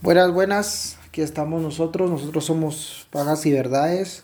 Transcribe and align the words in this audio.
Buenas, 0.00 0.30
buenas. 0.32 0.96
Aquí 1.08 1.22
estamos 1.22 1.60
nosotros. 1.60 2.08
Nosotros 2.08 2.44
somos 2.44 3.08
Pagas 3.10 3.44
y 3.46 3.52
Verdades. 3.52 4.22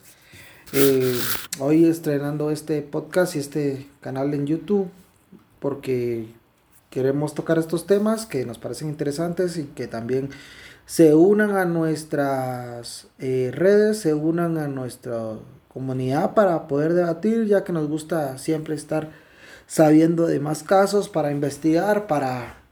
Eh, 0.73 1.19
hoy 1.59 1.85
estrenando 1.85 2.53
este 2.53 2.81
podcast 2.81 3.35
y 3.35 3.41
este 3.41 3.89
canal 4.01 4.35
en 4.35 4.47
YouTube 4.47 4.89
porque 5.59 6.33
queremos 6.91 7.35
tocar 7.35 7.59
estos 7.59 7.89
temas 7.89 8.25
que 8.25 8.47
nos 8.47 8.59
parecen 8.59 8.89
interesantes 8.89 9.57
y 9.57 9.65
que 9.65 9.89
también 9.89 10.31
se 10.87 11.13
unan 11.17 11.57
a 11.57 11.65
nuestras 11.65 13.09
eh, 13.19 13.51
redes, 13.53 13.99
se 13.99 14.15
unan 14.15 14.59
a 14.59 14.69
nuestra 14.69 15.33
comunidad 15.67 16.35
para 16.35 16.69
poder 16.69 16.95
debatir, 16.95 17.47
ya 17.47 17.65
que 17.65 17.73
nos 17.73 17.89
gusta 17.89 18.39
siempre 18.39 18.77
estar 18.77 19.11
sabiendo 19.67 20.29
de 20.29 20.39
más 20.39 20.63
casos 20.63 21.09
para 21.09 21.33
investigar, 21.33 22.07
para 22.07 22.64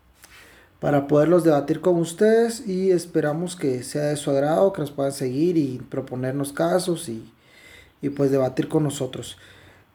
para 0.82 1.06
poderlos 1.06 1.44
debatir 1.44 1.80
con 1.80 1.94
ustedes 1.98 2.66
y 2.66 2.90
esperamos 2.90 3.54
que 3.54 3.84
sea 3.84 4.06
de 4.06 4.16
su 4.16 4.32
agrado, 4.32 4.72
que 4.72 4.80
nos 4.80 4.90
puedan 4.90 5.12
seguir 5.12 5.56
y 5.56 5.78
proponernos 5.78 6.52
casos 6.52 7.08
y, 7.08 7.22
pues 8.16 8.32
debatir 8.32 8.66
con 8.66 8.82
nosotros. 8.82 9.38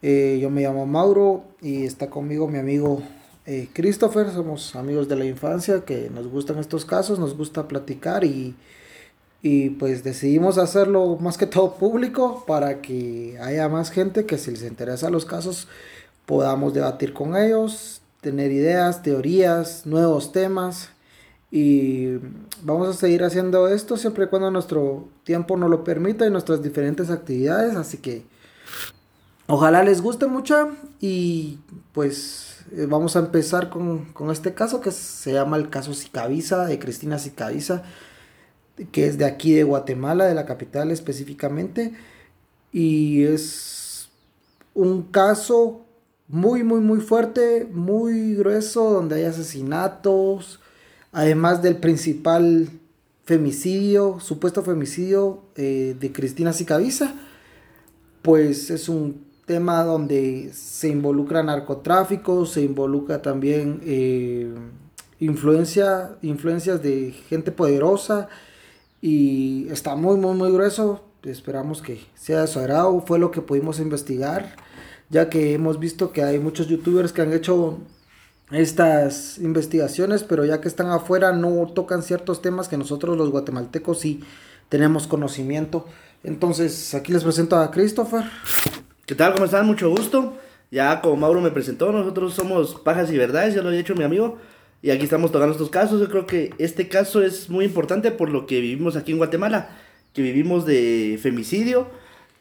Eh, 0.02 0.40
yo 0.42 0.50
me 0.50 0.62
llamo 0.62 0.86
Mauro 0.86 1.44
y 1.62 1.84
está 1.84 2.10
conmigo 2.10 2.48
mi 2.48 2.58
amigo 2.58 3.02
eh, 3.46 3.68
Christopher, 3.74 4.32
somos 4.32 4.78
amigos 4.78 5.10
de 5.10 5.18
la 5.18 5.26
infancia 5.26 5.84
que 5.84 6.10
nos 6.10 6.30
gustan 6.30 6.58
estos 6.58 6.86
casos, 6.86 7.20
nos 7.20 7.36
gusta 7.36 7.68
platicar 7.68 8.24
y, 8.24 8.56
y 9.42 9.72
pues 9.72 10.06
decidimos 10.06 10.58
hacerlo 10.58 11.18
más 11.20 11.38
que 11.38 11.48
todo 11.48 11.74
público 11.74 12.46
para 12.48 12.82
que 12.82 13.38
haya 13.42 13.68
más 13.68 13.92
gente 13.92 14.26
que 14.26 14.38
si 14.38 14.52
les 14.52 14.64
interesa 14.64 15.10
los 15.10 15.26
casos 15.26 15.68
podamos 16.26 16.74
debatir 16.74 17.12
con 17.12 17.36
ellos, 17.36 17.97
tener 18.22 18.52
ideas, 18.52 19.04
teorías, 19.04 19.86
nuevos 19.86 20.32
temas. 20.32 20.90
Y 21.50 22.18
vamos 22.64 22.90
a 22.90 22.94
seguir 22.94 23.24
haciendo 23.24 23.68
esto 23.68 23.96
siempre 23.96 24.26
y 24.26 24.28
cuando 24.28 24.52
nuestro 24.52 25.08
tiempo 25.24 25.56
nos 25.56 25.70
lo 25.70 25.84
permita 25.84 26.26
y 26.26 26.30
nuestras 26.30 26.62
diferentes 26.62 27.10
actividades. 27.10 27.76
Así 27.76 27.98
que 27.98 28.26
ojalá 29.48 29.84
les 29.84 30.02
guste 30.02 30.28
mucho 30.28 30.72
y 31.00 31.60
pues 31.94 32.58
eh, 32.72 32.86
vamos 32.86 33.16
a 33.16 33.20
empezar 33.20 33.70
con, 33.70 34.14
este 34.30 34.54
caso 34.54 34.82
que 34.82 34.92
se 34.92 35.32
llama 35.32 35.58
el 35.58 35.70
caso 35.70 35.94
Sicaviza 35.94 36.66
de 36.66 36.80
Cristina 36.80 37.18
Sicaviza, 37.18 37.84
que 38.92 39.08
es 39.08 39.18
de 39.18 39.26
aquí 39.26 39.54
de 39.54 39.64
Guatemala, 39.64 40.26
de 40.26 40.36
la 40.36 40.46
capital 40.46 40.92
específicamente. 40.92 41.94
Y 42.74 43.24
es 43.24 44.10
un 44.74 45.04
caso 45.04 45.87
muy, 46.28 46.64
muy, 46.64 46.82
muy 46.82 47.00
fuerte, 47.00 47.68
muy 47.72 48.36
grueso, 48.36 48.92
donde 48.92 49.16
hay 49.16 49.24
asesinatos, 49.24 50.60
además 51.12 51.62
del 51.62 51.78
principal 51.78 52.70
femicidio, 53.24 54.20
supuesto 54.20 54.64
femicidio 54.64 55.44
eh, 55.56 55.96
de 56.00 56.12
Cristina 56.12 56.54
Sicaviza, 56.54 57.14
pues 58.22 58.70
es 58.70 58.90
un 58.90 59.26
tema 59.46 59.84
donde 59.84 60.52
se 60.54 60.90
involucra 60.90 61.44
narcotráfico, 61.44 62.46
se 62.46 62.62
involucra 62.62 63.22
también 63.22 63.80
eh, 63.86 64.54
influencia, 65.20 66.18
influencias 66.22 66.84
de 66.84 67.14
gente 67.30 67.52
poderosa 67.54 68.28
y 69.02 69.68
está 69.70 69.96
muy, 69.96 70.18
muy, 70.18 70.36
muy 70.36 70.52
grueso. 70.52 71.04
Esperamos 71.24 71.82
que 71.82 72.00
sea 72.16 72.42
de 72.42 72.48
su 72.48 72.60
agrado, 72.60 73.02
fue 73.06 73.20
lo 73.20 73.32
que 73.32 73.42
pudimos 73.42 73.80
investigar 73.80 74.56
ya 75.10 75.30
que 75.30 75.54
hemos 75.54 75.80
visto 75.80 76.12
que 76.12 76.24
hay 76.24 76.40
muchos 76.40 76.68
youtubers 76.68 77.14
que 77.14 77.22
han 77.22 77.34
hecho 77.34 77.80
estas 78.52 79.38
investigaciones, 79.40 80.24
pero 80.24 80.46
ya 80.46 80.62
que 80.62 80.68
están 80.68 80.90
afuera 80.90 81.34
no 81.34 81.68
tocan 81.74 82.02
ciertos 82.02 82.42
temas 82.42 82.68
que 82.68 82.78
nosotros 82.78 83.18
los 83.18 83.30
guatemaltecos 83.30 84.00
sí 84.00 84.22
tenemos 84.70 85.08
conocimiento. 85.08 85.86
Entonces, 86.24 86.94
aquí 86.94 87.12
les 87.12 87.24
presento 87.24 87.58
a 87.58 87.72
Christopher. 87.72 88.24
¿Qué 89.06 89.16
tal? 89.16 89.34
¿Cómo 89.34 89.46
están? 89.46 89.66
Mucho 89.66 89.90
gusto. 89.90 90.38
Ya 90.72 91.00
como 91.02 91.16
Mauro 91.16 91.40
me 91.40 91.52
presentó, 91.52 91.92
nosotros 91.92 92.34
somos 92.34 92.76
Pajas 92.76 93.12
y 93.12 93.18
Verdades, 93.18 93.56
ya 93.56 93.62
lo 93.62 93.72
he 93.72 93.78
dicho 93.78 93.96
mi 93.96 94.04
amigo. 94.04 94.38
Y 94.82 94.92
aquí 94.92 95.04
estamos 95.04 95.32
tocando 95.32 95.54
estos 95.54 95.70
casos. 95.70 96.02
Yo 96.02 96.10
creo 96.10 96.28
que 96.28 96.54
este 96.58 96.90
caso 96.90 97.22
es 97.22 97.50
muy 97.50 97.66
importante 97.66 98.12
por 98.12 98.30
lo 98.30 98.46
que 98.46 98.60
vivimos 98.60 98.96
aquí 98.96 99.14
en 99.14 99.18
Guatemala, 99.18 99.70
que 100.14 100.22
vivimos 100.22 100.66
de 100.66 101.18
femicidio 101.22 101.88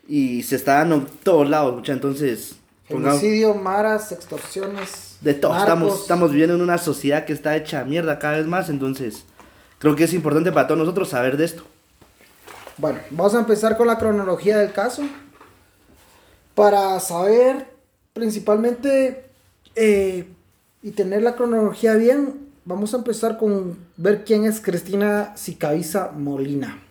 y 0.09 0.43
se 0.43 0.56
está 0.56 0.75
dando 0.75 0.97
en 0.97 1.06
todos 1.22 1.49
lados, 1.49 1.75
mucha. 1.75 1.93
Entonces, 1.93 2.56
Femicidio, 2.89 3.55
maras, 3.55 4.12
extorsiones. 4.12 5.17
De 5.21 5.34
todo. 5.34 5.56
Estamos, 5.59 6.03
estamos 6.03 6.31
viviendo 6.31 6.55
en 6.55 6.62
una 6.62 6.78
sociedad 6.78 7.25
que 7.25 7.33
está 7.33 7.56
hecha 7.56 7.84
mierda 7.84 8.19
cada 8.19 8.37
vez 8.37 8.47
más. 8.47 8.69
Entonces, 8.69 9.25
creo 9.78 9.97
que 9.97 10.05
es 10.05 10.12
importante 10.15 10.53
para 10.53 10.69
todos 10.69 10.78
nosotros 10.78 11.09
saber 11.09 11.37
de 11.37 11.47
esto. 11.47 11.65
Bueno, 12.78 13.00
vamos 13.11 13.34
a 13.34 13.41
empezar 13.41 13.77
con 13.77 13.89
la 13.89 13.99
cronología 13.99 14.59
del 14.59 14.72
caso. 14.72 15.03
Para 16.55 16.99
saber 17.00 17.66
principalmente 18.12 19.25
eh, 19.75 20.28
y 20.83 20.91
tener 20.93 21.22
la 21.22 21.34
cronología 21.34 21.95
bien, 21.95 22.50
vamos 22.65 22.95
a 22.95 22.99
empezar 22.99 23.37
con 23.37 23.77
ver 23.97 24.25
quién 24.25 24.45
es 24.45 24.61
Cristina 24.61 25.33
Sicaviza 25.37 26.12
Molina. 26.12 26.85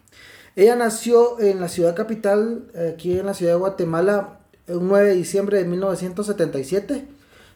Ella 0.56 0.76
nació 0.76 1.40
en 1.40 1.60
la 1.60 1.68
ciudad 1.68 1.96
capital, 1.96 2.72
aquí 2.94 3.20
en 3.20 3.26
la 3.26 3.34
ciudad 3.34 3.54
de 3.54 3.60
Guatemala, 3.60 4.40
el 4.68 4.80
9 4.82 5.10
de 5.10 5.16
diciembre 5.16 5.58
de 5.58 5.66
1977. 5.66 7.08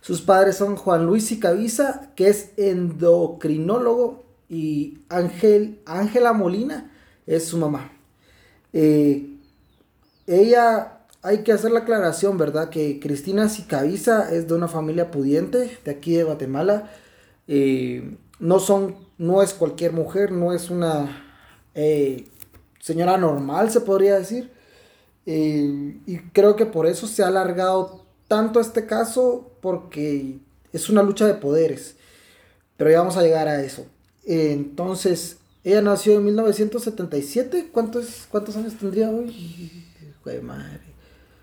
Sus 0.02 0.22
padres 0.22 0.58
son 0.58 0.76
Juan 0.76 1.06
Luis 1.06 1.28
Sicaviza, 1.28 2.12
que 2.16 2.28
es 2.30 2.52
endocrinólogo, 2.58 4.26
y 4.50 5.00
Ángel, 5.10 5.80
Ángela 5.86 6.34
Molina 6.34 6.92
es 7.28 7.46
su 7.46 7.58
mamá. 7.58 7.92
Eh, 8.74 9.38
ella, 10.28 11.00
hay 11.22 11.44
que 11.44 11.52
hacer 11.52 11.72
la 11.72 11.82
aclaración, 11.82 12.38
¿verdad? 12.38 12.70
Que 12.70 13.00
Cristina 13.00 13.50
Sicaviza 13.50 14.34
es 14.34 14.48
de 14.48 14.56
una 14.56 14.68
familia 14.68 15.12
pudiente 15.12 15.78
de 15.84 15.92
aquí 15.92 16.16
de 16.16 16.24
Guatemala. 16.24 16.90
Eh, 17.48 18.18
no 18.40 18.60
son, 18.60 18.96
no 19.18 19.42
es 19.44 19.54
cualquier 19.54 19.94
mujer, 19.94 20.32
no 20.32 20.54
es 20.54 20.70
una 20.70 21.26
eh, 21.76 22.26
señora 22.80 23.18
normal, 23.18 23.72
se 23.72 23.82
podría 23.82 24.18
decir. 24.18 24.52
Eh, 25.26 25.98
y 26.06 26.18
creo 26.34 26.56
que 26.56 26.66
por 26.66 26.88
eso 26.88 27.08
se 27.08 27.24
ha 27.24 27.28
alargado 27.28 28.06
tanto 28.28 28.60
este 28.60 28.86
caso, 28.86 29.52
porque 29.62 30.40
es 30.74 30.90
una 30.90 31.04
lucha 31.04 31.28
de 31.28 31.36
poderes. 31.36 31.96
Pero 32.78 32.92
ya 32.92 33.00
vamos 33.00 33.18
a 33.18 33.24
llegar 33.24 33.48
a 33.48 33.62
eso. 33.62 33.86
entonces, 34.26 35.38
ella 35.64 35.82
nació 35.82 36.16
en 36.16 36.26
1977. 36.26 37.70
¿Cuántos, 37.72 38.28
cuántos 38.30 38.56
años 38.56 38.76
tendría 38.76 39.10
hoy? 39.10 39.86
Joder, 40.24 40.42
madre. 40.42 40.80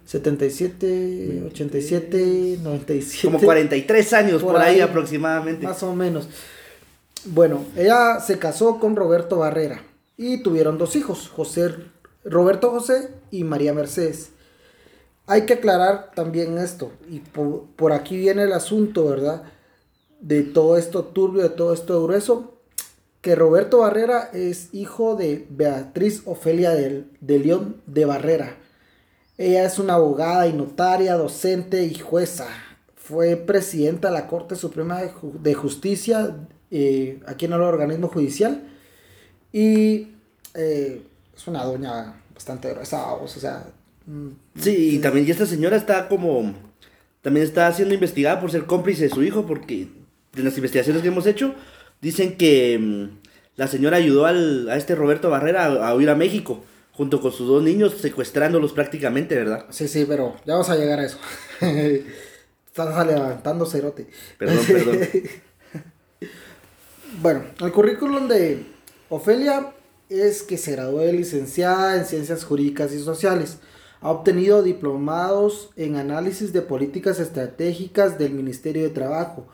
77, 0.07 1.43
87, 1.47 2.59
97. 2.63 3.27
Como 3.27 3.41
43 3.41 4.13
años 4.13 4.43
por, 4.43 4.57
ahí, 4.57 4.77
ahí, 4.77 4.81
aproximadamente. 4.81 5.67
Más 5.67 5.83
o 5.83 5.95
menos. 5.95 6.29
Bueno, 7.25 7.65
ella 7.77 8.21
se 8.21 8.39
casó 8.39 8.79
con 8.79 8.95
Roberto 8.95 9.39
Barrera 9.39 9.83
y 10.17 10.43
tuvieron 10.43 10.79
dos 10.79 10.97
hijos, 10.97 11.29
José 11.29 11.75
Roberto 12.25 12.71
José 12.71 13.11
y 13.31 13.45
María 13.45 13.73
Mercedes. 13.73 14.31
Hay 15.27 15.47
que 15.47 15.55
aclarar 15.55 16.13
también 16.15 16.59
esto, 16.59 16.93
y 17.09 17.21
por, 17.21 17.93
aquí 17.93 18.17
viene 18.17 18.45
el 18.45 18.53
asunto, 18.53 19.09
¿verdad? 19.09 19.43
De 20.21 20.43
todo 20.43 20.77
esto 20.77 21.05
turbio, 21.05 21.43
de 21.43 21.51
todo 21.51 21.73
esto 21.73 22.03
grueso, 22.03 22.55
que 23.21 23.35
Roberto 23.35 23.79
Barrera 23.79 24.31
es 24.33 24.73
hijo 24.73 25.17
de 25.17 25.47
Beatriz 25.51 26.23
Ofelia 26.27 26.71
de, 26.71 27.05
de 27.21 27.39
León 27.39 27.83
de 27.87 28.05
Barrera. 28.05 28.57
Ella 29.39 29.65
es 29.65 29.79
una 29.79 29.95
abogada 29.95 30.47
y 30.47 30.53
notaria, 30.53 31.15
docente 31.15 31.85
y 31.85 31.95
jueza. 31.99 32.47
Fue 32.95 33.37
presidenta 33.37 34.09
de 34.09 34.15
la 34.15 34.29
Corte 34.29 34.57
Suprema 34.57 35.03
de, 35.03 35.55
Justicia, 35.55 36.37
eh, 36.71 37.21
aquí 37.27 37.45
en 37.47 37.53
el 37.53 37.61
organismo 37.61 38.09
judicial. 38.09 38.63
Y 39.53 40.16
eh, 40.57 41.03
es 41.37 41.47
una 41.47 41.65
doña 41.65 42.15
bastante 42.35 42.71
gruesa, 42.71 43.13
o 43.15 43.29
sea... 43.29 43.67
Mm, 44.07 44.29
sí, 44.61 44.97
y 44.97 44.99
también 44.99 45.27
y 45.27 45.31
esta 45.31 45.47
señora 45.47 45.77
está 45.77 46.09
como... 46.09 46.55
También 47.23 47.45
está 47.45 47.73
siendo 47.73 47.95
investigada 47.95 48.41
por 48.41 48.51
ser 48.51 48.67
cómplice 48.67 49.05
de 49.05 49.11
su 49.11 49.23
hijo, 49.23 49.47
porque 49.47 49.89
en 50.37 50.45
las 50.45 50.57
investigaciones 50.57 51.03
que 51.03 51.09
hemos 51.09 51.27
hecho 51.27 51.55
dicen 52.01 52.37
que 52.37 52.79
mm, 52.79 53.27
la 53.57 53.67
señora 53.67 53.97
ayudó 53.97 54.27
al, 54.27 54.69
a 54.69 54.77
este 54.77 54.95
Roberto 54.95 55.31
Barrera 55.31 55.67
a, 55.67 55.95
huir 55.95 56.11
a 56.11 56.15
México, 56.15 56.63
junto 56.93 57.21
con 57.21 57.33
sus 57.33 57.49
dos 57.49 57.63
niños, 57.63 57.95
secuestrándolos 58.01 58.73
prácticamente, 58.73 59.35
¿verdad? 59.35 59.67
Sí, 59.71 59.89
sí, 59.89 60.05
pero 60.07 60.37
ya 60.45 60.55
vamos 60.55 60.71
a 60.71 60.77
llegar 60.77 61.01
a 61.01 61.07
eso. 61.07 61.19
Estás 62.67 63.07
levantando 63.07 63.67
cerote. 63.67 64.07
Perdón, 64.39 64.65
perdón. 64.67 64.99
bueno, 67.23 67.45
el 67.61 67.73
currículum 67.73 68.29
de 68.29 68.63
Ofelia 69.09 69.73
es 70.09 70.43
que 70.43 70.59
se 70.59 70.73
graduó 70.73 71.01
de 71.01 71.13
licenciada 71.13 71.97
en 71.97 72.05
Ciencias 72.05 72.45
Jurídicas 72.45 72.93
y 72.93 73.01
Sociales. 73.01 73.59
Ha 74.01 74.11
obtenido 74.11 74.63
diplomados 74.63 75.71
en 75.77 75.97
análisis 75.97 76.53
de 76.53 76.63
políticas 76.63 77.19
estratégicas 77.19 78.19
del 78.19 78.33
Ministerio 78.33 78.83
de 78.83 78.91
Trabajo 78.91 79.47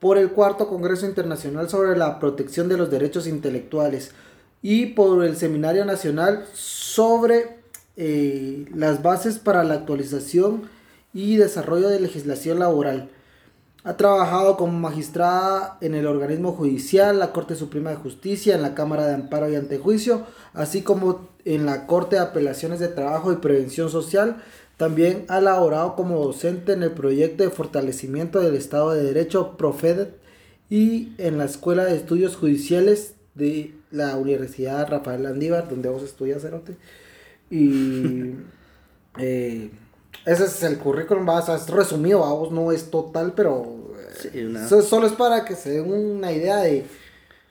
por 0.00 0.18
el 0.18 0.30
cuarto 0.30 0.68
Congreso 0.68 1.06
Internacional 1.06 1.68
sobre 1.68 1.96
la 1.96 2.18
Protección 2.18 2.68
de 2.68 2.76
los 2.76 2.90
Derechos 2.90 3.26
Intelectuales. 3.26 4.12
y 4.62 4.86
por 4.86 5.24
el 5.24 5.38
Seminario 5.38 5.86
Nacional 5.86 6.44
sobre 6.52 7.56
eh, 7.96 8.66
las 8.74 9.02
bases 9.02 9.38
para 9.38 9.64
la 9.64 9.72
actualización 9.72 10.68
y 11.14 11.36
desarrollo 11.36 11.88
de 11.88 11.98
legislación 11.98 12.58
laboral. 12.58 13.08
Ha 13.82 13.96
trabajado 13.96 14.56
como 14.58 14.78
magistrada 14.78 15.78
en 15.80 15.94
el 15.94 16.06
organismo 16.06 16.52
judicial, 16.52 17.18
la 17.18 17.32
Corte 17.32 17.54
Suprema 17.54 17.90
de 17.90 17.96
Justicia, 17.96 18.54
en 18.54 18.62
la 18.62 18.74
Cámara 18.74 19.06
de 19.06 19.14
Amparo 19.14 19.50
y 19.50 19.56
Antejuicio, 19.56 20.26
así 20.52 20.82
como 20.82 21.28
en 21.46 21.64
la 21.64 21.86
Corte 21.86 22.16
de 22.16 22.22
Apelaciones 22.22 22.78
de 22.78 22.88
Trabajo 22.88 23.32
y 23.32 23.36
Prevención 23.36 23.88
Social. 23.88 24.42
También 24.76 25.24
ha 25.28 25.40
laborado 25.40 25.96
como 25.96 26.22
docente 26.22 26.72
en 26.72 26.82
el 26.82 26.92
proyecto 26.92 27.42
de 27.42 27.50
fortalecimiento 27.50 28.40
del 28.40 28.54
Estado 28.54 28.92
de 28.92 29.02
Derecho 29.02 29.56
PROFEDET 29.56 30.14
y 30.68 31.12
en 31.18 31.38
la 31.38 31.44
Escuela 31.44 31.84
de 31.84 31.96
Estudios 31.96 32.36
Judiciales 32.36 33.14
de 33.34 33.74
la 33.90 34.16
Universidad 34.16 34.88
Rafael 34.88 35.22
Landívar, 35.22 35.68
donde 35.68 35.88
vos 35.88 36.02
estudias, 36.02 36.42
Cerote. 36.42 36.76
Y 37.50 38.34
eh, 39.18 39.70
ese 40.24 40.44
es 40.44 40.62
el 40.62 40.78
currículum, 40.78 41.24
vas 41.24 41.48
es 41.48 41.68
resumido, 41.68 42.18
vos 42.18 42.52
no 42.52 42.72
es 42.72 42.90
total, 42.90 43.32
pero 43.34 43.94
eh, 44.32 44.54
solo 44.82 45.06
es 45.06 45.12
para 45.12 45.44
que 45.44 45.54
se 45.54 45.70
den 45.70 45.92
una 45.92 46.32
idea 46.32 46.58
de, 46.58 46.86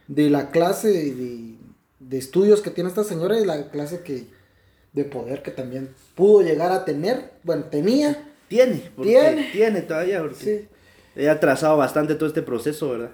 de 0.08 0.30
la 0.30 0.52
clase 0.52 0.90
de, 0.90 1.56
de, 2.00 2.18
estudios 2.18 2.62
que 2.62 2.70
tiene 2.70 2.90
esta 2.90 3.04
señora 3.04 3.40
y 3.40 3.46
la 3.46 3.70
clase 3.70 4.02
que 4.02 4.28
de 4.94 5.04
poder 5.04 5.42
que 5.42 5.52
también 5.52 5.94
pudo 6.16 6.42
llegar 6.42 6.72
a 6.72 6.86
tener, 6.86 7.32
bueno, 7.44 7.66
tenía. 7.66 8.26
Tiene, 8.48 8.92
tiene, 9.00 9.52
tiene 9.52 9.82
todavía, 9.84 10.22
porque 10.22 10.68
sí. 11.16 11.28
ha 11.28 11.40
trazado 11.40 11.78
bastante 11.78 12.16
todo 12.16 12.28
este 12.28 12.42
proceso, 12.42 12.90
¿verdad? 12.90 13.12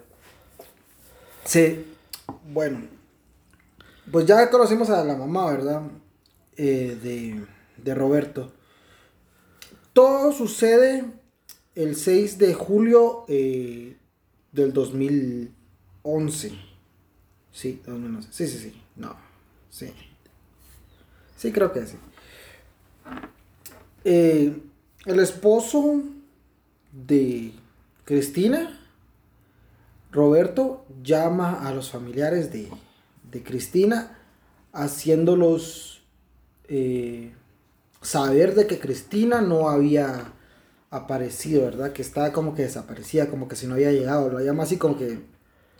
Sí, 1.44 1.86
bueno, 2.48 2.88
pues 4.12 4.26
ya 4.26 4.50
conocimos 4.50 4.90
a 4.90 5.04
la 5.04 5.16
mamá, 5.16 5.52
¿verdad? 5.52 5.82
Eh, 6.56 6.98
de, 7.02 7.46
de 7.84 7.96
Roberto. 7.96 8.55
Todo 9.96 10.34
sucede 10.34 11.06
el 11.74 11.96
6 11.96 12.38
de 12.38 12.54
julio 12.54 13.24
eh, 13.30 13.96
del 14.52 14.74
2011. 14.74 16.52
Sí, 17.54 17.82
2011. 17.86 18.28
Sí, 18.30 18.46
sí, 18.46 18.58
sí. 18.58 18.82
No. 18.98 19.16
Sí. 19.70 19.94
Sí, 21.38 21.54
creo 21.54 21.72
que 21.72 21.88
sí. 21.88 21.96
Eh, 24.04 24.62
el 25.06 25.20
esposo 25.22 26.04
de 26.92 27.54
Cristina, 28.04 28.78
Roberto, 30.12 30.86
llama 31.04 31.66
a 31.66 31.74
los 31.74 31.90
familiares 31.90 32.52
de, 32.52 32.70
Cristina 33.44 34.20
haciéndolos 34.74 36.04
eh, 36.68 37.34
saber 38.06 38.56
de 38.56 38.68
que 38.68 38.80
Cristina 38.80 39.42
no 39.42 39.68
había 39.68 40.32
aparecido, 40.92 41.64
¿verdad? 41.64 41.92
Que 41.92 42.04
estaba 42.04 42.32
como 42.32 42.54
que 42.54 42.62
desaparecía, 42.62 43.30
como 43.30 43.48
que 43.48 43.56
si 43.56 43.68
no 43.68 43.74
había 43.74 43.92
llegado. 43.92 44.30
Lo 44.30 44.40
llama 44.40 44.64
así 44.64 44.78
como 44.78 44.98
que, 44.98 45.20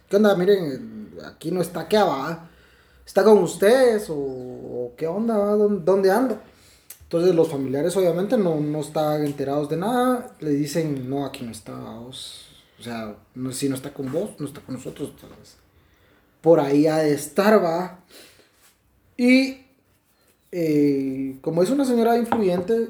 ¿qué 0.10 0.16
onda? 0.16 0.36
Miren, 0.36 1.12
aquí 1.24 1.52
no 1.52 1.62
está, 1.62 1.88
¿qué 1.88 1.98
va? 1.98 2.50
¿Está 3.06 3.24
con 3.24 3.38
ustedes? 3.38 4.08
¿O, 4.10 4.94
qué 4.98 5.08
onda? 5.08 5.36
¿Dónde 5.36 6.12
anda? 6.12 6.42
Entonces 7.04 7.36
los 7.36 7.50
familiares 7.50 7.96
obviamente 7.96 8.38
no, 8.38 8.60
no 8.60 8.80
estaban 8.80 9.24
enterados 9.24 9.70
de 9.70 9.78
nada. 9.78 10.36
Le 10.40 10.50
dicen, 10.50 11.08
no, 11.08 11.26
aquí 11.26 11.46
no 11.46 11.52
está, 11.52 11.74
O 12.00 12.12
sea, 12.12 13.16
si 13.52 13.70
no 13.70 13.76
está 13.76 13.94
con 13.94 14.12
vos, 14.12 14.32
no 14.40 14.48
está 14.48 14.62
con 14.62 14.76
nosotros. 14.76 15.14
Por 16.42 16.60
ahí 16.60 16.88
ha 16.88 16.98
de 16.98 17.14
estar, 17.14 17.64
va. 17.64 18.00
Y 19.16 19.65
eh, 20.52 21.38
como 21.42 21.64
es 21.64 21.70
una 21.70 21.86
señora 21.86 22.18
influyente, 22.18 22.90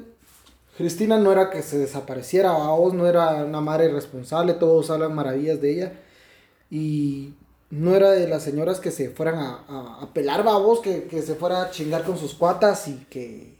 Cristina 0.76 1.18
no 1.18 1.32
era 1.32 1.50
que 1.50 1.62
se 1.62 1.78
desapareciera, 1.78 2.50
a 2.50 2.76
no 2.92 3.06
era 3.06 3.44
una 3.44 3.60
madre 3.60 3.86
irresponsable, 3.86 4.54
todos 4.54 4.90
hablan 4.90 5.14
maravillas 5.14 5.60
de 5.60 5.72
ella. 5.72 5.92
Y 6.70 7.34
no 7.70 7.94
era 7.94 8.10
de 8.10 8.28
las 8.28 8.42
señoras 8.42 8.78
que 8.78 8.90
se 8.90 9.08
fueran 9.10 9.38
a, 9.38 10.00
a, 10.02 10.12
pelar 10.12 10.40
a 10.46 10.58
vos, 10.58 10.80
que, 10.80 11.08
se 11.22 11.34
fuera 11.34 11.62
a 11.62 11.70
chingar 11.70 12.04
con 12.04 12.18
sus 12.18 12.34
cuatas 12.34 12.88
y 12.88 13.06
que. 13.08 13.56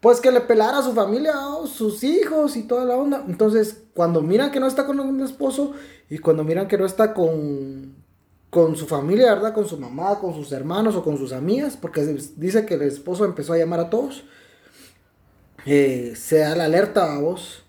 Pues 0.00 0.20
que 0.20 0.30
le 0.30 0.40
pelara 0.40 0.78
a 0.78 0.82
su 0.82 0.92
familia, 0.92 1.32
a 1.32 1.66
sus 1.66 2.04
hijos 2.04 2.56
y 2.56 2.62
toda 2.62 2.84
la 2.84 2.96
onda. 2.96 3.24
Entonces, 3.26 3.82
cuando 3.94 4.22
miran 4.22 4.52
que 4.52 4.60
no 4.60 4.68
está 4.68 4.86
con 4.86 5.00
un 5.00 5.20
esposo 5.22 5.72
y 6.08 6.18
cuando 6.18 6.44
miran 6.44 6.68
que 6.68 6.78
no 6.78 6.86
está 6.86 7.14
con, 7.14 7.97
con 8.50 8.76
su 8.76 8.86
familia, 8.86 9.34
¿verdad? 9.34 9.54
Con 9.54 9.68
su 9.68 9.76
mamá, 9.76 10.18
con 10.18 10.34
sus 10.34 10.52
hermanos 10.52 10.94
o 10.96 11.04
con 11.04 11.18
sus 11.18 11.32
amigas, 11.32 11.76
porque 11.76 12.18
dice 12.36 12.64
que 12.64 12.74
el 12.74 12.82
esposo 12.82 13.24
empezó 13.24 13.52
a 13.52 13.58
llamar 13.58 13.80
a 13.80 13.90
todos. 13.90 14.24
Eh, 15.66 16.14
se 16.16 16.38
da 16.38 16.56
la 16.56 16.64
alerta 16.64 17.14
a 17.14 17.18
vos. 17.18 17.64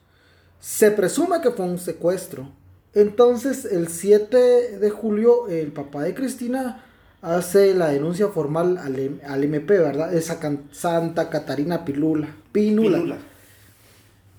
Se 0.59 0.91
presume 0.91 1.41
que 1.41 1.51
fue 1.51 1.65
un 1.65 1.79
secuestro. 1.79 2.49
Entonces, 2.93 3.65
el 3.65 3.87
7 3.87 4.77
de 4.79 4.89
julio, 4.89 5.47
el 5.47 5.71
papá 5.71 6.03
de 6.03 6.13
Cristina 6.13 6.85
hace 7.21 7.73
la 7.73 7.89
denuncia 7.89 8.29
formal 8.29 8.77
al, 8.77 9.21
al 9.27 9.43
MP, 9.43 9.77
¿verdad? 9.77 10.11
De 10.11 10.21
Santa 10.21 11.29
Catarina 11.29 11.83
Pilula. 11.83 12.35
Pinula. 12.51 13.17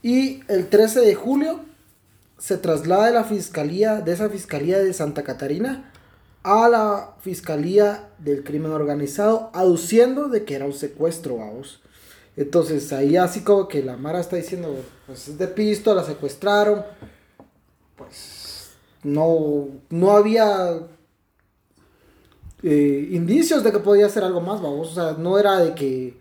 Y 0.03 0.41
el 0.49 0.69
13 0.69 1.01
de 1.01 1.15
julio 1.15 1.61
se 2.39 2.57
traslada 2.57 3.07
de 3.07 3.13
la 3.13 3.25
fiscalía, 3.25 4.01
de 4.01 4.13
esa 4.13 4.31
fiscalía 4.31 4.79
de 4.79 4.93
Santa 4.95 5.23
Catarina, 5.23 5.90
a 6.43 6.69
la 6.69 7.17
Fiscalía 7.21 8.11
del 8.19 8.45
Crimen 8.45 8.73
Organizado, 8.73 9.51
aduciendo 9.53 10.29
de 10.29 10.45
que 10.45 10.55
era 10.55 10.65
un 10.65 10.73
secuestro, 10.73 11.37
vamos. 11.37 11.81
Entonces 12.37 12.93
ahí 12.93 13.17
así 13.17 13.41
como 13.41 13.69
que 13.69 13.83
la 13.83 13.97
Mara 13.97 14.21
está 14.21 14.37
diciendo, 14.37 14.75
pues 15.07 15.29
es 15.29 15.39
de 15.39 15.49
pisto, 15.49 15.95
la 15.95 16.05
secuestraron. 16.05 16.83
Pues 17.97 18.71
no, 19.03 19.69
no 19.91 20.13
había 20.13 20.81
eh, 22.63 23.09
indicios 23.11 23.63
de 23.65 23.73
que 23.73 23.79
podía 23.79 24.09
ser 24.09 24.25
algo 24.25 24.41
más, 24.41 24.63
vamos. 24.63 24.93
O 24.93 24.95
sea, 24.95 25.13
no 25.19 25.39
era 25.39 25.59
de 25.59 25.75
que, 25.75 26.19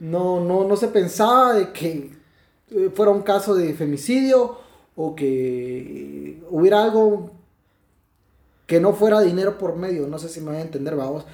no, 0.00 0.40
no, 0.40 0.64
no 0.66 0.76
se 0.76 0.88
pensaba 0.88 1.54
de 1.54 1.72
que 1.72 2.10
eh, 2.70 2.90
fuera 2.94 3.12
un 3.12 3.22
caso 3.22 3.54
de 3.54 3.74
femicidio 3.74 4.58
o 4.96 5.14
que 5.14 6.42
hubiera 6.50 6.82
algo 6.82 7.30
que 8.66 8.80
no 8.80 8.94
fuera 8.94 9.20
dinero 9.20 9.58
por 9.58 9.76
medio, 9.76 10.06
no 10.06 10.18
sé 10.18 10.28
si 10.28 10.40
me 10.40 10.52
voy 10.52 10.56
a 10.56 10.62
entender, 10.62 10.96
vamos. 10.96 11.24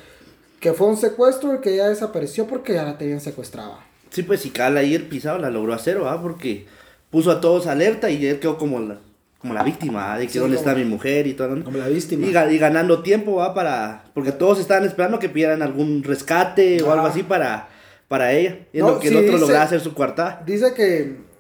Que 0.59 0.73
fue 0.73 0.89
un 0.89 0.97
secuestro 0.97 1.55
y 1.55 1.61
que 1.61 1.77
ya 1.77 1.89
desapareció 1.89 2.47
porque 2.47 2.75
ya 2.75 2.85
la 2.85 2.99
tenían 2.99 3.21
secuestrada. 3.21 3.79
Sí, 4.11 4.23
pues 4.25 4.41
si 4.41 4.51
Cala 4.51 4.83
el 4.83 5.07
pisado 5.07 5.39
la 5.39 5.51
logró 5.51 5.73
hacer, 5.73 6.03
¿va? 6.03 6.21
Porque 6.21 6.67
puso 7.11 7.31
a 7.31 7.41
todos 7.41 7.67
alerta 7.67 8.11
y 8.11 8.27
él 8.27 8.41
quedó 8.41 8.59
como 8.59 8.81
la, 8.81 8.99
como 9.39 9.55
la 9.55 9.63
víctima, 9.63 10.19
de 10.19 10.27
que 10.27 10.39
dónde 10.39 10.57
está 10.57 10.75
mi 10.75 10.85
mujer 10.85 11.27
y 11.27 11.35
todo. 11.35 11.63
Como 11.65 11.79
la 11.79 11.89
víctima. 11.89 12.27
Y, 12.27 12.59
ganando 12.59 13.03
tiempo, 13.03 13.37
¿va? 13.37 13.55
Para, 13.55 14.05
porque 14.13 14.33
todos 14.33 14.59
estaban 14.59 14.85
esperando 14.85 15.19
que 15.19 15.29
pidieran 15.29 15.63
algún 15.63 16.03
rescate 16.03 16.83
o 16.83 16.93
algo 16.93 17.07
así 17.07 17.23
para, 17.23 17.69
para 18.09 18.33
ella. 18.33 18.59
Y 18.73 18.81
lo 18.81 18.99
que 18.99 19.09
el 19.09 19.17
otro 19.17 19.39
logró 19.39 19.59
hacer 19.59 19.81
su 19.81 19.95
cuarta. 19.95 20.43
Dice 20.45 20.75
que 20.75 21.31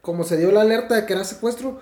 como 0.00 0.24
se 0.24 0.38
dio 0.38 0.50
la 0.52 0.62
alerta 0.62 0.94
de 0.94 1.06
que 1.06 1.12
era 1.12 1.24
secuestro, 1.24 1.80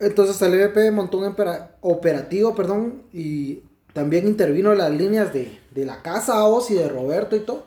entonces 0.00 0.40
el 0.42 0.54
EVP 0.54 0.90
montó 0.90 1.18
un 1.18 1.34
operativo, 1.80 2.54
perdón, 2.54 3.02
y 3.12 3.62
también 3.92 4.26
intervino 4.26 4.72
en 4.72 4.78
las 4.78 4.90
líneas 4.90 5.32
de, 5.32 5.58
la 5.74 6.02
casa 6.02 6.40
a 6.40 6.48
vos 6.48 6.70
y 6.70 6.74
de 6.74 6.88
Roberto 6.88 7.36
y 7.36 7.40
todo. 7.40 7.64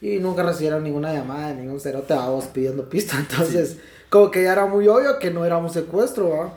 Y 0.00 0.18
nunca 0.18 0.42
recibieron 0.42 0.82
ninguna 0.82 1.12
llamada, 1.12 1.52
ningún 1.54 1.80
cerote 1.80 2.14
a 2.14 2.28
vos 2.28 2.46
pidiendo 2.46 2.88
pista. 2.88 3.16
Entonces, 3.30 3.76
como 4.08 4.30
que 4.30 4.42
ya 4.42 4.52
era 4.52 4.66
muy 4.66 4.88
obvio 4.88 5.18
que 5.18 5.30
no 5.30 5.44
era 5.44 5.58
un 5.58 5.70
secuestro, 5.70 6.30
¿va? 6.30 6.54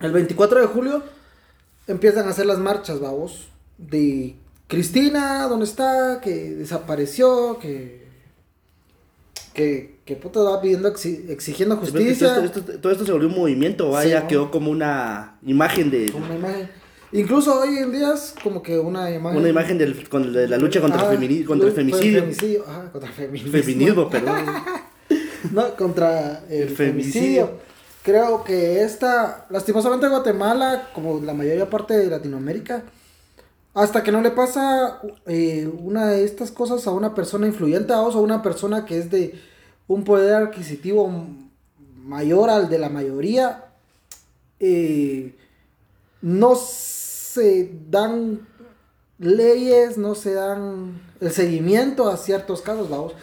El 0.00 0.12
24 0.12 0.60
de 0.60 0.66
julio 0.66 1.02
empiezan 1.86 2.26
a 2.26 2.30
hacer 2.30 2.46
las 2.46 2.58
marchas, 2.58 3.00
vos, 3.00 3.48
de 3.78 4.36
Cristina, 4.66 5.46
¿dónde 5.48 5.64
está? 5.64 6.20
Que 6.20 6.50
desapareció, 6.50 7.58
que 7.58 8.00
que, 9.54 9.99
que 10.10 10.16
puta 10.16 10.40
va 10.40 10.60
pidiendo, 10.60 10.88
exigiendo 10.88 11.76
justicia. 11.76 12.50
todo 12.82 12.90
esto 12.90 13.06
se 13.06 13.12
volvió 13.12 13.28
un 13.28 13.36
movimiento, 13.36 13.90
vaya, 13.90 14.26
quedó 14.26 14.50
como 14.50 14.72
una 14.72 15.38
imagen 15.46 15.88
de... 15.88 16.12
Una 16.12 16.34
imagen. 16.34 16.68
Incluso 17.12 17.60
hoy 17.60 17.78
en 17.78 17.92
día 17.92 18.14
es 18.14 18.34
como 18.42 18.60
que 18.60 18.76
una 18.76 19.08
imagen... 19.08 19.38
Una 19.38 19.48
imagen 19.48 19.78
del, 19.78 20.08
con, 20.08 20.32
de 20.32 20.48
la 20.48 20.56
lucha 20.56 20.80
contra, 20.80 21.12
el, 21.12 21.16
femini, 21.16 21.44
contra 21.44 21.68
el 21.68 21.74
femicidio. 21.74 22.22
femicidio. 22.22 22.64
Ah, 22.66 22.88
contra 22.90 23.08
el 23.08 23.14
feminismo. 23.14 23.52
Feminismo, 23.52 24.10
perdón. 24.10 24.44
no, 25.52 25.76
contra 25.76 26.42
el, 26.50 26.70
femicidio. 26.70 27.52
Creo 28.02 28.42
que 28.42 28.82
esta, 28.82 29.46
lastimosamente 29.48 30.08
Guatemala, 30.08 30.90
como 30.92 31.20
la 31.20 31.34
mayoría 31.34 31.70
parte 31.70 31.96
de 31.96 32.10
Latinoamérica, 32.10 32.82
hasta 33.74 34.02
que 34.02 34.10
no 34.10 34.22
le 34.22 34.32
pasa 34.32 35.00
eh, 35.26 35.70
una 35.78 36.08
de 36.08 36.24
estas 36.24 36.50
cosas 36.50 36.84
a 36.88 36.90
una 36.90 37.14
persona 37.14 37.46
influyente 37.46 37.92
a 37.92 38.00
vos, 38.00 38.16
a 38.16 38.18
una 38.18 38.42
persona 38.42 38.84
que 38.84 38.98
es 38.98 39.08
de 39.08 39.49
un 39.90 40.04
poder 40.04 40.34
adquisitivo 40.34 41.10
mayor 42.04 42.48
al 42.48 42.68
de 42.68 42.78
la 42.78 42.88
mayoría, 42.88 43.64
eh, 44.60 45.34
no 46.22 46.54
se 46.54 47.72
dan 47.90 48.46
leyes, 49.18 49.98
no 49.98 50.14
se 50.14 50.34
dan 50.34 51.00
el 51.20 51.30
seguimiento 51.32 52.08
a 52.08 52.16
ciertos 52.16 52.62
casos, 52.62 52.88
vamos. 52.88 53.14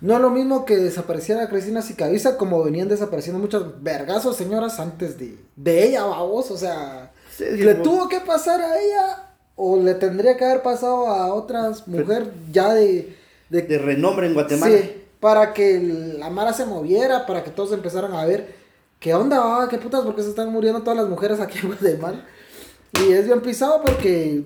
No 0.00 0.14
es 0.16 0.20
lo 0.20 0.30
mismo 0.30 0.64
que 0.64 0.76
desapareciera 0.76 1.48
Cristina 1.48 1.80
Sicaviza 1.80 2.36
como 2.36 2.62
venían 2.62 2.88
desapareciendo 2.88 3.38
muchas 3.40 3.62
vergazos 3.82 4.36
señoras 4.36 4.78
antes 4.80 5.18
de, 5.18 5.38
de 5.56 5.84
ella, 5.88 6.04
vamos. 6.04 6.50
O 6.50 6.56
sea, 6.56 7.12
Sí, 7.30 7.44
le 7.44 7.72
como- 7.72 7.82
tuvo 7.84 8.08
que 8.08 8.20
pasar 8.20 8.60
a 8.60 8.78
ella 8.80 9.32
o 9.54 9.80
le 9.80 9.94
tendría 9.94 10.36
que 10.36 10.44
haber 10.44 10.62
pasado 10.62 11.06
a 11.06 11.32
otras 11.32 11.86
mujeres 11.88 12.28
ya 12.52 12.74
de, 12.74 13.16
de, 13.48 13.62
De 13.62 13.78
renombre 13.78 14.26
en 14.26 14.34
Guatemala. 14.34 14.76
Sí, 14.76 15.02
para 15.26 15.52
que 15.52 15.80
la 16.20 16.30
Mara 16.30 16.52
se 16.52 16.64
moviera, 16.64 17.26
para 17.26 17.42
que 17.42 17.50
todos 17.50 17.72
empezaran 17.72 18.12
a 18.12 18.24
ver 18.24 18.54
qué 19.00 19.12
onda, 19.12 19.66
qué 19.68 19.76
putas, 19.76 20.04
porque 20.04 20.22
se 20.22 20.28
están 20.28 20.52
muriendo 20.52 20.82
todas 20.82 20.96
las 20.96 21.08
mujeres 21.08 21.40
aquí 21.40 21.58
en 21.62 21.66
Guatemala. 21.66 22.24
Y 23.04 23.10
es 23.10 23.26
bien 23.26 23.40
pisado 23.40 23.82
porque 23.82 24.44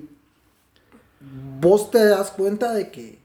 vos 1.61 1.91
te 1.91 2.03
das 2.03 2.31
cuenta 2.31 2.73
de 2.73 2.91
que 2.91 3.19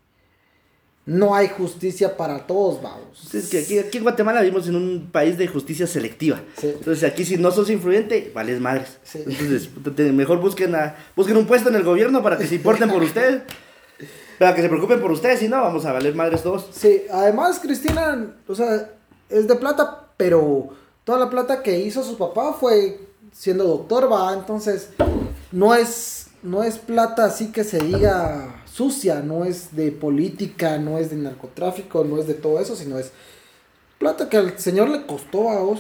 no 1.05 1.33
hay 1.33 1.47
justicia 1.47 2.17
para 2.17 2.45
todos, 2.45 2.81
vamos. 2.81 3.25
Sí, 3.31 3.38
es 3.38 3.47
que 3.47 3.59
aquí, 3.59 3.79
aquí 3.79 4.00
en 4.00 4.03
Guatemala 4.03 4.41
vivimos 4.41 4.67
en 4.67 4.75
un 4.75 5.09
país 5.09 5.38
de 5.38 5.47
justicia 5.47 5.88
selectiva. 5.88 6.43
Sí. 6.57 6.74
Entonces 6.77 7.09
aquí 7.09 7.24
si 7.24 7.38
no 7.38 7.51
sos 7.51 7.69
influyente, 7.69 8.33
vales 8.35 8.59
madres. 8.59 8.97
Sí. 9.05 9.24
Entonces 9.25 10.12
mejor 10.12 10.41
busquen, 10.41 10.75
a, 10.75 10.97
busquen 11.15 11.38
un 11.38 11.47
puesto 11.47 11.69
en 11.69 11.75
el 11.75 11.83
gobierno 11.83 12.21
para 12.21 12.38
que 12.38 12.47
se 12.47 12.55
importen 12.55 12.89
por 12.89 13.01
ustedes. 13.12 13.43
Para 14.39 14.54
que 14.54 14.62
se 14.62 14.70
preocupen 14.70 15.01
por 15.01 15.12
ustedes, 15.12 15.39
si 15.39 15.48
no, 15.48 15.62
vamos 15.62 15.86
a 15.86 15.94
valer 15.94 16.15
madres 16.15 16.44
todos. 16.44 16.68
Sí, 16.72 17.04
además 17.12 17.60
Cristina, 17.60 18.36
o 18.48 18.56
sea, 18.56 18.89
es 19.30 19.48
de 19.48 19.56
plata, 19.56 20.08
pero 20.18 20.70
toda 21.04 21.20
la 21.20 21.30
plata 21.30 21.63
que 21.63 21.80
hizo 21.80 22.04
su 22.04 22.18
papá 22.18 22.54
fue 22.54 23.00
siendo 23.32 23.65
doctor, 23.65 24.12
va, 24.12 24.34
entonces 24.34 24.89
no 25.51 25.74
es 25.74 26.27
no 26.44 26.63
es 26.63 26.77
plata 26.77 27.25
así 27.25 27.51
que 27.51 27.63
se 27.63 27.80
diga 27.80 28.63
sucia, 28.72 29.22
no 29.22 29.46
es 29.46 29.75
de 29.75 29.92
política, 29.92 30.77
no 30.77 31.00
es 31.00 31.10
de 31.10 31.15
narcotráfico, 31.15 32.04
no 32.04 32.20
es 32.20 32.27
de 32.27 32.36
todo 32.36 32.60
eso, 32.60 32.75
sino 32.75 33.00
es 33.00 33.12
plata 33.98 34.30
que 34.30 34.38
al 34.38 34.60
señor 34.60 34.89
le 34.89 35.06
costó 35.06 35.50
a 35.50 35.60
vos, 35.62 35.80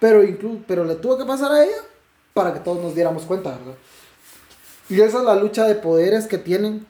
pero 0.00 0.24
inclu 0.24 0.62
pero 0.66 0.84
le 0.84 0.96
tuvo 0.96 1.18
que 1.18 1.24
pasar 1.24 1.52
a 1.52 1.64
ella 1.64 1.76
para 2.34 2.52
que 2.52 2.60
todos 2.60 2.82
nos 2.82 2.94
diéramos 2.94 3.22
cuenta, 3.24 3.50
¿verdad? 3.50 3.74
Y 4.88 5.00
esa 5.00 5.18
es 5.18 5.24
la 5.24 5.36
lucha 5.36 5.66
de 5.66 5.76
poderes 5.76 6.26
que 6.26 6.38
tienen 6.38 6.86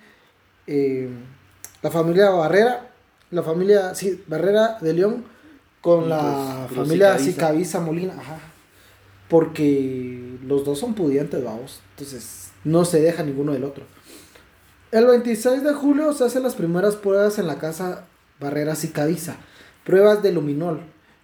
eh, 0.66 1.08
la 1.82 1.90
familia 1.90 2.30
Barrera, 2.30 2.90
la 3.30 3.42
familia, 3.42 3.94
sí, 3.94 4.22
Barrera 4.26 4.78
de 4.80 4.92
León, 4.92 5.24
con 5.80 6.08
la 6.08 6.66
los- 6.68 6.76
familia. 6.76 7.18
Sicaviza 7.18 7.80
Molina, 7.80 8.14
ajá. 8.18 8.38
Porque 9.28 10.36
los 10.46 10.64
dos 10.64 10.78
son 10.78 10.94
pudientes, 10.94 11.42
vamos. 11.42 11.80
Entonces, 11.90 12.50
no 12.64 12.84
se 12.84 13.00
deja 13.00 13.22
ninguno 13.22 13.52
del 13.52 13.64
otro. 13.64 13.84
El 14.90 15.06
26 15.06 15.62
de 15.64 15.72
julio 15.72 16.12
se 16.12 16.24
hacen 16.24 16.42
las 16.42 16.54
primeras 16.54 16.96
pruebas 16.96 17.38
en 17.38 17.46
la 17.46 17.58
casa 17.58 18.04
Barrera 18.40 18.74
Sicaviza. 18.74 19.36
Pruebas 19.84 20.22
de 20.22 20.32
luminol. 20.32 20.80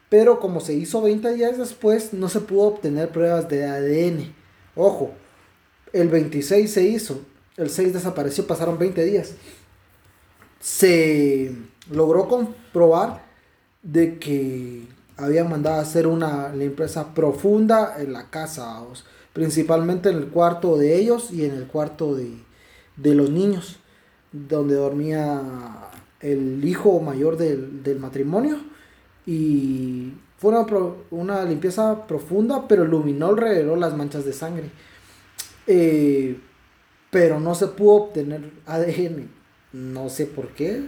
Pero 0.08 0.40
como 0.40 0.60
se 0.60 0.72
hizo 0.72 1.02
20 1.02 1.34
días 1.34 1.58
después, 1.58 2.14
no 2.14 2.30
se 2.30 2.40
pudo 2.40 2.62
obtener 2.62 3.10
pruebas 3.10 3.48
de 3.50 3.66
ADN. 3.66 4.32
Ojo, 4.74 5.12
el 5.92 6.08
26 6.08 6.72
se 6.72 6.84
hizo, 6.84 7.20
el 7.58 7.70
6 7.70 7.92
desapareció, 7.92 8.46
pasaron 8.46 8.78
20 8.78 9.04
días. 9.04 9.34
Se 10.60 11.54
logró 11.90 12.28
comprobar 12.28 13.24
de 13.82 14.18
que 14.18 14.86
habían 15.16 15.50
mandado 15.50 15.76
a 15.76 15.82
hacer 15.82 16.06
una 16.06 16.54
limpieza 16.54 17.14
profunda 17.14 17.96
en 17.98 18.12
la 18.12 18.30
casa, 18.30 18.80
principalmente 19.32 20.08
en 20.08 20.16
el 20.16 20.28
cuarto 20.28 20.78
de 20.78 20.96
ellos 20.96 21.32
y 21.32 21.44
en 21.44 21.54
el 21.54 21.66
cuarto 21.66 22.14
de, 22.14 22.30
de 22.96 23.14
los 23.14 23.28
niños, 23.28 23.76
donde 24.32 24.76
dormía 24.76 25.42
el 26.20 26.64
hijo 26.64 27.00
mayor 27.00 27.36
del, 27.36 27.82
del 27.82 27.98
matrimonio. 27.98 28.58
Y 29.26 30.14
fue 30.38 30.52
una, 30.52 30.64
una 31.10 31.44
limpieza 31.44 32.06
profunda, 32.06 32.68
pero 32.68 32.84
el 32.84 32.90
luminol 32.90 33.36
reveló 33.36 33.74
las 33.74 33.96
manchas 33.96 34.24
de 34.24 34.32
sangre. 34.32 34.70
Eh, 35.66 36.38
pero 37.10 37.40
no 37.40 37.54
se 37.54 37.68
pudo 37.68 37.94
obtener 38.04 38.50
ADN. 38.66 39.28
No 39.72 40.08
sé 40.08 40.26
por 40.26 40.48
qué. 40.48 40.82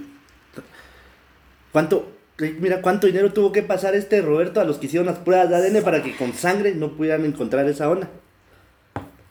¿Cuánto, 1.72 2.10
mira, 2.58 2.82
cuánto 2.82 3.06
dinero 3.06 3.32
tuvo 3.32 3.52
que 3.52 3.62
pasar 3.62 3.94
este 3.94 4.20
Roberto 4.22 4.60
a 4.60 4.64
los 4.64 4.78
que 4.78 4.86
hicieron 4.86 5.06
las 5.06 5.18
pruebas 5.18 5.48
de 5.50 5.56
ADN 5.56 5.82
para 5.82 6.02
que 6.02 6.16
con 6.16 6.32
sangre 6.34 6.74
no 6.74 6.96
pudieran 6.96 7.24
encontrar 7.24 7.68
esa 7.68 7.88
onda? 7.88 8.08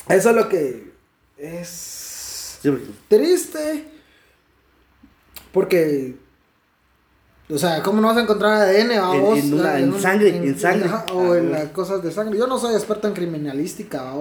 Eso 0.08 0.30
es 0.30 0.36
lo 0.36 0.48
que 0.50 0.92
es 1.38 1.68
Sí, 2.62 2.70
porque- 2.70 2.86
triste. 3.08 3.86
Porque, 5.52 6.16
o 7.50 7.58
sea, 7.58 7.82
¿cómo 7.82 8.02
no 8.02 8.08
vas 8.10 8.18
a 8.18 8.22
encontrar 8.22 8.54
ADN? 8.62 8.92
En- 8.94 9.02
vamos? 9.02 9.40
en 9.40 9.54
una- 9.54 9.80
en 9.80 9.94
un- 9.94 10.00
sangre, 10.02 10.30
en 10.36 10.60
sangre. 10.60 10.86
ajá, 10.88 11.06
o 11.14 11.20
Ah, 11.20 11.22
en 11.24 11.28
bueno. 11.28 11.50
las 11.52 11.70
cosas 11.70 12.04
de 12.04 12.12
sangre. 12.12 12.38
Yo 12.38 12.48
no 12.48 12.60
soy 12.60 12.76
experto 12.76 13.08
en 13.08 13.14
criminalística. 13.14 14.14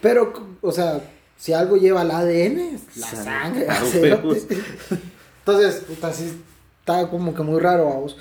Pero, 0.00 0.32
o 0.60 0.72
sea, 0.72 1.00
si 1.42 1.52
algo 1.52 1.76
lleva 1.76 2.02
el 2.02 2.10
ADN, 2.12 2.78
la 2.94 3.06
Sangre, 3.08 3.66
huevos. 4.00 4.46
Entonces, 5.40 5.80
puta, 5.80 6.10
está 6.10 7.10
como 7.10 7.34
que 7.34 7.42
muy 7.42 7.58
raro, 7.60 7.86
vamos. 7.86 8.16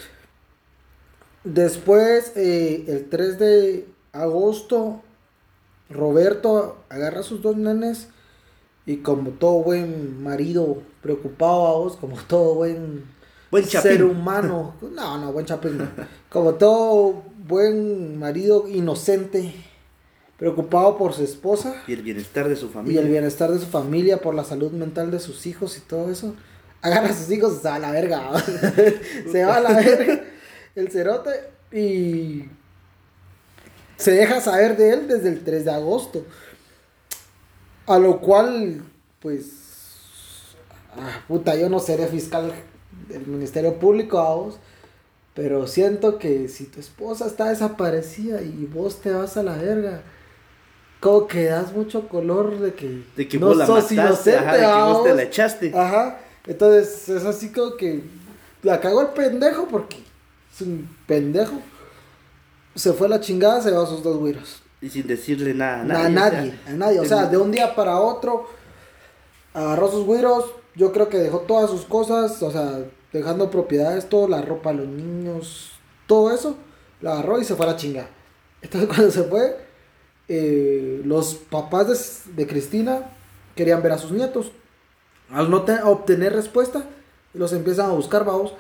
Después, 1.43 2.31
eh, 2.35 2.83
el 2.87 3.09
3 3.09 3.37
de 3.37 3.87
agosto, 4.11 5.03
Roberto 5.91 6.77
agarra 6.89 7.19
a 7.19 7.23
sus 7.23 7.43
dos 7.43 7.57
nenes 7.57 8.07
y 8.87 8.97
como 8.97 9.29
todo 9.29 9.61
buen 9.61 10.23
marido 10.23 10.81
preocupado, 11.03 11.73
vamos, 11.77 11.97
como 11.97 12.15
todo 12.23 12.55
buen, 12.55 13.03
Buen 13.51 13.67
chapín. 13.67 13.91
ser 13.91 14.03
humano, 14.03 14.73
no, 14.95 15.19
no, 15.19 15.31
buen 15.31 15.45
chapín, 15.45 15.77
no. 15.77 15.87
como 16.27 16.55
todo 16.55 17.21
buen 17.47 18.17
marido 18.17 18.67
inocente, 18.67 19.53
preocupado 20.41 20.97
por 20.97 21.13
su 21.13 21.23
esposa 21.23 21.83
Y 21.85 21.93
el 21.93 22.01
bienestar 22.01 22.49
de 22.49 22.55
su 22.55 22.65
y 22.65 22.69
familia. 22.69 23.01
el 23.01 23.09
bienestar 23.09 23.51
de 23.51 23.59
su 23.59 23.67
familia, 23.67 24.17
por 24.17 24.33
la 24.33 24.43
salud 24.43 24.71
mental 24.71 25.11
de 25.11 25.19
sus 25.19 25.45
hijos 25.45 25.77
y 25.77 25.81
todo 25.81 26.09
eso. 26.09 26.33
Agarra 26.81 27.09
a 27.09 27.13
sus 27.13 27.29
hijos 27.29 27.53
y 27.53 27.61
se 27.61 27.67
va 27.67 27.75
a 27.75 27.79
la 27.79 27.91
verga. 27.91 28.43
se 29.31 29.45
va 29.45 29.57
a 29.57 29.59
la 29.59 29.73
verga 29.75 30.23
el 30.75 30.89
cerote 30.89 31.29
y 31.71 32.49
se 33.97 34.13
deja 34.13 34.41
saber 34.41 34.77
de 34.77 34.93
él 34.93 35.07
desde 35.07 35.29
el 35.29 35.43
3 35.43 35.63
de 35.63 35.71
agosto. 35.73 36.25
A 37.85 37.99
lo 37.99 38.19
cual, 38.19 38.81
pues, 39.19 40.55
ah, 40.95 41.23
puta, 41.27 41.55
yo 41.55 41.69
no 41.69 41.77
seré 41.77 42.07
fiscal 42.07 42.51
del 43.09 43.27
Ministerio 43.27 43.77
Público 43.77 44.17
a 44.17 44.33
vos, 44.33 44.57
pero 45.35 45.67
siento 45.67 46.17
que 46.17 46.47
si 46.47 46.65
tu 46.65 46.79
esposa 46.79 47.27
está 47.27 47.49
desaparecida 47.49 48.41
y 48.41 48.65
vos 48.65 49.01
te 49.01 49.11
vas 49.11 49.37
a 49.37 49.43
la 49.43 49.55
verga, 49.55 50.01
como 51.01 51.27
que 51.27 51.45
das 51.45 51.73
mucho 51.73 52.07
color 52.07 52.59
de 52.59 52.73
que, 52.73 53.03
De 53.17 53.27
que 53.27 53.37
no 53.37 53.47
vos 53.47 53.57
la 53.57 53.65
sos 53.65 53.91
mataste, 53.91 54.37
ajá, 54.37 54.53
de 54.53 54.59
que 54.59 54.65
¿va 54.65 54.93
vos 54.93 55.03
te 55.03 55.15
la 55.15 55.23
echaste. 55.23 55.71
Ajá, 55.75 56.19
entonces 56.47 57.09
es 57.09 57.25
así 57.25 57.51
como 57.51 57.75
que 57.75 58.03
la 58.63 58.79
cagó 58.79 59.01
el 59.01 59.07
pendejo 59.07 59.67
porque 59.67 59.97
es 60.53 60.61
un 60.61 60.87
pendejo. 61.07 61.55
Se 62.75 62.93
fue 62.93 63.07
a 63.07 63.09
la 63.09 63.19
chingada, 63.19 63.61
se 63.61 63.71
llevó 63.71 63.81
a 63.83 63.87
sus 63.87 64.03
dos 64.03 64.17
güiros. 64.17 64.61
Y 64.79 64.89
sin 64.89 65.05
decirle 65.07 65.53
nada 65.53 65.79
a 65.79 66.05
A 66.05 66.09
nadie. 66.09 66.11
nadie, 66.11 66.51
o 66.51 66.55
sea, 66.65 66.73
a 66.73 66.77
nadie. 66.77 66.99
O 66.99 67.05
sea, 67.05 67.25
de 67.25 67.37
un 67.37 67.51
día 67.51 67.75
para 67.75 67.99
otro, 67.99 68.47
agarró 69.53 69.91
sus 69.91 70.05
güiros. 70.05 70.45
Yo 70.75 70.91
creo 70.93 71.09
que 71.09 71.17
dejó 71.17 71.39
todas 71.39 71.69
sus 71.69 71.81
cosas, 71.81 72.41
o 72.41 72.51
sea, 72.51 72.79
dejando 73.11 73.51
propiedades, 73.51 74.07
todo, 74.07 74.27
la 74.27 74.41
ropa, 74.41 74.71
los 74.71 74.87
niños, 74.87 75.71
todo 76.07 76.33
eso, 76.33 76.55
la 77.01 77.13
agarró 77.13 77.39
y 77.41 77.43
se 77.43 77.55
fue 77.55 77.65
a 77.65 77.69
la 77.69 77.75
chinga. 77.75 78.07
Entonces, 78.61 78.87
cuando 78.95 79.11
se 79.11 79.23
fue, 79.23 79.57
eh, 80.27 81.01
los 81.05 81.35
papás 81.35 82.25
de, 82.27 82.33
de 82.43 82.47
Cristina 82.47 83.11
querían 83.55 83.81
ver 83.83 83.93
a 83.93 83.97
sus 83.97 84.11
nietos. 84.11 84.51
Al 85.31 85.49
no 85.49 85.63
te- 85.63 85.81
obtener 85.83 86.33
respuesta, 86.33 86.83
los 87.33 87.53
empiezan 87.53 87.87
a 87.89 87.93
buscar, 87.93 88.25
vamos. 88.25 88.53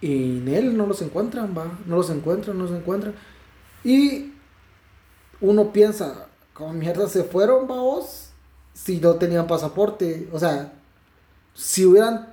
Y 0.00 0.38
en 0.38 0.48
él 0.48 0.76
no 0.76 0.86
los 0.86 1.02
encuentran, 1.02 1.56
va. 1.56 1.78
No 1.86 1.96
los 1.96 2.10
encuentran, 2.10 2.56
no 2.58 2.64
los 2.64 2.72
encuentran. 2.72 3.14
Y 3.84 4.32
uno 5.40 5.72
piensa, 5.72 6.26
¿cómo 6.54 6.72
mierda 6.72 7.08
se 7.08 7.24
fueron, 7.24 7.66
vamos? 7.68 8.30
Si 8.74 8.98
no 9.00 9.14
tenían 9.16 9.46
pasaporte. 9.46 10.28
O 10.32 10.38
sea, 10.38 10.72
si 11.54 11.84
hubieran 11.84 12.29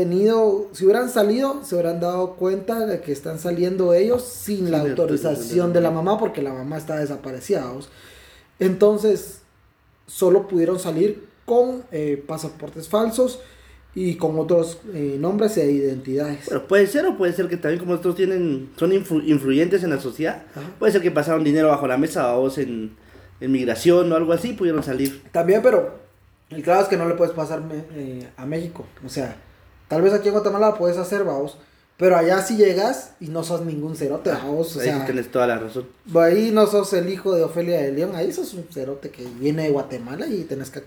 tenido, 0.00 0.68
si 0.72 0.84
hubieran 0.84 1.08
salido, 1.08 1.62
se 1.64 1.74
hubieran 1.74 2.00
dado 2.00 2.34
cuenta 2.34 2.84
de 2.84 3.00
que 3.00 3.12
están 3.12 3.38
saliendo 3.38 3.94
ellos 3.94 4.22
sin 4.24 4.56
Sin 4.58 4.70
la 4.70 4.80
autorización 4.80 5.72
de 5.72 5.80
la 5.80 5.90
mamá, 5.90 6.18
porque 6.18 6.42
la 6.42 6.52
mamá 6.52 6.76
está 6.76 6.96
desaparecida. 6.98 7.64
Entonces, 8.58 9.40
solo 10.06 10.48
pudieron 10.48 10.78
salir 10.78 11.26
con 11.46 11.84
eh, 11.92 12.22
pasaportes 12.26 12.88
falsos 12.88 13.40
y 13.94 14.16
con 14.16 14.38
otros 14.38 14.78
eh, 14.92 15.16
nombres 15.18 15.56
e 15.56 15.70
identidades. 15.70 16.44
Bueno, 16.46 16.66
puede 16.66 16.86
ser 16.86 17.06
o 17.06 17.16
puede 17.16 17.32
ser 17.32 17.48
que 17.48 17.56
también 17.56 17.80
como 17.80 17.94
estos 17.94 18.14
tienen, 18.14 18.68
son 18.76 18.90
influ- 18.92 19.26
influyentes 19.26 19.82
en 19.82 19.90
la 19.90 20.00
sociedad, 20.00 20.42
Ajá. 20.54 20.68
puede 20.78 20.92
ser 20.92 21.00
que 21.00 21.10
pasaron 21.10 21.42
dinero 21.42 21.68
bajo 21.68 21.86
la 21.86 21.96
mesa 21.96 22.36
o 22.36 22.50
en, 22.58 22.94
en 23.40 23.50
migración 23.52 24.12
o 24.12 24.14
algo 24.16 24.32
así, 24.34 24.52
pudieron 24.52 24.82
salir. 24.82 25.22
También, 25.32 25.62
pero 25.62 26.04
El 26.50 26.62
claro 26.62 26.82
es 26.82 26.88
que 26.88 26.96
no 26.96 27.08
le 27.08 27.14
puedes 27.14 27.34
pasar 27.34 27.62
eh, 27.94 28.28
a 28.36 28.44
México. 28.46 28.84
O 29.04 29.08
sea, 29.08 29.36
tal 29.88 30.02
vez 30.02 30.12
aquí 30.12 30.28
en 30.28 30.34
Guatemala 30.34 30.70
lo 30.70 30.78
puedes 30.78 30.98
hacer, 30.98 31.24
vamos. 31.24 31.58
Pero 31.98 32.14
allá 32.14 32.42
si 32.42 32.56
llegas 32.58 33.12
y 33.20 33.28
no 33.28 33.42
sos 33.42 33.62
ningún 33.62 33.96
cerote, 33.96 34.28
vamos. 34.28 34.76
O 34.76 34.80
ahí 34.80 34.90
sí 34.90 34.98
tienes 35.06 35.30
toda 35.30 35.46
la 35.46 35.58
razón. 35.58 35.86
ahí 36.14 36.50
no 36.52 36.66
sos 36.66 36.92
el 36.92 37.08
hijo 37.08 37.34
de 37.34 37.42
Ofelia 37.42 37.80
de 37.80 37.92
León. 37.92 38.14
Ahí 38.14 38.32
sos 38.32 38.52
un 38.52 38.66
cerote 38.70 39.08
que 39.08 39.24
viene 39.40 39.62
de 39.62 39.70
Guatemala 39.70 40.26
y 40.26 40.44
tenés 40.44 40.68
que. 40.68 40.82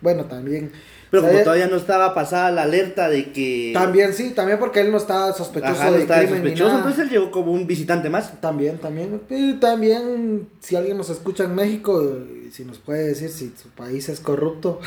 Bueno, 0.00 0.26
también. 0.26 0.70
Pero 1.10 1.24
como 1.26 1.40
todavía 1.40 1.66
no 1.66 1.76
estaba 1.76 2.14
pasada 2.14 2.50
la 2.52 2.62
alerta 2.62 3.08
de 3.08 3.32
que... 3.32 3.72
También 3.74 4.14
sí, 4.14 4.30
también 4.30 4.58
porque 4.58 4.80
él 4.80 4.90
no 4.90 4.96
está 4.96 5.30
sospechoso 5.34 5.72
Ajá, 5.72 5.90
no 5.90 5.96
de 5.96 6.02
estaba 6.02 6.22
crimen 6.22 6.42
ni 6.42 6.48
sospechoso, 6.48 6.68
nada. 6.68 6.78
entonces 6.78 7.04
él 7.04 7.10
llegó 7.10 7.30
como 7.30 7.52
un 7.52 7.66
visitante 7.66 8.08
más. 8.08 8.40
También, 8.40 8.78
también. 8.78 9.20
Y 9.28 9.54
también, 9.54 10.48
si 10.60 10.74
alguien 10.74 10.96
nos 10.96 11.10
escucha 11.10 11.44
en 11.44 11.54
México, 11.54 12.02
eh, 12.02 12.48
si 12.50 12.64
nos 12.64 12.78
puede 12.78 13.08
decir 13.08 13.28
si 13.28 13.52
su 13.60 13.68
país 13.70 14.08
es 14.08 14.20
corrupto, 14.20 14.80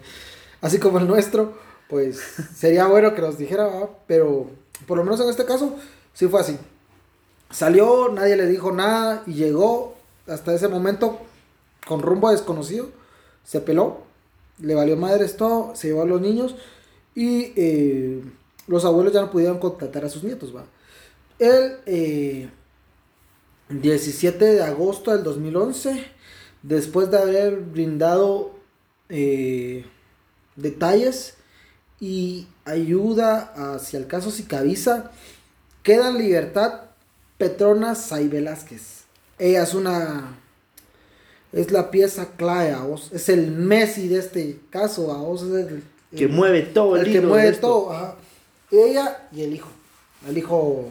así 0.60 0.78
como 0.78 0.98
el 0.98 1.08
nuestro, 1.08 1.54
pues 1.94 2.18
sería 2.56 2.88
bueno 2.88 3.14
que 3.14 3.22
nos 3.22 3.38
dijera, 3.38 3.88
pero 4.08 4.50
por 4.88 4.98
lo 4.98 5.04
menos 5.04 5.20
en 5.20 5.28
este 5.28 5.44
caso, 5.44 5.76
sí 6.12 6.26
fue 6.26 6.40
así. 6.40 6.58
Salió, 7.52 8.08
nadie 8.08 8.34
le 8.36 8.48
dijo 8.48 8.72
nada 8.72 9.22
y 9.28 9.34
llegó 9.34 9.94
hasta 10.26 10.52
ese 10.52 10.66
momento 10.66 11.20
con 11.86 12.02
rumbo 12.02 12.26
a 12.26 12.32
desconocido, 12.32 12.88
se 13.44 13.60
peló, 13.60 13.98
le 14.58 14.74
valió 14.74 14.96
madres 14.96 15.36
todo, 15.36 15.76
se 15.76 15.86
llevó 15.86 16.02
a 16.02 16.06
los 16.06 16.20
niños 16.20 16.56
y 17.14 17.52
eh, 17.54 18.24
los 18.66 18.84
abuelos 18.84 19.12
ya 19.12 19.20
no 19.20 19.30
pudieron 19.30 19.60
contactar 19.60 20.04
a 20.04 20.08
sus 20.08 20.24
nietos, 20.24 20.52
va. 20.52 20.64
El 21.38 21.76
eh, 21.86 22.50
17 23.68 24.44
de 24.44 24.62
agosto 24.64 25.12
del 25.12 25.22
2011, 25.22 26.04
después 26.60 27.08
de 27.12 27.18
haber 27.18 27.60
brindado 27.60 28.50
eh, 29.10 29.84
detalles 30.56 31.36
y 32.04 32.46
ayuda 32.66 33.54
hacia 33.56 33.98
el 33.98 34.06
caso 34.06 34.30
Sicaviza, 34.30 35.10
queda 35.82 36.08
en 36.08 36.18
libertad 36.18 36.82
Petrona 37.38 37.94
Say 37.94 38.28
Velázquez. 38.28 39.04
Ella 39.38 39.62
es 39.62 39.72
una. 39.72 40.36
Es 41.50 41.70
la 41.70 41.90
pieza 41.90 42.32
clave, 42.36 42.72
a 42.72 42.82
vos. 42.82 43.10
Es 43.10 43.30
el 43.30 43.50
Messi 43.52 44.08
de 44.08 44.18
este 44.18 44.60
caso, 44.68 45.12
a 45.12 45.16
vos. 45.16 45.44
Es 45.44 45.66
el, 45.66 45.82
Que 46.14 46.28
mueve 46.28 46.60
todo 46.60 46.96
el, 46.96 47.06
el 47.06 47.12
que 47.12 47.20
mueve 47.22 47.52
todo. 47.52 47.90
ajá. 47.90 48.16
Ella 48.70 49.26
y 49.32 49.40
el 49.40 49.54
hijo. 49.54 49.70
El 50.28 50.36
hijo 50.36 50.90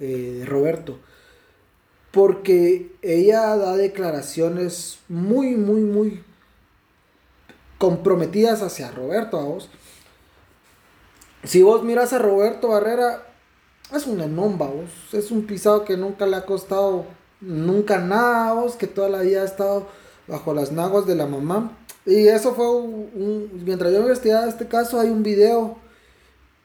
eh, 0.00 0.36
de 0.38 0.46
Roberto. 0.46 0.98
Porque 2.10 2.90
ella 3.02 3.54
da 3.56 3.76
declaraciones 3.76 4.98
muy, 5.10 5.56
muy, 5.56 5.82
muy 5.82 6.22
comprometidas 7.76 8.62
hacia 8.62 8.90
Roberto, 8.92 9.38
a 9.38 9.44
vos. 9.44 9.68
Si 11.44 11.62
vos 11.62 11.82
miras 11.82 12.12
a 12.12 12.18
Roberto 12.18 12.68
Barrera, 12.68 13.22
es 13.94 14.06
un 14.06 14.20
vos. 14.66 14.90
Es 15.12 15.30
un 15.30 15.44
pisado 15.46 15.84
que 15.84 15.96
nunca 15.96 16.26
le 16.26 16.36
ha 16.36 16.46
costado 16.46 17.06
nunca 17.40 17.98
nada, 17.98 18.52
vos, 18.54 18.76
que 18.76 18.86
toda 18.86 19.08
la 19.08 19.20
vida 19.22 19.42
ha 19.42 19.44
estado 19.44 19.86
bajo 20.28 20.54
las 20.54 20.70
naguas 20.72 21.06
de 21.06 21.16
la 21.16 21.26
mamá. 21.26 21.76
Y 22.06 22.28
eso 22.28 22.54
fue 22.54 22.70
un, 22.70 23.10
un- 23.14 23.62
mientras 23.64 23.92
yo 23.92 24.00
investigaba 24.00 24.48
este 24.48 24.66
caso, 24.68 25.00
hay 25.00 25.08
un 25.08 25.22
video 25.22 25.76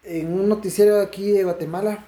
en 0.03 0.31
un 0.31 0.48
noticiero 0.48 0.96
de 0.96 1.03
aquí 1.03 1.31
de 1.31 1.43
Guatemala 1.43 2.05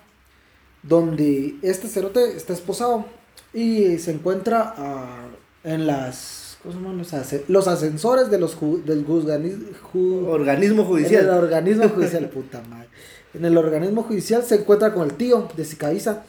donde 0.83 1.55
este 1.61 1.87
cerote 1.89 2.37
está 2.37 2.53
esposado 2.53 3.05
y 3.53 3.97
se 3.97 4.11
encuentra 4.11 4.73
ah, 4.77 5.25
en 5.65 5.85
las 5.85 6.48
¿cómo 6.61 6.73
se 6.73 6.79
llaman 6.79 6.97
los, 6.97 7.13
asce- 7.13 7.43
los 7.47 7.67
ascensores 7.67 8.29
de 8.29 8.37
los 8.39 8.59
ju- 8.59 8.83
del 8.83 9.05
ju- 9.05 10.27
Organismo 10.27 10.75
en 10.75 10.79
el 10.81 10.85
judicial. 10.87 11.29
organismo 11.29 11.89
judicial, 11.89 12.29
puta 12.33 12.61
madre. 12.69 12.89
En 13.33 13.45
el 13.45 13.57
organismo 13.57 14.03
judicial 14.03 14.43
se 14.43 14.55
encuentra 14.55 14.93
con 14.93 15.03
el 15.09 15.13
tío 15.15 15.47
de 15.55 15.63
Sicaviza. 15.65 16.23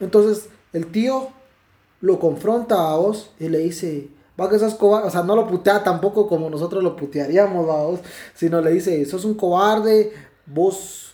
Entonces, 0.00 0.48
el 0.72 0.86
tío 0.86 1.28
lo 2.00 2.18
confronta 2.18 2.90
a 2.90 2.96
vos 2.96 3.30
y 3.38 3.48
le 3.48 3.58
dice, 3.58 4.08
va 4.40 4.48
que 4.48 4.58
sos 4.58 4.74
cobarde. 4.74 5.08
O 5.08 5.10
sea, 5.10 5.22
no 5.22 5.36
lo 5.36 5.46
putea 5.46 5.84
tampoco 5.84 6.26
como 6.28 6.48
nosotros 6.48 6.82
lo 6.82 6.96
putearíamos 6.96 7.68
a 7.68 7.82
vos, 7.82 8.00
sino 8.34 8.60
le 8.62 8.70
dice, 8.72 9.04
sos 9.04 9.24
un 9.26 9.34
cobarde, 9.34 10.12
vos 10.46 11.12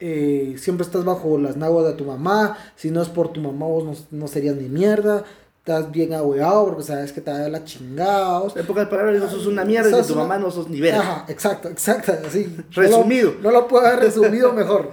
eh, 0.00 0.54
siempre 0.58 0.86
estás 0.86 1.04
bajo 1.04 1.38
las 1.38 1.56
naguas 1.56 1.86
de 1.86 1.94
tu 1.94 2.04
mamá. 2.04 2.56
Si 2.76 2.90
no 2.92 3.02
es 3.02 3.08
por 3.08 3.32
tu 3.32 3.40
mamá, 3.40 3.66
vos 3.66 3.84
no, 3.84 3.94
no 4.16 4.28
serías 4.28 4.54
ni 4.54 4.68
mierda. 4.68 5.24
Estás 5.68 5.90
bien 5.92 6.14
ahueado 6.14 6.64
porque 6.64 6.82
sabes 6.82 7.12
que 7.12 7.20
te 7.20 7.30
va 7.30 7.44
a 7.44 7.48
la 7.50 7.62
chingada. 7.62 8.38
vos". 8.38 8.56
En 8.56 8.64
pocas 8.66 8.88
palabras, 8.88 9.20
no 9.20 9.28
sos 9.28 9.46
una 9.46 9.66
mierda 9.66 9.90
y 9.90 9.92
Sos 9.92 10.06
de 10.08 10.14
tu 10.14 10.18
una- 10.18 10.22
mamá 10.22 10.38
no 10.38 10.50
sos 10.50 10.66
ni 10.70 10.80
verga. 10.80 11.00
Ajá, 11.00 11.24
exacto, 11.28 11.68
exacto, 11.68 12.12
así. 12.26 12.56
Resumido. 12.70 13.32
No 13.32 13.36
lo, 13.36 13.42
no 13.42 13.50
lo 13.60 13.68
puedo 13.68 13.86
haber 13.86 14.00
resumido 14.00 14.54
mejor. 14.54 14.92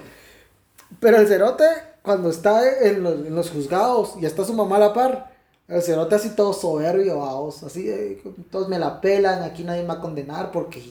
Pero 1.00 1.18
el 1.18 1.28
cerote, 1.28 1.64
cuando 2.02 2.30
está 2.30 2.62
en 2.82 3.04
los, 3.04 3.14
en 3.26 3.34
los 3.34 3.52
juzgados 3.52 4.16
y 4.22 4.26
está 4.26 4.44
su 4.44 4.54
mamá 4.54 4.76
a 4.76 4.80
la 4.80 4.94
par, 4.94 5.32
el 5.70 5.82
cerote 5.82 6.16
así 6.16 6.30
todo 6.36 6.52
soberbio, 6.52 7.20
vamos, 7.20 7.64
así, 7.64 7.90
eh, 7.90 8.22
todos 8.52 8.68
me 8.68 8.78
la 8.78 9.00
pelan, 9.00 9.44
aquí 9.44 9.64
nadie 9.64 9.82
me 9.84 9.88
va 9.88 9.94
a 9.96 10.02
condenar 10.02 10.52
porque 10.52 10.84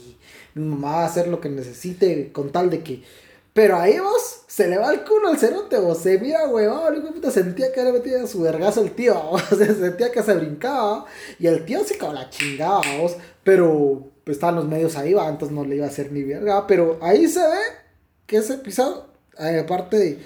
mi 0.54 0.64
mamá 0.64 0.92
va 0.92 1.02
a 1.02 1.06
hacer 1.06 1.28
lo 1.28 1.40
que 1.40 1.50
necesite 1.50 2.32
con 2.32 2.50
tal 2.50 2.70
de 2.70 2.82
que... 2.82 3.02
Pero 3.54 3.78
ahí 3.78 3.98
vos, 4.00 4.42
se 4.48 4.68
le 4.68 4.76
va 4.76 4.92
el 4.92 5.04
culo 5.04 5.28
al 5.28 5.38
cerote, 5.38 5.78
vos, 5.78 5.98
se 5.98 6.18
mira, 6.18 6.48
huevón, 6.48 6.94
el 6.94 7.02
puta 7.02 7.30
sentía 7.30 7.72
que 7.72 7.84
le 7.84 7.92
metía 7.92 8.26
su 8.26 8.42
vergazo 8.42 8.82
el 8.82 8.90
tío, 8.90 9.14
vos, 9.30 9.44
se 9.48 9.74
sentía 9.74 10.10
que 10.12 10.22
se 10.22 10.34
brincaba, 10.34 11.06
y 11.38 11.46
el 11.46 11.64
tío 11.64 11.84
se 11.84 11.96
cagó 11.96 12.12
la 12.12 12.28
chingada, 12.28 12.80
vos, 13.00 13.16
pero 13.44 14.10
pues, 14.24 14.36
estaban 14.36 14.56
los 14.56 14.66
medios 14.66 14.96
ahí, 14.96 15.14
va, 15.14 15.28
entonces 15.28 15.56
no 15.56 15.64
le 15.64 15.76
iba 15.76 15.86
a 15.86 15.88
hacer 15.88 16.10
ni 16.10 16.24
verga, 16.24 16.66
pero 16.66 16.98
ahí 17.00 17.28
se 17.28 17.40
ve 17.40 17.62
que 18.26 18.38
ese 18.38 18.54
episodio, 18.54 19.06
eh, 19.38 19.60
aparte 19.64 19.96
de, 19.96 20.18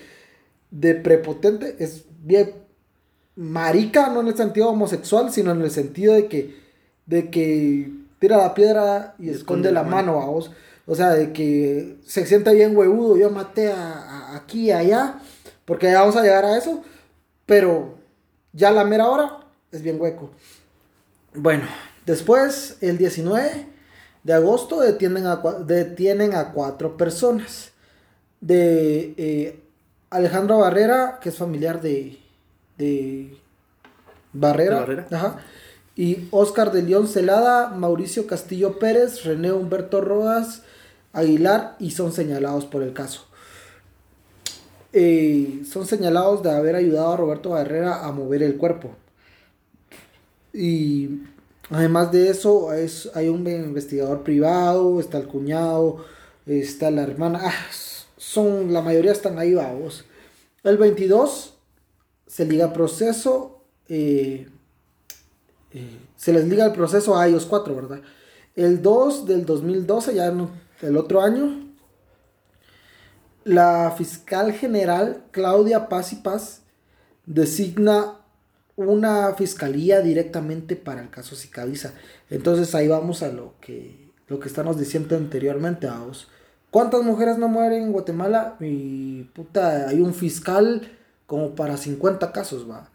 de 0.70 0.94
prepotente, 0.94 1.76
es 1.78 2.04
bien 2.24 2.54
marica, 3.38 4.08
no 4.08 4.20
en 4.22 4.28
el 4.28 4.36
sentido 4.36 4.70
homosexual, 4.70 5.30
sino 5.30 5.52
en 5.52 5.62
el 5.62 5.70
sentido 5.70 6.14
de 6.14 6.26
que, 6.26 6.56
de 7.06 7.30
que 7.30 7.92
tira 8.18 8.36
la 8.36 8.54
piedra 8.54 9.14
y 9.18 9.30
esconde, 9.30 9.70
la 9.70 9.84
mano, 9.84 10.16
vamos. 10.16 10.50
O 10.88 10.96
sea, 10.96 11.10
de 11.10 11.32
que 11.34 11.98
se 12.06 12.26
siente 12.26 12.54
bien 12.54 12.76
huevudo, 12.76 13.16
yo 13.18 13.30
maté 13.30 13.72
a, 13.72 13.92
a- 13.94 14.36
aquí 14.36 14.66
y 14.68 14.72
allá, 14.72 15.20
porque 15.66 15.86
ya 15.92 16.00
vamos 16.00 16.16
a 16.16 16.22
llegar 16.22 16.46
a 16.46 16.58
eso, 16.58 16.82
pero 17.46 17.96
ya 18.54 18.70
la 18.72 18.84
mera 18.84 19.08
hora 19.08 19.40
es 19.72 19.82
bien 19.82 20.00
hueco. 20.00 20.30
Bueno, 21.34 21.64
después, 22.06 22.78
el 22.80 22.98
19 22.98 23.66
de 24.24 24.32
agosto, 24.32 24.80
detienen 24.80 25.26
a, 25.26 25.36
detienen 25.66 26.34
a 26.34 26.52
cuatro 26.52 26.96
personas. 26.96 27.72
De 28.40 29.14
eh, 29.16 29.60
Alejandro 30.10 30.58
Barrera, 30.58 31.18
que 31.20 31.30
es 31.30 31.36
familiar 31.36 31.82
de, 31.82 32.18
de 32.78 33.36
Barrera. 34.32 34.74
¿De 34.76 34.80
Barrera? 34.80 35.06
Ajá. 35.10 35.36
Y 35.96 36.28
Oscar 36.30 36.70
de 36.72 36.82
León 36.82 37.08
Celada, 37.08 37.70
Mauricio 37.70 38.26
Castillo 38.28 38.78
Pérez, 38.78 39.24
René 39.24 39.52
Humberto 39.52 40.00
Rodas 40.00 40.62
Aguilar 41.18 41.76
y 41.78 41.90
son 41.92 42.12
señalados 42.12 42.66
por 42.66 42.82
el 42.82 42.92
caso. 42.92 43.26
Eh, 44.92 45.62
son 45.70 45.86
señalados 45.86 46.42
de 46.42 46.50
haber 46.50 46.74
ayudado 46.74 47.12
a 47.12 47.16
Roberto 47.16 47.50
Barrera 47.50 48.04
a 48.06 48.12
mover 48.12 48.42
el 48.42 48.56
cuerpo. 48.56 48.90
Y 50.52 51.20
además 51.70 52.10
de 52.12 52.30
eso, 52.30 52.72
es, 52.72 53.10
hay 53.14 53.28
un 53.28 53.46
investigador 53.48 54.22
privado, 54.22 55.00
está 55.00 55.18
el 55.18 55.26
cuñado, 55.28 56.04
está 56.46 56.90
la 56.90 57.02
hermana. 57.02 57.40
ah, 57.44 57.52
son, 58.16 58.72
la 58.72 58.82
mayoría 58.82 59.12
están 59.12 59.38
ahí, 59.38 59.54
vamos. 59.54 60.04
El 60.64 60.76
22 60.78 61.54
se 62.26 62.44
liga 62.46 62.72
proceso. 62.72 63.54
eh, 63.88 64.46
eh, 65.72 65.98
se 66.16 66.32
les 66.32 66.44
liga 66.46 66.66
el 66.66 66.72
proceso 66.72 67.16
a 67.16 67.26
ellos 67.28 67.46
cuatro, 67.46 67.74
¿verdad? 67.74 68.00
El 68.56 68.82
2 68.82 69.26
del 69.26 69.46
2012, 69.46 70.14
ya 70.14 70.30
no- 70.30 70.50
el 70.82 70.96
otro 70.96 71.20
año, 71.22 71.68
la 73.44 73.94
fiscal 73.96 74.52
general 74.52 75.24
Claudia 75.30 75.88
Paz 75.88 76.12
y 76.12 76.16
Paz 76.16 76.62
designa 77.26 78.18
una 78.76 79.34
fiscalía 79.34 80.00
directamente 80.02 80.76
para 80.76 81.02
el 81.02 81.10
caso 81.10 81.34
Sicaviza. 81.34 81.92
Entonces 82.30 82.74
ahí 82.74 82.86
vamos 82.86 83.22
a 83.22 83.28
lo 83.28 83.54
que, 83.60 84.12
lo 84.28 84.38
que 84.38 84.48
estamos 84.48 84.78
diciendo 84.78 85.16
anteriormente, 85.16 85.86
vamos. 85.86 86.28
¿Cuántas 86.70 87.02
mujeres 87.02 87.38
no 87.38 87.48
mueren 87.48 87.84
en 87.84 87.92
Guatemala? 87.92 88.56
Y 88.60 89.24
puta, 89.34 89.88
hay 89.88 90.00
un 90.00 90.14
fiscal 90.14 90.96
como 91.26 91.54
para 91.54 91.76
50 91.76 92.30
casos, 92.32 92.70
va. 92.70 92.90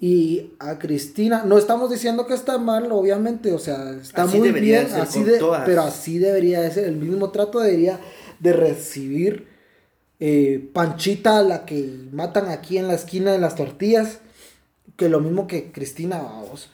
Y 0.00 0.54
a 0.58 0.78
Cristina, 0.78 1.44
no 1.44 1.56
estamos 1.56 1.90
diciendo 1.90 2.26
que 2.26 2.34
está 2.34 2.58
mal, 2.58 2.90
obviamente, 2.92 3.52
o 3.52 3.58
sea, 3.58 3.90
está 3.92 4.24
Así 4.24 4.38
muy 4.38 4.50
bien, 4.50 4.88
así 4.92 5.22
de, 5.22 5.40
pero 5.64 5.82
así 5.82 6.18
debería 6.18 6.60
de 6.60 6.70
ser, 6.70 6.84
el 6.84 6.96
mismo 6.96 7.30
trato 7.30 7.60
debería 7.60 8.00
de 8.40 8.52
recibir 8.52 9.46
eh, 10.20 10.68
Panchita, 10.72 11.42
la 11.42 11.64
que 11.64 12.08
matan 12.12 12.48
aquí 12.48 12.78
en 12.78 12.88
la 12.88 12.94
esquina 12.94 13.32
de 13.32 13.38
las 13.38 13.54
tortillas, 13.54 14.18
que 14.96 15.08
lo 15.08 15.20
mismo 15.20 15.46
que 15.46 15.72
Cristina, 15.72 16.18
vamos. 16.18 16.70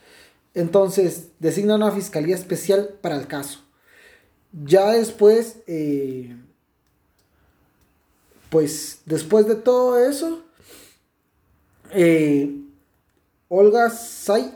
Entonces, 0.54 1.28
designa 1.38 1.76
una 1.76 1.92
fiscalía 1.92 2.34
especial 2.34 2.90
para 3.00 3.16
el 3.16 3.26
caso. 3.26 3.60
ya 4.64 4.90
después, 4.90 5.58
eh, 5.68 6.36
pues 8.50 9.02
después 9.06 9.46
de 9.46 9.54
todo 9.54 10.04
eso, 10.04 10.42
eh, 11.92 12.59
Olga 13.52 13.90
Say 13.90 14.54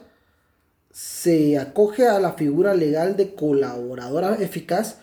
se 0.93 1.59
acoge 1.59 2.07
a 2.07 2.21
la 2.21 2.35
figura 2.35 2.75
legal 2.75 3.17
de 3.17 3.35
colaboradora 3.35 4.37
eficaz 4.37 4.99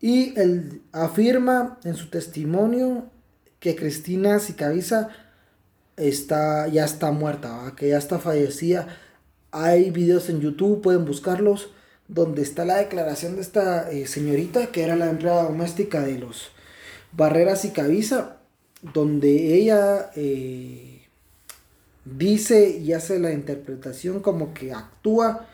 y 0.00 0.38
él 0.38 0.82
afirma 0.92 1.80
en 1.82 1.96
su 1.96 2.08
testimonio 2.08 3.10
que 3.58 3.74
Cristina 3.74 4.38
Sicaviza 4.38 5.08
está, 5.96 6.68
ya 6.68 6.84
está 6.84 7.10
muerta, 7.10 7.74
que 7.76 7.88
ya 7.88 7.98
está 7.98 8.20
fallecida. 8.20 8.96
Hay 9.50 9.90
videos 9.90 10.28
en 10.28 10.40
YouTube, 10.40 10.80
pueden 10.80 11.04
buscarlos, 11.04 11.70
donde 12.06 12.42
está 12.42 12.64
la 12.64 12.76
declaración 12.76 13.34
de 13.34 13.42
esta 13.42 13.90
eh, 13.90 14.06
señorita, 14.06 14.68
que 14.68 14.84
era 14.84 14.94
la 14.94 15.10
empleada 15.10 15.42
doméstica 15.42 16.02
de 16.02 16.18
los 16.18 16.52
Barreras 17.10 17.64
y 17.64 17.72
donde 18.94 19.54
ella 19.54 20.12
eh, 20.14 20.95
dice 22.06 22.78
y 22.78 22.92
hace 22.92 23.18
la 23.18 23.32
interpretación 23.32 24.20
como 24.20 24.54
que 24.54 24.72
actúa 24.72 25.46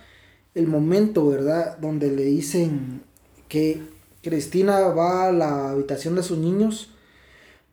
el 0.54 0.66
momento, 0.66 1.26
¿verdad? 1.26 1.78
Donde 1.78 2.10
le 2.10 2.24
dicen 2.24 3.02
que 3.48 3.82
Cristina 4.22 4.80
va 4.88 5.28
a 5.28 5.32
la 5.32 5.70
habitación 5.70 6.14
de 6.14 6.22
sus 6.22 6.38
niños 6.38 6.90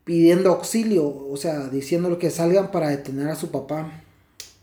pidiendo 0.06 0.50
auxilio, 0.50 1.06
o 1.06 1.38
sea, 1.38 1.68
diciéndole 1.68 2.18
que 2.18 2.32
salgan 2.32 2.72
para 2.72 2.90
detener 2.90 3.28
a 3.28 3.36
su 3.36 3.52
papá. 3.52 4.04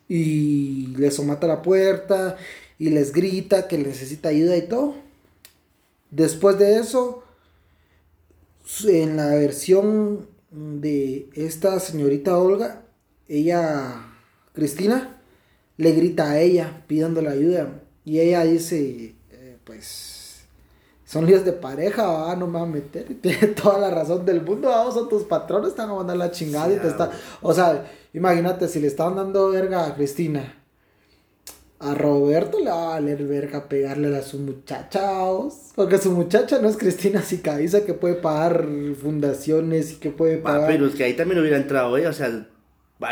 Y 0.09 0.89
les 0.97 1.15
somata 1.15 1.47
la 1.47 1.63
puerta 1.63 2.37
y 2.79 2.91
les 2.91 3.13
grita 3.13 3.69
que 3.69 3.79
necesita 3.79 4.31
ayuda 4.31 4.57
y 4.57 4.63
todo. 4.63 4.95
Después 6.11 6.59
de 6.59 6.79
eso, 6.79 7.23
en 8.85 9.17
la 9.17 9.29
versión 9.35 10.27
de 10.51 11.29
esta 11.35 11.79
señorita 11.81 12.39
Olga, 12.39 12.86
ella, 13.29 14.07
Cristina, 14.53 15.21
le 15.77 15.93
grita 15.93 16.31
a 16.31 16.41
ella 16.41 16.85
pidiéndole 16.87 17.29
ayuda. 17.29 17.83
Y 18.05 18.21
ella 18.21 18.45
dice, 18.45 19.15
eh, 19.31 19.59
pues, 19.65 20.47
son 21.05 21.27
líos 21.27 21.45
de 21.45 21.53
pareja, 21.53 22.35
no 22.37 22.47
me 22.47 22.59
va 22.59 22.65
a 22.65 22.67
meter. 22.67 23.07
tiene 23.21 23.49
toda 23.49 23.79
la 23.79 23.91
razón 23.91 24.25
del 24.25 24.43
mundo, 24.43 24.69
vamos, 24.69 24.95
son 24.95 25.09
tus 25.09 25.25
patrones, 25.25 25.75
te 25.75 25.83
van 25.83 25.91
a 25.91 25.95
mandar 25.95 26.17
la 26.17 26.31
chingada 26.31 26.73
y 26.73 26.79
te 26.79 26.89
está... 26.89 27.11
O 27.43 27.53
sea, 27.53 27.91
imagínate, 28.13 28.69
si 28.69 28.81
le 28.81 28.87
estaban 28.87 29.17
dando 29.17 29.51
verga 29.51 29.87
a 29.87 29.95
Cristina 29.95 30.63
a 31.79 31.95
Roberto 31.95 32.59
le 32.59 32.71
va 32.71 32.85
a 32.85 32.89
valer 32.95 33.25
verga 33.25 33.69
pegarle 33.69 34.17
a 34.17 34.23
su 34.23 34.39
muchacha, 34.39 35.01
porque 35.75 35.99
su 35.99 36.11
muchacha 36.13 36.59
no 36.59 36.69
es 36.69 36.77
Cristina 36.77 37.23
Sicaviza 37.23 37.85
que 37.85 37.93
puede 37.93 38.15
pagar 38.15 38.67
fundaciones 39.01 39.93
y 39.93 39.97
que 39.97 40.11
puede 40.11 40.39
pagar. 40.39 40.69
pero 40.69 40.87
es 40.87 40.95
que 40.95 41.05
ahí 41.05 41.15
también 41.15 41.41
hubiera 41.41 41.59
entrado, 41.59 41.97
¿eh? 41.99 42.07
O 42.07 42.13
sea, 42.13 42.49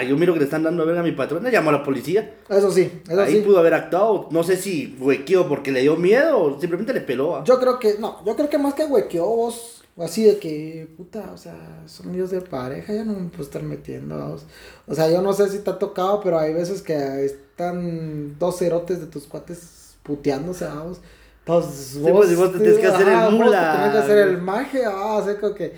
yo 0.09 0.16
miro 0.16 0.33
que 0.33 0.40
le 0.40 0.44
están 0.47 0.62
dando 0.62 0.85
verga 0.87 1.01
a 1.01 1.05
mi 1.05 1.12
patrón, 1.12 1.44
le 1.44 1.51
llamó 1.51 1.70
a 1.70 1.75
la 1.75 1.83
policía. 1.83 2.37
Eso 2.49 2.70
sí, 2.70 3.03
eso 3.09 3.20
ahí 3.20 3.40
pudo 3.42 3.59
haber 3.59 3.75
actuado, 3.75 4.29
no 4.31 4.42
sé 4.42 4.57
si 4.57 4.97
huequeó 4.99 5.49
porque 5.49 5.73
le 5.73 5.83
dio 5.83 5.97
miedo 5.97 6.38
o 6.38 6.61
simplemente 6.61 6.92
le 6.92 7.01
peló. 7.01 7.44
Yo 7.44 7.59
creo 7.61 7.79
que, 7.79 7.97
no, 7.99 8.25
yo 8.25 8.35
creo 8.35 8.49
que 8.49 8.59
más 8.59 8.75
que 8.75 8.85
huequeó 8.85 9.27
vos 9.27 9.85
Así 9.97 10.25
de 10.25 10.38
que, 10.38 10.88
puta, 10.97 11.31
o 11.33 11.37
sea, 11.37 11.55
son 11.87 12.11
niños 12.11 12.33
de 12.33 12.40
pareja, 12.40 12.92
ya 12.92 13.05
no 13.05 13.12
me 13.12 13.29
puedo 13.29 13.44
estar 13.44 13.62
metiendo, 13.62 14.40
O 14.88 14.94
sea, 14.94 15.09
yo 15.09 15.23
no 15.23 15.33
sé 15.33 15.49
si 15.49 15.59
te 15.59 15.70
ha 15.70 15.79
tocado, 15.79 16.20
pero 16.20 16.37
hay 16.37 16.53
veces 16.53 16.83
que 16.83 17.25
están 17.25 18.37
dos 18.37 18.59
cerotes 18.59 18.99
de 18.99 19.07
tus 19.07 19.25
cuates 19.25 19.94
puteándose, 20.03 20.64
vamos. 20.64 20.99
Entonces, 21.40 22.01
vos, 22.01 22.27
sí, 22.27 22.35
pues, 22.35 22.37
vos 22.37 22.53
te 22.53 22.59
tienes 22.59 22.79
que 22.79 22.87
hacer 22.88 23.07
el 23.07 23.31
mula. 23.31 23.73
Te 23.73 23.77
tienes 23.77 23.92
que 23.92 23.99
hacer 23.99 24.29
el 24.29 24.42
maje, 24.42 24.85
ah, 24.85 25.18
o 25.18 25.25
sea, 25.25 25.38
como 25.38 25.55
que, 25.55 25.75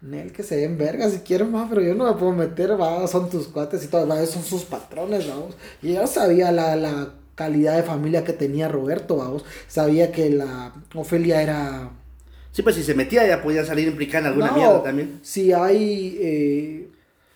Nel, 0.00 0.32
que 0.32 0.42
se 0.42 0.56
den 0.56 0.78
verga 0.78 1.10
si 1.10 1.18
quieren 1.18 1.50
más, 1.50 1.68
pero 1.68 1.82
yo 1.82 1.94
no 1.94 2.04
me 2.04 2.18
puedo 2.18 2.32
meter, 2.32 2.80
va, 2.80 3.06
son 3.08 3.28
tus 3.28 3.48
cuates 3.48 3.84
y 3.84 3.88
todo, 3.88 4.06
va, 4.06 4.24
son 4.26 4.44
sus 4.44 4.62
patrones, 4.62 5.26
vamos. 5.28 5.56
Y 5.82 5.94
yo 5.94 6.06
sabía 6.06 6.52
la, 6.52 6.76
la 6.76 7.14
calidad 7.34 7.76
de 7.76 7.82
familia 7.82 8.24
que 8.24 8.32
tenía 8.32 8.68
Roberto, 8.68 9.16
vamos. 9.16 9.44
Sabía 9.66 10.12
que 10.12 10.30
la 10.30 10.72
Ofelia 10.94 11.42
era 11.42 11.90
Sí, 12.58 12.62
pues 12.62 12.74
si 12.74 12.82
se 12.82 12.94
metía 12.94 13.24
ya 13.24 13.40
podía 13.40 13.64
salir 13.64 13.86
implicada 13.86 14.26
en 14.26 14.26
alguna 14.32 14.50
mierda 14.50 14.82
también. 14.82 15.20
Si 15.22 15.52
hay. 15.52 16.18
Eh, 16.20 16.88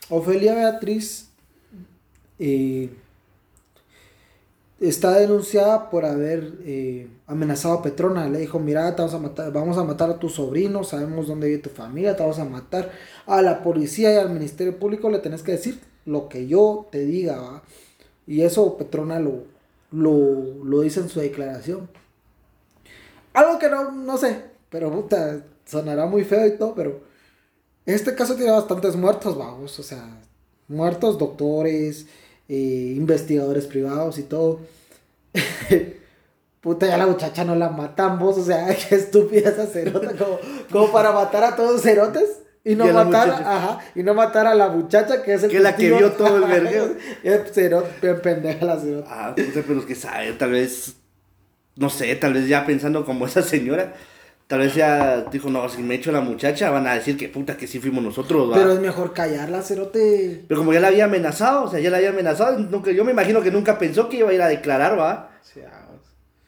Ofelia 0.09 0.55
Beatriz 0.55 1.29
eh, 2.41 2.91
está 4.89 5.19
denunciada 5.19 5.91
por 5.91 6.05
haber 6.05 6.55
eh, 6.65 7.09
amenazado 7.27 7.75
a 7.75 7.83
Petrona. 7.83 8.29
Le 8.29 8.39
dijo: 8.39 8.59
Mira, 8.59 8.95
te 8.95 9.03
vamos 9.03 9.15
a 9.15 9.19
matar, 9.19 9.53
vamos 9.53 9.79
a 9.79 9.85
matar 9.85 10.11
a 10.11 10.19
tu 10.19 10.29
sobrino, 10.29 10.85
sabemos 10.85 11.29
dónde 11.29 11.49
vive 11.49 11.63
tu 11.63 11.71
familia, 11.71 12.17
te 12.17 12.23
vamos 12.23 12.39
a 12.39 12.45
matar. 12.45 12.91
A 13.27 13.43
la 13.43 13.63
policía 13.63 14.13
y 14.13 14.17
al 14.17 14.31
Ministerio 14.31 14.79
Público 14.79 15.09
le 15.11 15.21
tenés 15.21 15.43
que 15.43 15.53
decir 15.53 15.81
lo 16.05 16.29
que 16.29 16.47
yo 16.47 16.89
te 16.91 17.05
diga. 17.05 17.63
Y 18.27 18.43
eso 18.43 18.77
Petrona 18.77 19.19
lo, 19.19 19.45
lo, 19.91 20.65
lo 20.65 20.81
dice 20.81 21.01
en 21.01 21.09
su 21.09 21.21
declaración. 21.21 21.89
Algo 23.33 23.59
que 23.59 23.71
no, 23.71 23.93
no 23.93 24.19
sé, 24.19 24.43
pero 24.69 24.91
puta, 24.91 25.43
sonará 25.65 26.07
muy 26.07 26.25
feo 26.25 26.47
y 26.47 26.59
todo, 26.59 26.75
pero 26.75 27.01
este 27.87 28.15
caso 28.15 28.35
tiene 28.37 28.53
bastantes 28.53 28.95
muertos, 28.95 29.37
vamos, 29.37 29.79
o 29.79 29.83
sea, 29.83 30.21
muertos, 30.69 31.19
doctores, 31.19 32.07
eh, 32.55 32.93
investigadores 32.99 33.65
privados 33.67 34.19
y 34.19 34.25
todo. 34.25 34.61
Puta, 36.61 36.87
ya 36.87 36.99
la 36.99 37.07
muchacha 37.07 37.45
no 37.45 37.57
la 37.57 37.71
matan 37.71 38.19
vos, 38.19 38.37
o 38.37 38.45
sea, 38.45 38.67
qué 38.89 38.97
estúpida 38.97 39.49
esa 39.49 39.67
cerota, 39.67 40.13
como, 40.13 40.39
como 40.71 40.93
para 40.93 41.13
matar 41.13 41.45
a 41.45 41.57
todos 41.57 41.73
los 41.73 41.83
cerotes 41.83 42.43
y 42.63 42.75
no 42.75 42.87
matar, 42.93 43.31
ajá, 43.31 43.79
y 43.95 44.03
no 44.03 44.13
matar 44.13 44.47
a 44.47 44.55
la 44.55 44.69
muchacha 44.69 45.23
que 45.23 45.33
es 45.33 45.45
el 45.45 45.51
que 45.51 45.61
la 45.61 45.75
que 45.75 45.93
vio 45.93 46.13
todo 46.13 46.37
el 46.37 46.45
vergueo. 46.45 46.95
cerote, 47.53 48.15
pendeja 48.17 48.67
la 48.67 48.79
cerota. 48.79 49.09
Ah, 49.11 49.35
puta, 49.35 49.65
pero 49.67 49.81
es 49.81 49.87
que 49.87 49.95
sabe, 49.95 50.33
tal 50.35 50.51
vez, 50.51 50.97
no 51.75 51.89
sé, 51.89 52.15
tal 52.17 52.35
vez 52.35 52.49
ya 52.49 52.67
pensando 52.67 53.07
como 53.07 53.27
esa 53.27 53.41
señora, 53.41 53.95
Tal 54.53 54.61
vez 54.61 54.75
ya 54.75 55.25
dijo, 55.33 55.49
no, 55.49 55.67
si 55.67 55.83
me 55.83 55.95
echo 55.95 56.13
la 56.13 56.21
muchacha, 56.21 56.69
van 56.69 56.87
a 56.87 56.93
decir 56.93 57.17
que 57.17 57.27
puta 57.31 57.57
que 57.57 57.67
sí 57.67 57.81
fuimos 57.81 58.05
nosotros. 58.05 58.51
¿va? 58.51 58.57
Pero 58.57 58.75
es 58.75 58.81
mejor 58.81 59.15
callarla, 59.15 59.63
cerote. 59.63 60.45
Pero 60.47 60.61
como 60.61 60.75
ya 60.75 60.81
la 60.81 60.89
había 60.89 61.07
amenazado, 61.07 61.65
o 61.65 61.71
sea, 61.71 61.81
ya 61.81 61.89
la 61.89 61.97
había 61.97 62.11
amenazado, 62.11 62.59
nunca, 62.59 62.91
yo 62.91 63.03
me 63.03 63.13
imagino 63.13 63.41
que 63.41 63.51
nunca 63.51 63.79
pensó 63.79 64.11
que 64.11 64.19
iba 64.19 64.29
a 64.29 64.35
ir 64.35 64.43
a 64.43 64.49
declarar, 64.49 64.99
¿va? 64.99 65.31
Sí, 65.43 65.63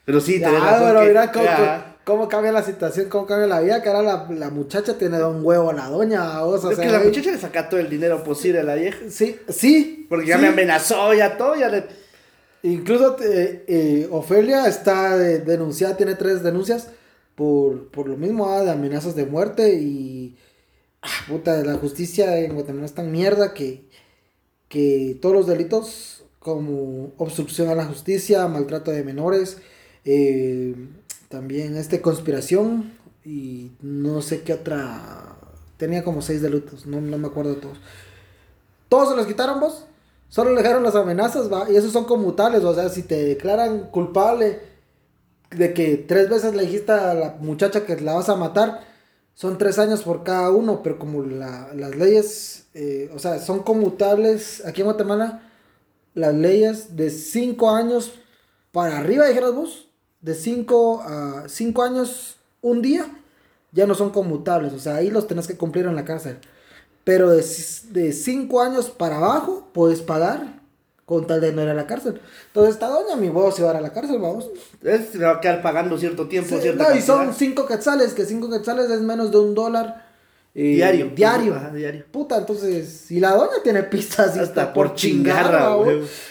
pero 0.05 0.21
sí, 0.21 0.39
ya, 0.39 0.51
pero 0.51 1.01
mira 1.01 1.33
cómo, 2.05 2.29
cambia 2.29 2.53
la 2.53 2.63
situación, 2.63 3.09
cómo 3.09 3.25
cambia 3.25 3.47
la 3.47 3.61
vida, 3.61 3.83
que 3.83 3.89
ahora 3.89 4.03
la, 4.03 4.27
la 4.37 4.51
muchacha 4.51 4.99
tiene 4.99 5.25
un 5.25 5.43
huevo 5.43 5.71
a 5.71 5.73
la 5.73 5.89
doña, 5.89 6.43
o 6.43 6.59
sea, 6.59 6.73
Es 6.73 6.79
que 6.79 6.93
la 6.93 6.99
muchacha 6.99 7.31
le 7.31 7.39
saca 7.39 7.71
todo 7.71 7.81
el 7.81 7.89
dinero 7.89 8.23
posible 8.23 8.61
a 8.61 8.65
la 8.65 8.75
vieja. 8.75 8.99
Sí, 9.09 9.41
sí. 9.49 10.05
Porque 10.11 10.27
ya 10.27 10.37
me 10.37 10.49
amenazó, 10.49 11.15
ya 11.15 11.39
todo, 11.39 11.57
ya 11.57 11.71
le... 11.71 11.87
Incluso 12.65 13.17
eh, 13.23 13.65
eh, 13.67 14.09
Ofelia 14.11 14.67
está 14.67 15.17
denunciada, 15.17 15.97
tiene 15.97 16.17
tres 16.17 16.43
denuncias 16.43 16.89
por, 17.35 17.89
por 17.91 18.09
lo 18.09 18.17
mismo, 18.17 18.49
ah, 18.51 18.63
de 18.63 18.71
amenazas 18.71 19.15
de 19.17 19.27
muerte 19.27 19.75
y... 19.75 20.37
Ah, 21.03 21.09
puta, 21.29 21.63
la 21.65 21.75
justicia 21.75 22.39
en 22.39 22.55
Guatemala 22.55 22.87
es 22.87 22.95
tan 22.95 23.13
mierda 23.13 23.53
que, 23.53 23.89
que 24.69 25.19
todos 25.21 25.35
los 25.35 25.47
delitos 25.47 26.25
como 26.39 27.13
obstrucción 27.19 27.69
a 27.69 27.75
la 27.75 27.85
justicia, 27.85 28.47
maltrato 28.49 28.91
de 28.91 29.05
menores, 29.05 29.59
eh, 30.05 30.75
también 31.29 31.77
este 31.77 32.01
conspiración 32.01 32.93
y 33.25 33.73
no 33.81 34.23
sé 34.23 34.43
qué 34.43 34.55
otra... 34.55 35.37
Tenía 35.77 36.05
como 36.05 36.23
seis 36.23 36.41
delitos, 36.41 36.87
no, 36.87 37.01
no 37.01 37.19
me 37.19 37.27
acuerdo 37.27 37.57
todos. 37.57 37.79
Todos 38.89 39.11
se 39.11 39.17
los 39.17 39.27
quitaron 39.27 39.59
vos. 39.61 39.87
Solo 40.29 40.53
le 40.53 40.63
dejaron 40.63 40.83
las 40.83 40.95
amenazas, 40.95 41.53
va. 41.53 41.71
Y 41.71 41.77
esos 41.77 41.93
son 41.93 42.05
conmutables. 42.05 42.63
O 42.65 42.75
sea, 42.75 42.89
si 42.89 43.03
te 43.03 43.25
declaran 43.25 43.91
culpable 43.91 44.61
de 45.57 45.75
que 45.75 45.97
tres 45.97 46.29
veces 46.29 46.55
le 46.55 46.65
dijiste 46.65 46.93
a 46.93 47.15
la 47.15 47.37
muchacha 47.41 47.87
que 47.87 48.01
la 48.01 48.15
vas 48.15 48.29
a 48.29 48.37
matar, 48.37 48.81
son 49.35 49.59
tres 49.59 49.79
años 49.79 50.03
por 50.03 50.23
cada 50.23 50.51
uno, 50.51 50.83
pero 50.83 50.99
como 50.99 51.23
las 51.23 51.97
leyes, 51.97 52.67
eh, 52.75 53.11
o 53.15 53.19
sea, 53.19 53.41
son 53.41 53.63
conmutables 53.63 54.65
aquí 54.65 54.81
en 54.83 54.87
Guatemala, 54.87 55.43
las 56.15 56.35
leyes 56.35 56.97
de 56.97 57.11
cinco 57.11 57.71
años 57.71 58.13
para 58.71 58.99
arriba, 58.99 59.27
dijeras 59.27 59.55
vos, 59.55 59.89
de 60.21 60.35
cinco 60.35 61.03
a 61.03 61.45
cinco 61.49 61.83
años 61.83 62.37
un 62.63 62.81
día, 62.81 63.07
ya 63.73 63.87
no 63.87 63.95
son 63.95 64.11
conmutables, 64.11 64.73
o 64.73 64.79
sea, 64.79 64.97
ahí 64.97 65.11
los 65.11 65.27
tenés 65.27 65.49
que 65.49 65.57
cumplir 65.57 65.87
en 65.87 65.97
la 65.97 66.05
cárcel. 66.05 66.39
Pero 67.03 67.31
de, 67.31 67.45
de 67.91 68.13
cinco 68.13 68.63
años 68.63 68.89
para 68.89 69.17
abajo, 69.17 69.69
puedes 69.75 70.01
pagar 70.01 70.54
con 71.05 71.27
tal 71.27 71.41
de 71.41 71.53
no 71.53 71.63
ir 71.63 71.69
a 71.69 71.75
la 71.75 71.87
cárcel. 71.87 72.21
Entonces 72.47 72.75
esta 72.75 72.89
doña, 72.89 73.17
mi 73.17 73.29
huevo 73.29 73.53
se 73.53 73.63
va 73.63 73.73
a, 73.73 73.81
la 73.81 73.93
cárcel, 73.93 74.19
vamos. 74.19 74.51
Es, 74.83 75.11
se 75.11 75.19
va 75.19 75.33
a 75.33 75.41
quedar 75.41 75.63
pagando 75.63 75.99
cierto 75.99 76.29
tiempo, 76.29 76.57
No, 76.77 76.95
y 76.95 77.01
son 77.01 77.35
cinco 77.35 77.67
quetzales, 77.67 78.15
que 78.15 78.25
cinco 78.25 78.51
quetzales 78.51 78.91
es 78.91 79.01
menos 79.01 79.31
de 79.31 79.39
un 79.39 79.55
dólar. 79.55 80.05
Eh, 80.55 80.75
diario. 80.75 81.11
Diario. 81.15 81.61
diario. 81.75 82.05
Puta, 82.11 82.39
entonces, 82.39 82.89
si 82.89 83.19
la 83.21 83.33
doña 83.33 83.63
tiene 83.63 83.83
pistas 83.83 84.39
hasta 84.39 84.73
por 84.73 84.95
chingarra, 84.95 85.77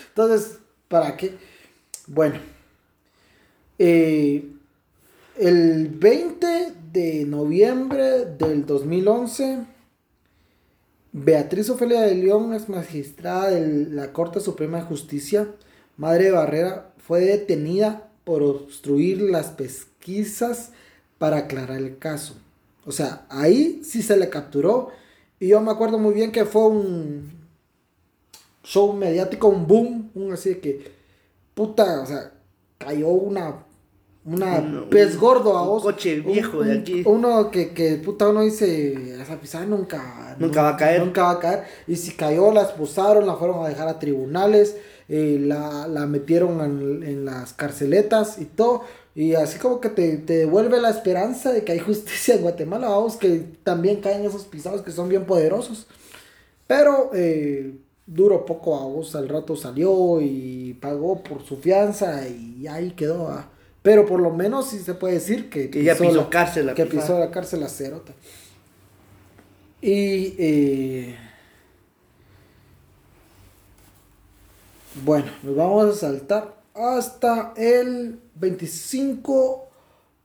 Entonces, 0.10 0.58
¿para 0.88 1.16
qué? 1.18 1.36
Bueno. 2.08 2.36
Eh, 3.78 4.50
El 5.38 5.90
20 5.90 6.74
de 6.94 7.26
noviembre 7.26 8.26
del 8.26 8.66
2011, 8.66 9.66
Beatriz 11.16 11.70
Ofelia 11.70 12.02
de 12.02 12.16
León 12.16 12.56
es 12.56 12.70
magistrada 12.70 13.52
de 13.52 13.86
la 13.92 14.12
Corte 14.12 14.40
Suprema 14.40 14.80
de 14.80 14.86
Justicia, 14.86 15.48
madre 15.96 16.26
de 16.26 16.32
Barrera, 16.32 16.92
fue 16.98 17.22
detenida 17.22 18.10
por 18.24 18.42
obstruir 18.42 19.22
las 19.22 19.50
pesquisas 19.50 20.72
para 21.20 21.38
aclarar 21.38 21.78
el 21.78 22.00
caso. 22.00 22.34
O 22.84 22.92
sea, 22.92 23.28
ahí 23.30 23.84
sí 23.84 24.02
se 24.02 24.18
le 24.18 24.30
capturó. 24.30 24.90
Y 25.40 25.50
yo 25.50 25.62
me 25.62 25.70
acuerdo 25.70 26.00
muy 26.00 26.16
bien 26.16 26.32
que 26.32 26.46
fue 26.46 26.66
un 26.68 27.32
show 28.64 28.92
mediático, 28.94 29.50
un 29.50 29.68
boom, 29.68 30.10
un 30.16 30.34
así 30.34 30.50
de 30.50 30.60
que, 30.62 30.92
puta, 31.54 32.02
o 32.02 32.08
sea, 32.08 32.32
cayó 32.80 33.10
una, 33.10 33.64
una 34.26 34.86
pez 34.90 35.18
gordo 35.18 35.58
a 35.58 35.64
vos. 35.64 35.84
Un 35.84 35.92
coche 35.92 36.20
viejo 36.22 36.64
de 36.64 36.80
aquí. 36.80 37.04
Uno 37.06 37.52
que, 37.52 37.74
que, 37.74 37.96
puta, 37.96 38.30
uno 38.30 38.42
dice, 38.42 39.22
esa 39.22 39.40
pisada 39.40 39.66
nunca, 39.66 40.36
nunca 40.40 40.62
va 40.62 40.70
a 40.70 40.78
caer. 40.78 41.04
Nunca 41.04 41.24
va 41.24 41.32
a 41.32 41.40
caer. 41.40 41.64
Y 41.88 41.96
si 41.96 42.14
cayó, 42.14 42.52
la 42.52 42.64
expulsaron, 42.64 43.28
la 43.28 43.36
fueron 43.36 43.66
a 43.66 43.70
dejar 43.70 43.88
a 43.88 44.00
tribunales, 44.00 44.78
eh, 45.10 45.38
la, 45.42 45.88
la, 45.88 46.06
metieron 46.06 46.62
en, 46.62 47.04
en, 47.04 47.26
las 47.26 47.54
carceletas 47.54 48.40
y 48.40 48.46
todo. 48.46 48.84
Y 49.16 49.36
así 49.36 49.60
como 49.60 49.82
que 49.82 49.90
te, 49.90 50.18
te, 50.18 50.38
devuelve 50.38 50.80
la 50.80 50.90
esperanza 50.90 51.52
de 51.52 51.64
que 51.64 51.74
hay 51.74 51.80
justicia 51.80 52.36
en 52.36 52.42
Guatemala, 52.42 52.90
vamos, 52.90 53.18
que 53.18 53.46
también 53.64 54.00
caen 54.00 54.26
esos 54.26 54.46
pisados 54.46 54.82
que 54.82 54.92
son 54.92 55.10
bien 55.10 55.26
poderosos. 55.26 55.88
Pero 56.66 57.12
eh, 57.14 57.76
duró 58.06 58.46
poco 58.46 58.78
a 58.80 58.86
vos, 58.86 59.16
al 59.16 59.28
rato 59.28 59.58
salió 59.58 60.22
y 60.22 60.78
pagó 60.82 61.22
por 61.22 61.44
su 61.44 61.58
fianza 61.58 62.26
y 62.28 62.68
ahí 62.68 62.92
quedó. 62.92 63.28
¿ah? 63.28 63.50
Pero 63.84 64.06
por 64.06 64.22
lo 64.22 64.32
menos 64.32 64.70
sí 64.70 64.80
se 64.80 64.94
puede 64.94 65.16
decir 65.16 65.50
que, 65.50 65.70
que 65.70 65.84
ya 65.84 65.96
pisó 65.96 66.16
la, 66.16 66.30
cárcel. 66.30 66.66
La 66.68 66.74
que 66.74 66.86
pisó 66.86 67.20
la 67.20 67.30
cárcel 67.30 67.60
la 67.60 67.70
cerota. 67.70 68.14
Y 69.82 70.36
eh, 70.38 71.18
bueno, 75.04 75.30
nos 75.44 75.56
vamos 75.56 75.98
a 75.98 76.00
saltar 76.00 76.56
hasta 76.74 77.54
el 77.58 78.20
25 78.36 79.68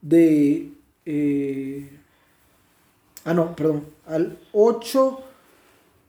de... 0.03 0.71
Eh, 1.05 1.91
ah, 3.25 3.35
no, 3.35 3.57
perdón. 3.57 3.87
Al 4.07 4.39
8 4.53 5.21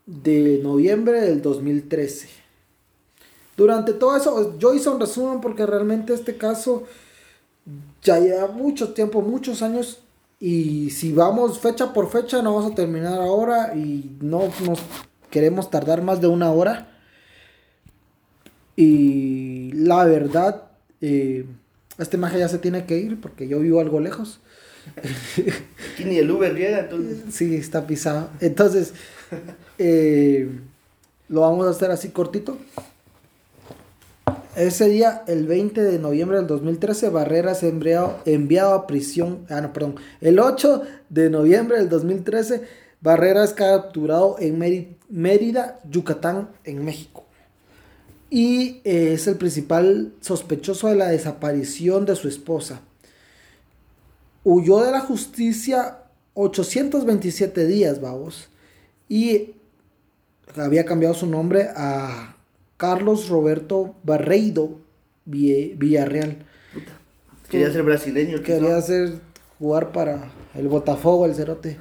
de 0.06 0.60
noviembre 0.62 1.22
del 1.22 1.42
2013. 1.42 2.30
Durante 3.58 3.94
todo 3.94 4.16
eso, 4.16 4.58
yo 4.60 4.76
hice 4.76 4.90
un 4.90 5.00
resumen 5.00 5.42
porque 5.42 5.66
realmente 5.66 6.14
este 6.14 6.38
caso 6.38 6.84
ya 8.04 8.20
lleva 8.20 8.48
mucho 8.48 8.94
tiempo, 8.94 9.22
muchos 9.22 9.62
años. 9.62 10.02
Y 10.40 10.90
si 10.92 11.12
vamos 11.12 11.60
fecha 11.60 11.92
por 11.94 12.10
fecha, 12.10 12.42
no 12.42 12.56
vamos 12.56 12.72
a 12.72 12.76
terminar 12.76 13.20
ahora 13.20 13.76
y 13.76 14.18
no 14.22 14.50
nos 14.66 14.80
queremos 15.30 15.70
tardar 15.70 16.02
más 16.02 16.22
de 16.22 16.28
una 16.28 16.52
hora. 16.52 16.88
Y 18.76 19.72
la 19.74 20.06
verdad, 20.06 20.64
eh, 21.02 21.46
este 21.98 22.18
maje 22.18 22.40
ya 22.40 22.48
se 22.48 22.60
tiene 22.60 22.86
que 22.86 22.98
ir 22.98 23.20
porque 23.20 23.48
yo 23.48 23.60
vivo 23.60 23.82
algo 23.82 24.00
lejos. 24.00 24.40
Aquí 25.94 26.06
ni 26.06 26.18
el 26.18 26.32
Uber 26.32 26.56
llega, 26.56 26.80
entonces. 26.80 27.24
Sí, 27.34 27.56
está 27.56 27.86
pisado. 27.86 28.30
Entonces, 28.40 28.94
eh, 29.78 30.50
lo 31.28 31.42
vamos 31.42 31.68
a 31.68 31.72
hacer 31.72 31.92
así 31.92 32.10
cortito. 32.10 32.58
Ese 34.56 34.90
día, 34.90 35.24
el 35.28 35.46
20 35.46 35.82
de 35.84 36.00
noviembre 36.00 36.38
del 36.38 36.48
2013, 36.48 37.10
Barreras 37.10 37.62
enviado, 37.62 38.20
enviado 38.26 38.74
a 38.74 38.88
prisión. 38.88 39.46
Ah, 39.50 39.62
no, 39.62 39.72
perdón. 39.72 39.96
El 40.22 40.40
8 40.40 40.82
de 41.10 41.30
noviembre 41.30 41.78
del 41.78 41.88
2013, 41.88 42.64
Barreras 43.00 43.54
capturado 43.54 44.38
en 44.40 44.98
Mérida, 45.08 45.80
Yucatán, 45.90 46.50
en 46.64 46.84
México. 46.84 47.26
Y 48.32 48.82
eh, 48.84 49.14
es 49.14 49.28
el 49.28 49.36
principal 49.36 50.14
sospechoso 50.20 50.88
de 50.88 50.96
la 50.96 51.10
desaparición 51.10 52.06
de 52.06 52.16
su 52.16 52.28
esposa. 52.28 52.82
Huyó 54.44 54.84
de 54.84 54.92
la 54.92 55.00
justicia 55.00 56.00
827 56.34 57.68
días, 57.68 58.02
vamos. 58.02 58.50
Y 59.08 59.54
había 60.56 60.86
cambiado 60.86 61.14
su 61.14 61.28
nombre 61.28 61.70
a 61.76 62.36
Carlos 62.80 63.28
Roberto 63.28 63.96
Barreido 64.04 64.80
Villarreal. 65.26 66.46
Quería 67.50 67.70
ser 67.74 67.84
brasileño. 67.84 68.42
Quería 68.42 68.82
ser 68.82 69.20
jugar 69.60 69.92
para 69.92 70.32
el 70.56 70.70
Botafogo, 70.70 71.26
el 71.26 71.36
Cerote. 71.36 71.78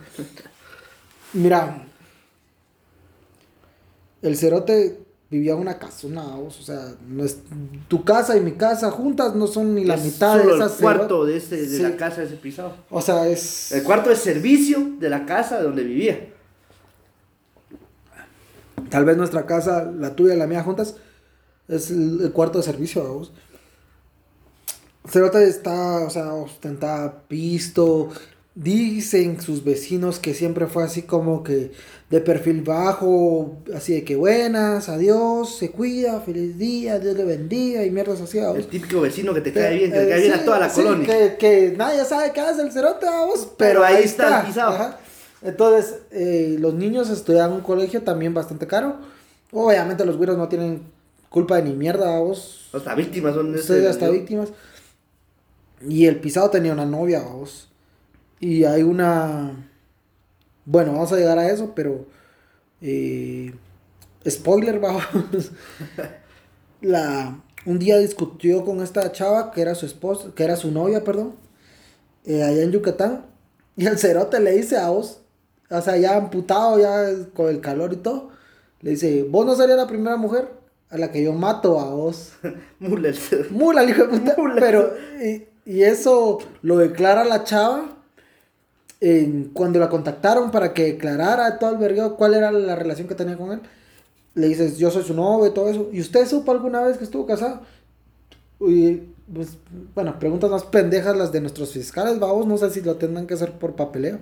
Mira, 1.34 1.86
el 4.22 4.36
Cerote 4.36 4.98
vivía 5.30 5.52
en 5.52 5.60
una 5.60 5.78
casa, 5.78 6.08
una 6.08 6.36
o 6.36 6.50
sea, 6.50 6.96
no 7.06 7.24
es, 7.24 7.42
tu 7.86 8.02
casa 8.02 8.36
y 8.36 8.40
mi 8.40 8.52
casa 8.52 8.90
juntas 8.90 9.36
no 9.36 9.46
son 9.46 9.76
ni 9.76 9.84
la 9.84 9.96
mitad 9.96 10.36
de 10.36 10.52
esas. 10.52 10.78
El 10.78 10.82
cuarto 10.82 11.24
de, 11.24 11.36
ese, 11.36 11.64
de 11.64 11.78
la 11.78 11.96
casa 11.96 12.22
de 12.22 12.26
ese 12.26 12.36
pisado. 12.36 12.74
O 12.90 13.00
sea, 13.00 13.28
es. 13.28 13.70
El 13.70 13.84
cuarto 13.84 14.10
de 14.10 14.16
servicio 14.16 14.96
de 14.98 15.08
la 15.08 15.24
casa 15.26 15.62
donde 15.62 15.84
vivía. 15.84 16.34
Tal 18.88 19.04
vez 19.04 19.16
nuestra 19.16 19.46
casa, 19.46 19.84
la 19.84 20.14
tuya 20.14 20.34
y 20.34 20.38
la 20.38 20.46
mía 20.46 20.62
juntas, 20.62 20.96
es 21.68 21.90
el, 21.90 22.30
cuarto 22.32 22.58
de 22.58 22.64
servicio, 22.64 23.02
vamos. 23.02 23.32
Cerota 25.08 25.42
está, 25.42 26.04
o 26.04 26.10
sea, 26.10 26.34
ostentada, 26.34 27.22
visto. 27.28 28.10
Dicen 28.54 29.40
sus 29.40 29.62
vecinos 29.62 30.18
que 30.18 30.34
siempre 30.34 30.66
fue 30.66 30.82
así 30.82 31.02
como 31.02 31.44
que 31.44 31.70
de 32.10 32.20
perfil 32.20 32.62
bajo, 32.62 33.58
así 33.72 33.92
de 33.92 34.02
que 34.02 34.16
buenas, 34.16 34.88
adiós, 34.88 35.56
se 35.56 35.70
cuida, 35.70 36.20
feliz 36.22 36.58
día, 36.58 36.98
Dios 36.98 37.16
le 37.16 37.24
bendiga 37.24 37.84
y 37.84 37.90
mierdas 37.92 38.20
así. 38.20 38.38
El 38.38 38.66
típico 38.66 39.00
vecino 39.00 39.32
que 39.32 39.42
te 39.42 39.52
cae 39.52 39.76
bien, 39.76 39.92
que 39.92 39.98
te 39.98 40.08
cae 40.08 40.20
bien 40.22 40.32
a 40.32 40.44
toda 40.44 40.58
la 40.58 40.68
colonia. 40.72 41.06
Que, 41.06 41.36
que, 41.36 41.74
nadie 41.76 42.04
sabe 42.04 42.32
qué 42.32 42.40
hace 42.40 42.62
el 42.62 42.72
cerote, 42.72 43.06
vamos, 43.06 43.48
pero, 43.56 43.84
ahí, 43.84 44.02
está, 44.02 44.44
pisado. 44.44 44.96
Entonces, 45.42 46.00
eh, 46.10 46.56
los 46.58 46.74
niños 46.74 47.10
estudian 47.10 47.52
un 47.52 47.60
colegio 47.60 48.02
también 48.02 48.34
bastante 48.34 48.66
caro. 48.66 48.96
Obviamente 49.52 50.04
los 50.04 50.16
güeros 50.16 50.36
no 50.36 50.48
tienen 50.48 50.82
culpa 51.28 51.56
de 51.56 51.62
ni 51.62 51.74
mierda, 51.74 52.18
vos. 52.18 52.68
Hasta 52.72 52.94
víctimas 52.94 53.34
son 53.34 53.54
Ustedes 53.54 53.86
hasta 53.88 54.08
víctimas. 54.10 54.52
Y 55.86 56.06
el 56.06 56.20
pisado 56.20 56.50
tenía 56.50 56.72
una 56.72 56.86
novia, 56.86 57.20
vos. 57.20 57.68
Y 58.40 58.64
hay 58.64 58.82
una... 58.82 59.70
Bueno, 60.64 60.92
vamos 60.92 61.12
a 61.12 61.16
llegar 61.16 61.38
a 61.38 61.50
eso, 61.50 61.72
pero... 61.74 62.06
Eh, 62.80 63.54
spoiler, 64.28 64.80
vamos. 64.80 65.04
La... 66.80 67.40
Un 67.66 67.78
día 67.78 67.98
discutió 67.98 68.64
con 68.64 68.80
esta 68.82 69.10
chava 69.12 69.50
que 69.50 69.60
era 69.60 69.74
su 69.74 69.84
esposa, 69.84 70.30
que 70.34 70.44
era 70.44 70.56
su 70.56 70.70
novia, 70.70 71.04
perdón, 71.04 71.34
eh, 72.24 72.42
allá 72.42 72.62
en 72.62 72.72
Yucatán. 72.72 73.26
Y 73.76 73.86
el 73.86 73.98
cerote 73.98 74.40
le 74.40 74.52
dice 74.52 74.78
a 74.78 74.88
vos, 74.88 75.20
o 75.70 75.80
sea, 75.82 75.96
ya 75.96 76.16
amputado, 76.16 76.78
ya 76.78 77.26
con 77.34 77.48
el 77.48 77.60
calor 77.60 77.92
y 77.92 77.96
todo. 77.96 78.30
Le 78.80 78.92
dice, 78.92 79.24
vos 79.24 79.44
no 79.44 79.54
serías 79.54 79.76
la 79.76 79.86
primera 79.86 80.16
mujer 80.16 80.48
a 80.90 80.98
la 80.98 81.10
que 81.10 81.22
yo 81.22 81.32
mato 81.32 81.78
a 81.80 81.90
vos. 81.90 82.32
Mula. 82.78 83.12
Mula, 83.50 83.84
hijo 83.84 84.04
de 84.04 84.08
puta. 84.08 84.36
Pero, 84.58 84.94
y, 85.66 85.82
eso 85.82 86.38
lo 86.62 86.78
declara 86.78 87.24
la 87.24 87.44
chava 87.44 87.98
en, 89.00 89.50
cuando 89.52 89.78
la 89.78 89.90
contactaron 89.90 90.50
para 90.50 90.72
que 90.72 90.84
declarara 90.84 91.58
todo 91.58 91.72
el 91.72 91.76
vergueo 91.76 92.16
cuál 92.16 92.34
era 92.34 92.50
la 92.50 92.74
relación 92.74 93.06
que 93.06 93.14
tenía 93.14 93.36
con 93.36 93.52
él. 93.52 93.60
Le 94.34 94.48
dices, 94.48 94.78
yo 94.78 94.90
soy 94.90 95.02
su 95.02 95.14
novio 95.14 95.48
y 95.48 95.54
todo 95.54 95.68
eso. 95.68 95.90
¿Y 95.92 96.00
usted 96.00 96.26
supo 96.26 96.52
alguna 96.52 96.80
vez 96.82 96.96
que 96.96 97.04
estuvo 97.04 97.26
casado? 97.26 97.60
Y, 98.60 99.02
pues, 99.32 99.58
bueno, 99.94 100.18
preguntas 100.18 100.50
más 100.50 100.64
pendejas 100.64 101.16
las 101.16 101.32
de 101.32 101.40
nuestros 101.40 101.72
fiscales, 101.72 102.18
vamos, 102.18 102.46
no 102.46 102.56
sé 102.56 102.70
si 102.70 102.80
lo 102.80 102.96
tendrán 102.96 103.26
que 103.26 103.34
hacer 103.34 103.52
por 103.52 103.74
papeleo. 103.74 104.18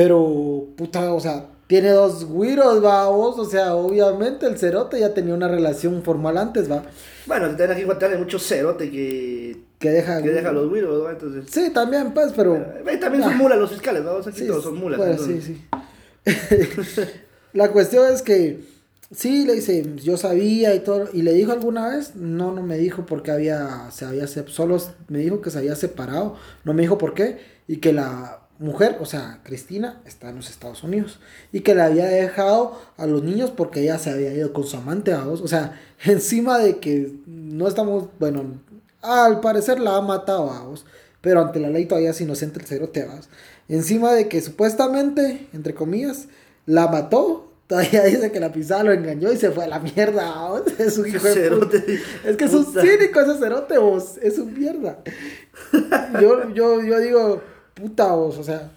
Pero, 0.00 0.68
puta, 0.78 1.12
o 1.12 1.20
sea, 1.20 1.44
tiene 1.66 1.90
dos 1.90 2.24
güiros, 2.24 2.82
va, 2.82 3.06
vos, 3.10 3.38
o 3.38 3.44
sea, 3.44 3.74
obviamente 3.74 4.46
el 4.46 4.56
cerote 4.56 4.98
ya 4.98 5.12
tenía 5.12 5.34
una 5.34 5.46
relación 5.46 6.02
formal 6.02 6.38
antes, 6.38 6.70
va. 6.72 6.84
Bueno, 7.26 7.48
también 7.48 7.72
aquí 7.72 7.82
en 7.82 8.12
hay 8.12 8.18
mucho 8.18 8.38
cerote 8.38 8.90
que... 8.90 9.58
Que 9.78 9.90
deja... 9.90 10.22
Que 10.22 10.30
deja 10.30 10.52
los 10.52 10.70
güiros, 10.70 11.02
¿no? 11.02 11.10
Entonces... 11.10 11.44
Sí, 11.50 11.68
también, 11.68 12.14
pues, 12.14 12.32
pero... 12.34 12.64
también 12.98 13.22
son 13.22 13.36
mulas 13.36 13.58
los 13.58 13.72
fiscales, 13.72 14.02
vamos, 14.02 14.26
aquí 14.26 14.46
todos 14.46 14.64
son 14.64 14.78
mulas. 14.78 14.98
Pues, 14.98 15.20
sí, 15.20 15.42
sí. 15.42 15.66
La 17.52 17.70
cuestión 17.70 18.10
es 18.10 18.22
que... 18.22 18.64
Sí, 19.14 19.44
le 19.44 19.56
dice, 19.56 19.84
yo 19.96 20.16
sabía 20.16 20.74
y 20.74 20.80
todo, 20.80 21.10
y 21.12 21.20
le 21.20 21.34
dijo 21.34 21.52
alguna 21.52 21.90
vez, 21.90 22.16
no, 22.16 22.54
no 22.54 22.62
me 22.62 22.78
dijo 22.78 23.04
porque 23.04 23.32
había, 23.32 23.90
se 23.90 24.06
había, 24.06 24.26
solo 24.26 24.80
me 25.08 25.18
dijo 25.18 25.42
que 25.42 25.50
se 25.50 25.58
había 25.58 25.76
separado, 25.76 26.36
no 26.64 26.72
me 26.72 26.80
dijo 26.80 26.96
por 26.96 27.12
qué, 27.12 27.38
y 27.68 27.78
que 27.78 27.92
la 27.92 28.40
mujer, 28.60 28.98
o 29.00 29.06
sea, 29.06 29.40
Cristina, 29.42 30.00
está 30.06 30.28
en 30.28 30.36
los 30.36 30.50
Estados 30.50 30.84
Unidos 30.84 31.18
y 31.50 31.60
que 31.60 31.74
le 31.74 31.80
había 31.80 32.06
dejado 32.06 32.78
a 32.98 33.06
los 33.06 33.22
niños 33.22 33.50
porque 33.50 33.80
ella 33.80 33.98
se 33.98 34.10
había 34.10 34.32
ido 34.32 34.52
con 34.52 34.64
su 34.64 34.76
amante 34.76 35.12
a 35.12 35.24
vos. 35.24 35.40
O 35.40 35.48
sea, 35.48 35.80
encima 36.04 36.58
de 36.58 36.78
que 36.78 37.12
no 37.26 37.66
estamos, 37.66 38.08
bueno, 38.20 38.60
al 39.02 39.40
parecer 39.40 39.80
la 39.80 39.96
ha 39.96 40.02
matado 40.02 40.50
a 40.50 40.62
vos, 40.62 40.84
pero 41.22 41.40
ante 41.40 41.58
la 41.58 41.70
ley 41.70 41.86
todavía 41.86 42.10
es 42.10 42.20
inocente 42.20 42.60
el 42.74 43.06
vas. 43.08 43.28
Encima 43.68 44.12
de 44.12 44.28
que 44.28 44.40
supuestamente, 44.42 45.48
entre 45.52 45.74
comillas, 45.74 46.28
la 46.66 46.86
mató, 46.88 47.46
todavía 47.66 48.02
dice 48.02 48.30
que 48.30 48.40
la 48.40 48.52
pisada 48.52 48.82
lo 48.82 48.92
engañó 48.92 49.32
y 49.32 49.36
se 49.38 49.52
fue 49.52 49.64
a 49.64 49.68
la 49.68 49.78
mierda, 49.78 50.48
¿vos? 50.48 50.62
Es 50.78 50.98
un 50.98 51.06
hijo 51.06 51.26
de. 51.26 52.00
Es 52.26 52.36
que 52.36 52.44
es 52.44 52.52
un 52.52 52.66
cínico 52.66 53.20
ese 53.20 53.38
cerote, 53.38 53.78
vos. 53.78 54.18
Es 54.20 54.38
un 54.38 54.52
mierda. 54.52 54.98
Yo, 56.20 56.52
yo, 56.52 56.82
yo 56.82 56.98
digo, 56.98 57.42
puta, 57.80 58.12
vos, 58.14 58.38
o 58.38 58.42
sea, 58.44 58.70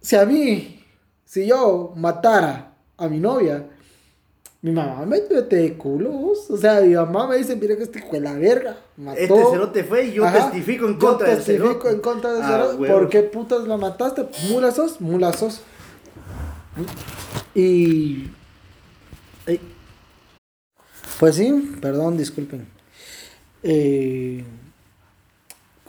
si 0.00 0.16
a 0.16 0.24
mí, 0.24 0.82
si 1.24 1.46
yo 1.46 1.92
matara 1.96 2.72
a 2.96 3.08
mi 3.08 3.18
novia, 3.18 3.66
mi 4.62 4.72
mamá 4.72 5.06
me 5.06 5.20
mete 5.22 5.56
de 5.56 5.74
culo, 5.78 6.10
vos. 6.10 6.50
O 6.50 6.56
sea, 6.56 6.80
mi 6.82 6.94
mamá 6.94 7.26
me 7.26 7.36
dice, 7.36 7.56
mira 7.56 7.76
que 7.76 7.84
este 7.84 8.00
de 8.12 8.20
la 8.20 8.34
verga 8.34 8.76
mató. 8.98 9.18
Este 9.18 9.44
cerote 9.50 9.84
fue 9.84 10.06
y 10.06 10.12
yo 10.12 10.24
Ajá. 10.26 10.50
testifico 10.50 10.86
en 10.86 10.92
Yo 10.94 10.98
contra 10.98 11.28
del 11.28 11.36
testifico 11.38 11.68
cerote. 11.68 11.90
en 11.90 12.00
contra 12.00 12.32
del 12.34 12.42
Ah, 12.42 12.48
cerote. 12.48 12.76
huevos. 12.76 12.98
¿Por 13.00 13.08
qué 13.08 13.22
putas 13.22 13.66
la 13.66 13.76
mataste? 13.78 14.26
Mula 14.50 14.70
sos, 14.70 15.00
mula 15.00 15.32
sos. 15.32 15.62
Y... 17.54 18.28
Pues 21.18 21.34
sí, 21.36 21.76
perdón, 21.80 22.16
disculpen. 22.16 22.66
Eh, 23.62 24.44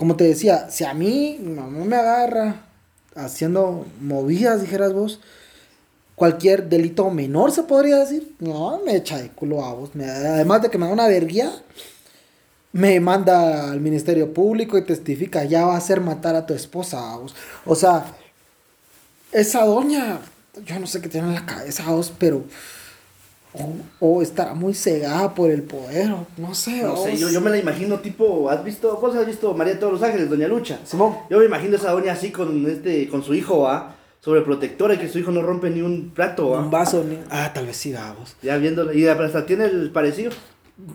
como 0.01 0.15
te 0.15 0.23
decía, 0.23 0.67
si 0.71 0.83
a 0.83 0.95
mí 0.95 1.37
mi 1.39 1.53
mamá 1.53 1.85
me 1.85 1.95
agarra 1.95 2.55
haciendo 3.13 3.85
movidas, 4.01 4.59
dijeras 4.59 4.93
vos, 4.93 5.19
cualquier 6.15 6.69
delito 6.69 7.11
menor 7.11 7.51
se 7.51 7.61
podría 7.61 7.99
decir, 7.99 8.33
no, 8.39 8.79
me 8.83 8.95
echa 8.95 9.19
de 9.21 9.29
culo 9.29 9.63
a 9.63 9.75
vos. 9.75 9.93
Me- 9.93 10.05
además 10.09 10.63
de 10.63 10.71
que 10.71 10.79
me 10.79 10.87
da 10.87 10.93
una 10.93 11.07
verguía, 11.07 11.51
me 12.71 12.99
manda 12.99 13.69
al 13.71 13.79
Ministerio 13.79 14.33
Público 14.33 14.75
y 14.75 14.81
testifica, 14.83 15.43
ya 15.43 15.67
va 15.67 15.75
a 15.75 15.77
hacer 15.77 16.01
matar 16.01 16.35
a 16.35 16.47
tu 16.47 16.55
esposa, 16.55 17.13
a 17.13 17.17
vos. 17.17 17.35
O 17.63 17.75
sea, 17.75 18.03
esa 19.31 19.63
doña, 19.65 20.19
yo 20.65 20.79
no 20.79 20.87
sé 20.87 20.99
qué 20.99 21.09
tiene 21.09 21.27
en 21.27 21.35
la 21.35 21.45
cabeza, 21.45 21.85
a 21.85 21.91
vos, 21.91 22.11
pero... 22.17 22.43
O, 23.53 24.17
o 24.17 24.21
estará 24.21 24.53
muy 24.53 24.73
cegada 24.73 25.33
por 25.35 25.51
el 25.51 25.63
poder, 25.63 26.09
o 26.11 26.25
no 26.37 26.55
sé. 26.55 26.83
No 26.83 26.95
sé, 26.95 27.17
yo, 27.17 27.29
yo 27.29 27.41
me 27.41 27.49
la 27.49 27.57
imagino 27.57 27.99
tipo, 27.99 28.49
¿has 28.49 28.63
visto? 28.63 28.97
¿Vos 29.01 29.13
has 29.15 29.25
visto 29.27 29.53
María 29.53 29.73
de 29.73 29.79
todos 29.79 29.91
los 29.93 30.03
Ángeles, 30.03 30.29
Doña 30.29 30.47
Lucha? 30.47 30.79
Simón. 30.85 31.15
Yo 31.29 31.37
me 31.39 31.45
imagino 31.45 31.75
esa 31.75 31.91
doña 31.91 32.13
así 32.13 32.31
con 32.31 32.65
este, 32.65 33.09
con 33.09 33.23
su 33.23 33.33
hijo, 33.33 33.59
¿va? 33.63 33.95
Sobreprotectora 34.21 34.93
y 34.93 34.97
que 34.99 35.09
su 35.09 35.19
hijo 35.19 35.31
no 35.31 35.41
rompe 35.41 35.69
ni 35.69 35.81
un 35.81 36.11
plato, 36.11 36.51
¿va? 36.51 36.59
Un 36.59 36.71
vaso, 36.71 37.03
ni- 37.03 37.19
ah, 37.29 37.51
tal 37.53 37.65
vez 37.65 37.75
sí, 37.75 37.91
vamos. 37.91 38.37
Ya 38.41 38.55
viéndolo, 38.57 38.93
y 38.93 39.05
hasta 39.07 39.45
tiene 39.45 39.65
el 39.65 39.91
parecido. 39.91 40.31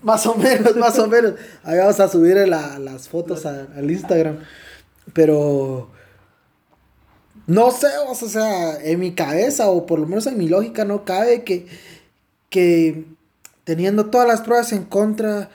Más 0.03 0.25
o 0.27 0.35
menos, 0.37 0.75
más 0.79 0.99
o 0.99 1.07
menos. 1.09 1.35
Ahí 1.63 1.77
vamos 1.77 2.01
a 2.01 2.09
subir 2.09 2.37
la- 2.49 2.79
las 2.79 3.09
fotos 3.11 3.45
a- 3.45 3.67
al 3.77 3.91
Instagram. 3.91 4.39
Pero. 5.13 5.91
No 7.47 7.71
sé, 7.71 7.87
o 8.09 8.15
sea, 8.15 8.83
en 8.83 8.99
mi 8.99 9.13
cabeza, 9.13 9.69
o 9.69 9.87
por 9.87 10.01
lo 10.01 10.07
menos 10.07 10.27
en 10.27 10.37
mi 10.37 10.49
lógica, 10.49 10.85
no 10.85 11.05
cabe 11.05 11.45
que, 11.45 11.67
que 12.57 13.05
teniendo 13.65 14.07
todas 14.07 14.27
las 14.27 14.41
pruebas 14.41 14.73
en 14.73 14.85
contra, 14.85 15.51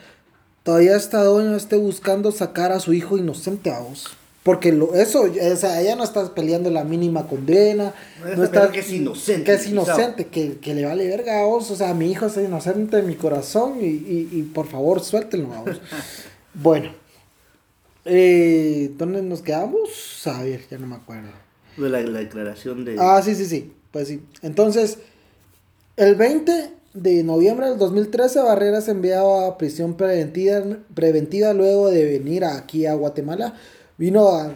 todavía 0.62 0.96
esta 0.96 1.24
doña 1.24 1.58
esté 1.58 1.76
buscando 1.76 2.32
sacar 2.32 2.72
a 2.72 2.80
su 2.80 2.94
hijo 2.94 3.18
inocente 3.18 3.72
a 3.72 3.80
vos. 3.80 4.16
Porque 4.44 4.72
lo, 4.72 4.94
eso, 4.94 5.24
o 5.24 5.56
sea, 5.56 5.82
ella 5.82 5.96
no 5.96 6.04
está 6.04 6.36
peleando 6.36 6.70
la 6.70 6.84
mínima 6.84 7.26
condena. 7.26 7.96
No 8.38 8.44
está, 8.44 8.72
que 8.72 8.82
es 8.82 8.92
inocente, 8.92 9.44
Que 9.44 9.54
es 9.54 9.68
inocente, 9.68 10.28
que, 10.28 10.58
que 10.58 10.76
le 10.76 10.86
vale 10.86 11.08
verga 11.08 11.42
a 11.42 11.46
vos. 11.46 11.72
O 11.72 11.76
sea, 11.76 11.96
mi 11.96 12.12
hijo 12.12 12.28
es 12.28 12.38
inocente 12.38 13.00
en 13.00 13.08
mi 13.08 13.16
corazón 13.16 13.80
y, 13.82 13.86
y, 13.86 14.30
y 14.32 14.44
por 14.44 14.68
favor 14.68 15.02
suéltenlo 15.02 15.54
a 15.54 15.62
vos. 15.62 15.82
bueno, 16.54 16.92
eh, 18.06 18.92
¿dónde 18.96 19.24
nos 19.24 19.42
quedamos? 19.42 20.28
A 20.28 20.44
ver, 20.44 20.62
ya 20.70 20.78
no 20.78 20.86
me 20.86 20.98
acuerdo. 20.98 21.32
De 21.78 21.90
la, 21.90 22.02
la 22.02 22.20
declaración 22.20 22.86
de... 22.86 22.98
Ah, 23.00 23.22
sí, 23.24 23.34
sí, 23.34 23.46
sí. 23.48 23.74
Pues 23.92 24.08
sí. 24.08 24.22
Entonces, 24.44 25.00
el 25.98 26.16
20 26.16 26.81
de 26.94 27.24
noviembre 27.24 27.70
del 27.70 27.78
2013, 27.78 28.42
Barreras 28.42 28.88
enviaba 28.88 29.48
a 29.48 29.58
prisión 29.58 29.96
preventiva, 29.96 30.62
preventiva 30.94 31.54
luego 31.54 31.90
de 31.90 32.06
venir 32.06 32.44
aquí 32.44 32.86
a 32.86 32.94
Guatemala. 32.94 33.56
Vino 33.98 34.28
a, 34.30 34.54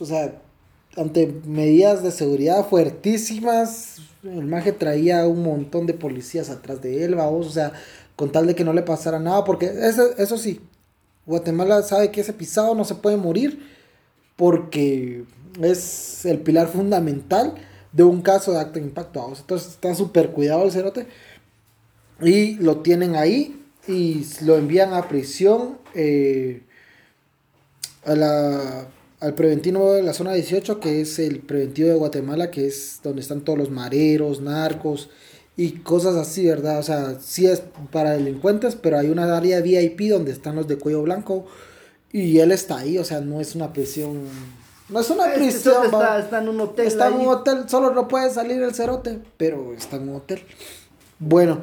o 0.00 0.06
sea, 0.06 0.40
ante 0.96 1.26
medidas 1.44 2.02
de 2.02 2.10
seguridad 2.10 2.66
fuertísimas. 2.66 3.96
El 4.22 4.46
maje 4.46 4.72
traía 4.72 5.26
un 5.26 5.42
montón 5.42 5.86
de 5.86 5.94
policías 5.94 6.48
atrás 6.48 6.80
de 6.80 7.04
él, 7.04 7.16
vamos, 7.16 7.46
o 7.46 7.50
sea, 7.50 7.72
con 8.16 8.30
tal 8.30 8.46
de 8.46 8.54
que 8.54 8.64
no 8.64 8.72
le 8.72 8.82
pasara 8.82 9.18
nada, 9.18 9.44
porque 9.44 9.66
eso, 9.66 10.16
eso 10.16 10.38
sí, 10.38 10.60
Guatemala 11.26 11.82
sabe 11.82 12.10
que 12.10 12.20
ese 12.20 12.32
pisado 12.32 12.74
no 12.74 12.84
se 12.84 12.94
puede 12.94 13.16
morir 13.16 13.68
porque 14.36 15.24
es 15.60 16.24
el 16.24 16.38
pilar 16.38 16.68
fundamental 16.68 17.54
de 17.92 18.04
un 18.04 18.22
caso 18.22 18.52
de 18.52 18.60
acto 18.60 18.78
de 18.78 18.86
impacto. 18.86 19.32
Entonces 19.38 19.72
está 19.72 19.94
súper 19.94 20.30
cuidado 20.30 20.64
el 20.64 20.72
cerote. 20.72 21.06
Y 22.22 22.54
lo 22.56 22.78
tienen 22.78 23.16
ahí 23.16 23.62
y 23.86 24.24
lo 24.42 24.56
envían 24.56 24.94
a 24.94 25.08
prisión 25.08 25.78
eh, 25.94 26.62
a 28.04 28.14
la, 28.14 28.86
al 29.20 29.34
preventivo 29.34 29.92
de 29.92 30.02
la 30.02 30.12
zona 30.12 30.32
18, 30.32 30.80
que 30.80 31.00
es 31.00 31.18
el 31.18 31.40
preventivo 31.40 31.88
de 31.88 31.94
Guatemala, 31.94 32.50
que 32.50 32.66
es 32.66 33.00
donde 33.02 33.22
están 33.22 33.42
todos 33.42 33.58
los 33.58 33.70
mareros, 33.70 34.40
narcos 34.40 35.10
y 35.56 35.72
cosas 35.72 36.16
así, 36.16 36.46
¿verdad? 36.46 36.78
O 36.78 36.82
sea, 36.82 37.18
sí 37.20 37.46
es 37.46 37.62
para 37.90 38.12
delincuentes, 38.12 38.76
pero 38.76 38.98
hay 38.98 39.10
una 39.10 39.36
área 39.36 39.60
VIP 39.60 40.10
donde 40.10 40.32
están 40.32 40.56
los 40.56 40.66
de 40.66 40.78
cuello 40.78 41.02
blanco 41.02 41.46
y 42.12 42.38
él 42.38 42.52
está 42.52 42.78
ahí, 42.78 42.98
o 42.98 43.04
sea, 43.04 43.20
no 43.20 43.40
es 43.40 43.54
una 43.54 43.72
prisión. 43.72 44.22
No 44.88 45.00
es 45.00 45.10
una 45.10 45.32
prisión. 45.32 45.84
está, 45.84 46.18
está 46.18 46.42
en 46.42 46.48
un 46.48 46.60
hotel. 46.60 46.86
Está 46.86 47.08
en 47.08 47.14
un 47.14 47.28
hotel, 47.28 47.68
solo 47.68 47.92
no 47.92 48.08
puede 48.08 48.30
salir 48.30 48.62
el 48.62 48.74
cerote, 48.74 49.18
pero 49.36 49.72
está 49.74 49.96
en 49.96 50.08
un 50.08 50.16
hotel. 50.16 50.42
Bueno, 51.18 51.62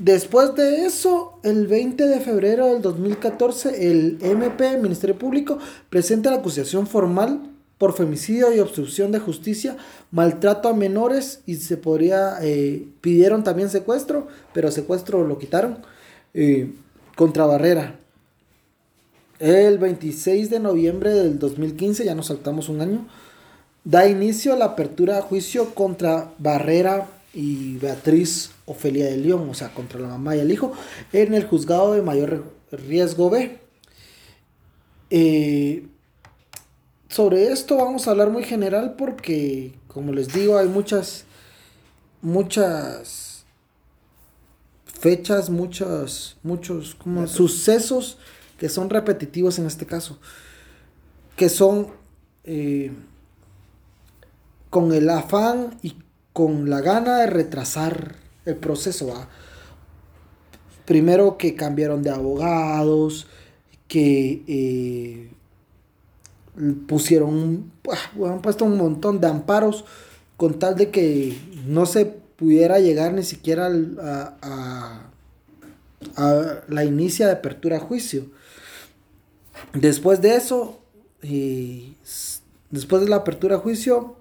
después 0.00 0.54
de 0.56 0.86
eso, 0.86 1.38
el 1.44 1.66
20 1.68 2.06
de 2.06 2.20
febrero 2.20 2.66
del 2.66 2.82
2014, 2.82 3.90
el 3.90 4.18
MP, 4.20 4.76
Ministerio 4.78 5.16
Público, 5.16 5.58
presenta 5.88 6.30
la 6.30 6.38
acusación 6.38 6.86
formal 6.86 7.50
por 7.78 7.94
femicidio 7.94 8.54
y 8.54 8.60
obstrucción 8.60 9.12
de 9.12 9.20
justicia, 9.20 9.76
maltrato 10.10 10.68
a 10.68 10.74
menores 10.74 11.40
y 11.46 11.54
se 11.56 11.76
podría, 11.76 12.38
eh, 12.42 12.84
pidieron 13.00 13.44
también 13.44 13.70
secuestro, 13.70 14.28
pero 14.52 14.70
secuestro 14.70 15.26
lo 15.26 15.38
quitaron, 15.38 15.78
eh, 16.34 16.72
contra 17.16 17.46
Barrera. 17.46 17.98
El 19.38 19.78
26 19.78 20.50
de 20.50 20.60
noviembre 20.60 21.10
del 21.10 21.38
2015, 21.38 22.04
ya 22.04 22.14
nos 22.14 22.26
saltamos 22.26 22.68
un 22.68 22.82
año, 22.82 23.06
da 23.84 24.06
inicio 24.06 24.52
a 24.52 24.56
la 24.56 24.66
apertura 24.66 25.16
de 25.16 25.22
juicio 25.22 25.74
contra 25.74 26.32
Barrera 26.38 27.06
y 27.32 27.76
Beatriz 27.78 28.50
Ofelia 28.66 29.06
de 29.06 29.16
León, 29.16 29.48
o 29.48 29.54
sea, 29.54 29.72
contra 29.72 30.00
la 30.00 30.08
mamá 30.08 30.36
y 30.36 30.40
el 30.40 30.50
hijo, 30.50 30.72
en 31.12 31.34
el 31.34 31.46
juzgado 31.46 31.92
de 31.92 32.02
mayor 32.02 32.44
riesgo 32.72 33.30
B. 33.30 33.58
Eh, 35.10 35.86
sobre 37.08 37.52
esto 37.52 37.76
vamos 37.76 38.06
a 38.06 38.12
hablar 38.12 38.30
muy 38.30 38.44
general 38.44 38.94
porque, 38.96 39.74
como 39.88 40.12
les 40.12 40.32
digo, 40.32 40.58
hay 40.58 40.68
muchas, 40.68 41.24
muchas 42.22 43.44
fechas, 44.84 45.50
muchos, 45.50 46.36
muchos 46.42 46.94
como 46.94 47.26
sucesos 47.26 48.18
que 48.58 48.68
son 48.68 48.90
repetitivos 48.90 49.58
en 49.58 49.66
este 49.66 49.86
caso, 49.86 50.18
que 51.34 51.48
son 51.48 51.88
eh, 52.44 52.92
con 54.68 54.92
el 54.92 55.08
afán 55.08 55.78
y 55.82 55.96
con 56.32 56.70
la 56.70 56.80
gana 56.80 57.18
de 57.18 57.26
retrasar 57.26 58.16
el 58.44 58.56
proceso. 58.56 59.26
Primero 60.84 61.36
que 61.38 61.54
cambiaron 61.54 62.02
de 62.02 62.10
abogados, 62.10 63.26
que 63.88 64.42
eh, 64.46 65.30
pusieron, 66.86 67.70
han 68.26 68.42
puesto 68.42 68.64
un 68.64 68.76
montón 68.76 69.20
de 69.20 69.28
amparos 69.28 69.84
con 70.36 70.58
tal 70.58 70.76
de 70.76 70.90
que 70.90 71.38
no 71.66 71.86
se 71.86 72.06
pudiera 72.06 72.78
llegar 72.80 73.12
ni 73.12 73.22
siquiera 73.22 73.66
a, 73.66 74.36
a- 74.42 75.06
a 76.16 76.62
la 76.68 76.84
inicia 76.84 77.26
de 77.26 77.32
apertura 77.32 77.76
a 77.76 77.80
juicio. 77.80 78.26
Después 79.74 80.22
de 80.22 80.36
eso, 80.36 80.80
eh, 81.22 81.92
después 82.70 83.02
de 83.02 83.08
la 83.08 83.16
apertura 83.16 83.56
a 83.56 83.58
juicio, 83.58 84.16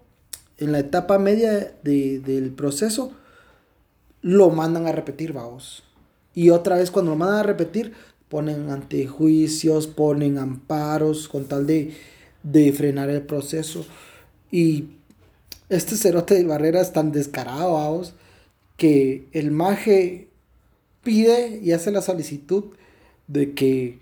en 0.59 0.71
la 0.71 0.79
etapa 0.79 1.17
media 1.19 1.73
de- 1.83 2.19
del 2.19 2.51
proceso, 2.51 3.11
lo 4.21 4.49
mandan 4.49 4.87
a 4.87 4.91
repetir, 4.91 5.33
vamos. 5.33 5.83
Y 6.35 6.49
otra 6.49 6.77
vez 6.77 6.91
cuando 6.91 7.11
lo 7.11 7.17
mandan 7.17 7.39
a 7.39 7.43
repetir, 7.43 7.93
ponen 8.27 8.69
antejuicios, 8.69 9.87
ponen 9.87 10.37
amparos 10.37 11.27
con 11.27 11.45
tal 11.45 11.65
de, 11.65 11.93
de 12.43 12.71
frenar 12.73 13.09
el 13.09 13.21
proceso. 13.23 13.85
Y 14.51 14.89
este 15.69 15.95
cerote 15.95 16.35
de 16.35 16.43
barrera 16.43 16.81
es 16.81 16.93
tan 16.93 17.11
descarado, 17.11 17.73
vamos, 17.73 18.13
que 18.77 19.27
el 19.31 19.51
maje 19.51 20.27
pide 21.03 21.59
y 21.63 21.71
hace 21.71 21.91
la 21.91 22.01
solicitud 22.01 22.65
de 23.27 23.53
que 23.53 23.99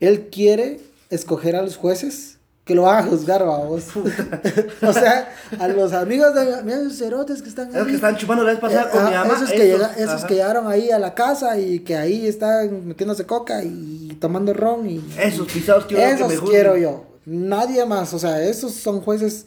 él 0.00 0.28
quiere 0.30 0.80
escoger 1.10 1.56
a 1.56 1.62
los 1.62 1.76
jueces 1.76 2.38
que 2.64 2.74
lo 2.76 2.82
van 2.82 3.04
a 3.04 3.08
juzgar, 3.08 3.44
vamos. 3.44 3.84
o 4.82 4.92
sea, 4.92 5.34
a 5.58 5.68
los 5.68 5.92
amigos 5.92 6.32
de 6.34 6.62
mira 6.62 6.78
esos 6.80 6.96
cerotes 6.98 7.42
que 7.42 7.48
están 7.48 7.68
Esos 7.70 7.86
que 7.88 7.94
están 7.94 8.16
chupando 8.16 8.44
la 8.44 8.52
vez 8.52 8.60
pasada 8.60 8.88
con 8.90 9.00
Ah, 9.00 9.08
mi 9.10 9.14
mamá. 9.16 9.34
esos, 9.34 9.50
que, 9.50 9.56
esos, 9.56 9.80
llega- 9.80 9.94
esos 9.96 10.14
ajá. 10.14 10.26
que 10.28 10.34
llegaron 10.34 10.66
ahí 10.68 10.90
a 10.90 10.98
la 10.98 11.14
casa 11.14 11.58
y 11.58 11.80
que 11.80 11.96
ahí 11.96 12.26
están 12.26 12.86
metiéndose 12.86 13.26
coca 13.26 13.62
y 13.64 14.16
tomando 14.20 14.52
ron 14.54 14.88
y 14.88 15.02
Esos 15.18 15.50
pisados 15.52 15.86
quiero 15.86 16.02
yo 16.02 16.16
que 16.16 16.22
me 16.32 16.36
juzguen. 16.36 16.50
quiero 16.50 16.76
yo 16.76 17.04
nadie 17.24 17.84
más 17.86 18.12
o 18.14 18.18
sea 18.18 18.42
esos 18.44 18.72
son 18.74 19.00
jueces 19.00 19.46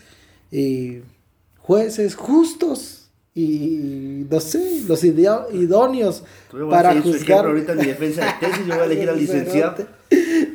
eh, 0.51 1.03
jueces 1.59 2.15
justos 2.15 3.01
y 3.33 4.25
no 4.29 4.39
sé 4.39 4.83
los 4.87 5.03
idóneos 5.03 6.23
para 6.69 6.91
ejemplo 6.91 7.11
juzgar 7.11 7.45
ahorita 7.45 7.73
en 7.73 7.77
mi 7.79 7.85
defensa 7.87 8.23
de 8.25 8.47
tesis, 8.47 8.65
yo 8.65 8.73
voy 8.75 8.81
a 8.83 8.85
elegir 8.85 9.09
al 9.09 9.17
licenciado. 9.19 9.85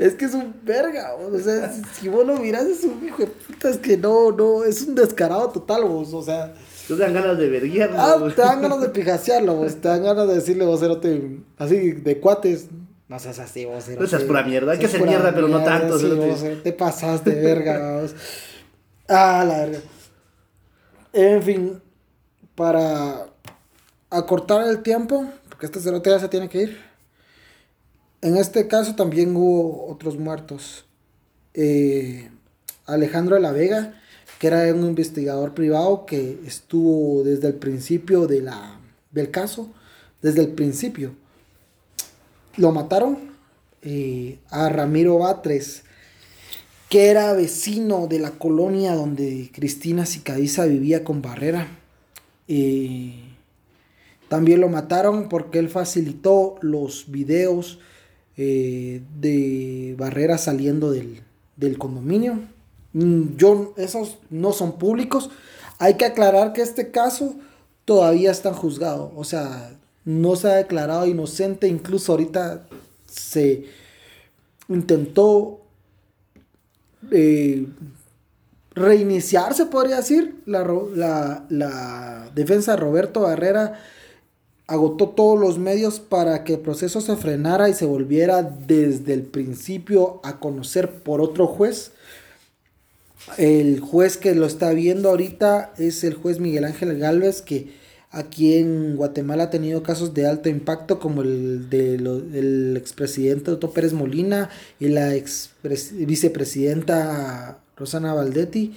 Es 0.01 0.15
que 0.15 0.25
es 0.25 0.33
un 0.33 0.55
verga, 0.63 1.15
o 1.15 1.39
sea, 1.39 1.71
si, 1.93 2.09
vos 2.09 2.27
lo 2.27 2.39
miras 2.39 2.65
es 2.65 2.85
un 2.85 3.05
hijo 3.05 3.19
de 3.19 3.27
puta, 3.27 3.69
es 3.69 3.77
que 3.77 3.99
no, 3.99 4.33
no, 4.33 4.65
es 4.65 4.81
un 4.81 4.95
descarado 4.95 5.51
total, 5.51 5.85
vos, 5.85 6.15
o 6.15 6.23
sea, 6.23 6.55
te 6.89 6.97
dan 6.97 7.13
ganas 7.13 7.37
de 7.37 7.51
verguiarlo. 7.51 7.97
ah, 8.01 8.33
te 8.35 8.41
dan 8.41 8.63
ganas 8.63 8.81
de 8.81 8.89
pijasearlo, 8.95 9.57
vos, 9.57 9.77
te 9.77 9.89
dan 9.89 10.03
ganas 10.03 10.27
de 10.27 10.37
decirle, 10.37 10.65
vos, 10.65 10.81
cerote, 10.81 11.41
así, 11.59 11.93
de 11.93 12.19
cuates, 12.19 12.69
no 13.09 13.19
seas 13.19 13.41
así, 13.41 13.67
vos. 13.67 13.89
No 13.91 14.07
seas 14.07 14.23
pura 14.23 14.43
mierda, 14.43 14.73
hay 14.73 14.79
que 14.79 14.89
pura 14.89 15.11
mierda, 15.11 15.35
pero 15.35 15.49
no 15.49 15.63
tanto, 15.63 15.99
sí, 15.99 16.09
vos, 16.09 16.45
te 16.63 16.73
pasaste, 16.73 17.35
verga, 17.35 18.01
vos. 18.01 18.15
Ah, 19.07 19.45
la 19.47 19.59
verga. 19.59 19.81
En 21.13 21.43
fin, 21.43 21.83
para 22.55 23.27
acortar 24.09 24.67
el 24.67 24.83
tiempo, 24.83 25.27
porque 25.51 25.67
este 25.67 25.79
cerote 25.79 26.09
ya 26.09 26.19
se 26.19 26.29
tiene 26.29 26.49
que 26.49 26.63
ir. 26.63 26.90
En 28.23 28.37
este 28.37 28.69
caso 28.69 28.95
también 28.95 29.35
hubo 29.35 29.91
otros 29.91 30.19
muertos. 30.19 30.85
Eh, 31.55 32.29
Alejandro 32.85 33.37
de 33.37 33.41
la 33.41 33.53
Vega, 33.53 33.95
que 34.39 34.49
era 34.49 34.75
un 34.75 34.85
investigador 34.85 35.55
privado 35.55 36.05
que 36.05 36.39
estuvo 36.47 37.25
desde 37.25 37.49
el 37.49 37.55
principio 37.55 38.27
de 38.27 38.43
la, 38.43 38.79
del 39.11 39.31
caso, 39.31 39.71
desde 40.21 40.43
el 40.43 40.49
principio. 40.49 41.15
Lo 42.57 42.73
mataron 42.73 43.19
eh, 43.81 44.39
a 44.51 44.69
Ramiro 44.69 45.19
Batres, 45.19 45.85
que 46.91 47.07
era 47.07 47.33
vecino 47.33 48.07
de 48.07 48.19
la 48.19 48.33
colonia 48.33 48.95
donde 48.95 49.51
Cristina 49.55 50.05
Sicadiza 50.05 50.67
vivía 50.67 51.05
con 51.05 51.23
Barrera. 51.23 51.69
Eh, 52.49 53.15
también 54.29 54.61
lo 54.61 54.69
mataron 54.69 55.29
porque 55.31 55.59
él 55.59 55.71
facilitó 55.71 56.57
los 56.61 57.11
videos 57.11 57.79
eh, 58.43 59.03
de 59.21 59.95
Barrera 59.99 60.39
saliendo 60.39 60.91
del, 60.91 61.21
del 61.57 61.77
condominio. 61.77 62.41
Mm, 62.95 63.37
Yo, 63.37 63.75
esos 63.77 64.17
no 64.31 64.53
son 64.55 64.79
públicos. 64.79 65.29
Hay 65.79 65.99
que 65.99 66.07
aclarar 66.07 66.55
que 66.55 66.63
este 66.63 66.91
caso 66.91 67.35
todavía 67.85 68.31
está 68.31 68.55
juzgado. 68.55 69.13
O 69.15 69.25
sea, 69.25 69.75
no 70.07 70.37
se 70.37 70.49
ha 70.49 70.55
declarado 70.55 71.07
inocente. 71.07 71.69
Incluso 71.69 72.13
ahorita 72.13 72.67
se 73.05 73.67
intentó 74.69 75.61
eh, 77.11 77.67
reiniciar, 78.75 79.53
se 79.53 79.67
podría 79.67 79.97
decir. 79.97 80.41
La, 80.47 80.65
la, 80.95 81.45
la 81.51 82.31
defensa 82.35 82.73
de 82.73 82.79
Roberto 82.79 83.21
Barrera 83.21 83.83
agotó 84.71 85.09
todos 85.09 85.39
los 85.39 85.59
medios 85.59 85.99
para 85.99 86.45
que 86.45 86.55
el 86.55 86.61
proceso 86.61 87.01
se 87.01 87.17
frenara 87.17 87.69
y 87.69 87.75
se 87.75 87.87
volviera 87.87 88.43
desde 88.43 89.15
el 89.15 89.23
principio 89.23 90.21
a 90.23 90.39
conocer 90.39 91.03
por 91.03 91.21
otro 91.21 91.49
juez. 91.49 91.91
El 93.37 93.81
juez 93.81 94.17
que 94.17 94.33
lo 94.37 94.47
está 94.47 94.71
viendo 94.71 95.09
ahorita 95.09 95.73
es 95.77 96.05
el 96.05 96.15
juez 96.15 96.39
Miguel 96.39 96.65
Ángel 96.65 96.97
Galvez, 96.99 97.43
que 97.43 97.73
aquí 98.13 98.55
en 98.55 98.95
Guatemala 98.95 99.45
ha 99.45 99.51
tenido 99.51 99.83
casos 99.83 100.15
de 100.15 100.29
alto 100.29 100.49
impacto, 100.49 101.01
como 101.01 101.23
el 101.23 101.69
de 101.69 101.99
del 101.99 102.77
expresidente 102.77 103.51
Otto 103.51 103.73
Pérez 103.73 103.93
Molina 103.93 104.51
y 104.79 104.87
la 104.87 105.17
ex 105.17 105.51
vicepresidenta 105.95 107.59
Rosana 107.77 108.15
Valdetti. 108.15 108.73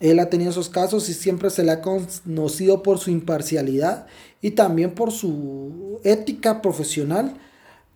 Él 0.00 0.18
ha 0.18 0.28
tenido 0.28 0.50
esos 0.50 0.68
casos 0.68 1.08
y 1.08 1.14
siempre 1.14 1.48
se 1.50 1.64
le 1.64 1.70
ha 1.72 1.80
conocido 1.80 2.82
por 2.82 2.98
su 2.98 3.10
imparcialidad 3.10 4.06
y 4.42 4.50
también 4.52 4.94
por 4.94 5.10
su 5.10 6.00
ética 6.04 6.60
profesional. 6.60 7.34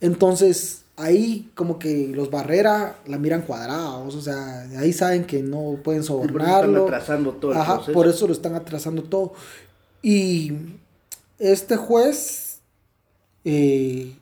Entonces, 0.01 0.83
ahí 0.97 1.51
como 1.55 1.79
que 1.79 2.09
los 2.09 2.31
Barrera 2.31 2.97
la 3.07 3.19
miran 3.19 3.43
cuadrados, 3.43 4.15
o 4.15 4.21
sea, 4.23 4.63
ahí 4.79 4.93
saben 4.95 5.25
que 5.25 5.43
no 5.43 5.79
pueden 5.85 6.03
Sí, 6.03 6.09
por 6.09 6.21
eso 6.21 6.27
están 6.27 6.39
sobornarlo. 6.39 6.85
atrasando 6.85 7.33
todo 7.35 7.53
el 7.53 7.59
Ajá, 7.59 7.75
proceso. 7.77 7.93
por 7.93 8.07
eso 8.09 8.27
lo 8.27 8.33
están 8.33 8.55
atrasando 8.55 9.03
todo. 9.03 9.35
Y 10.03 10.53
este 11.39 11.77
juez 11.77 12.61
eh, 13.45 14.15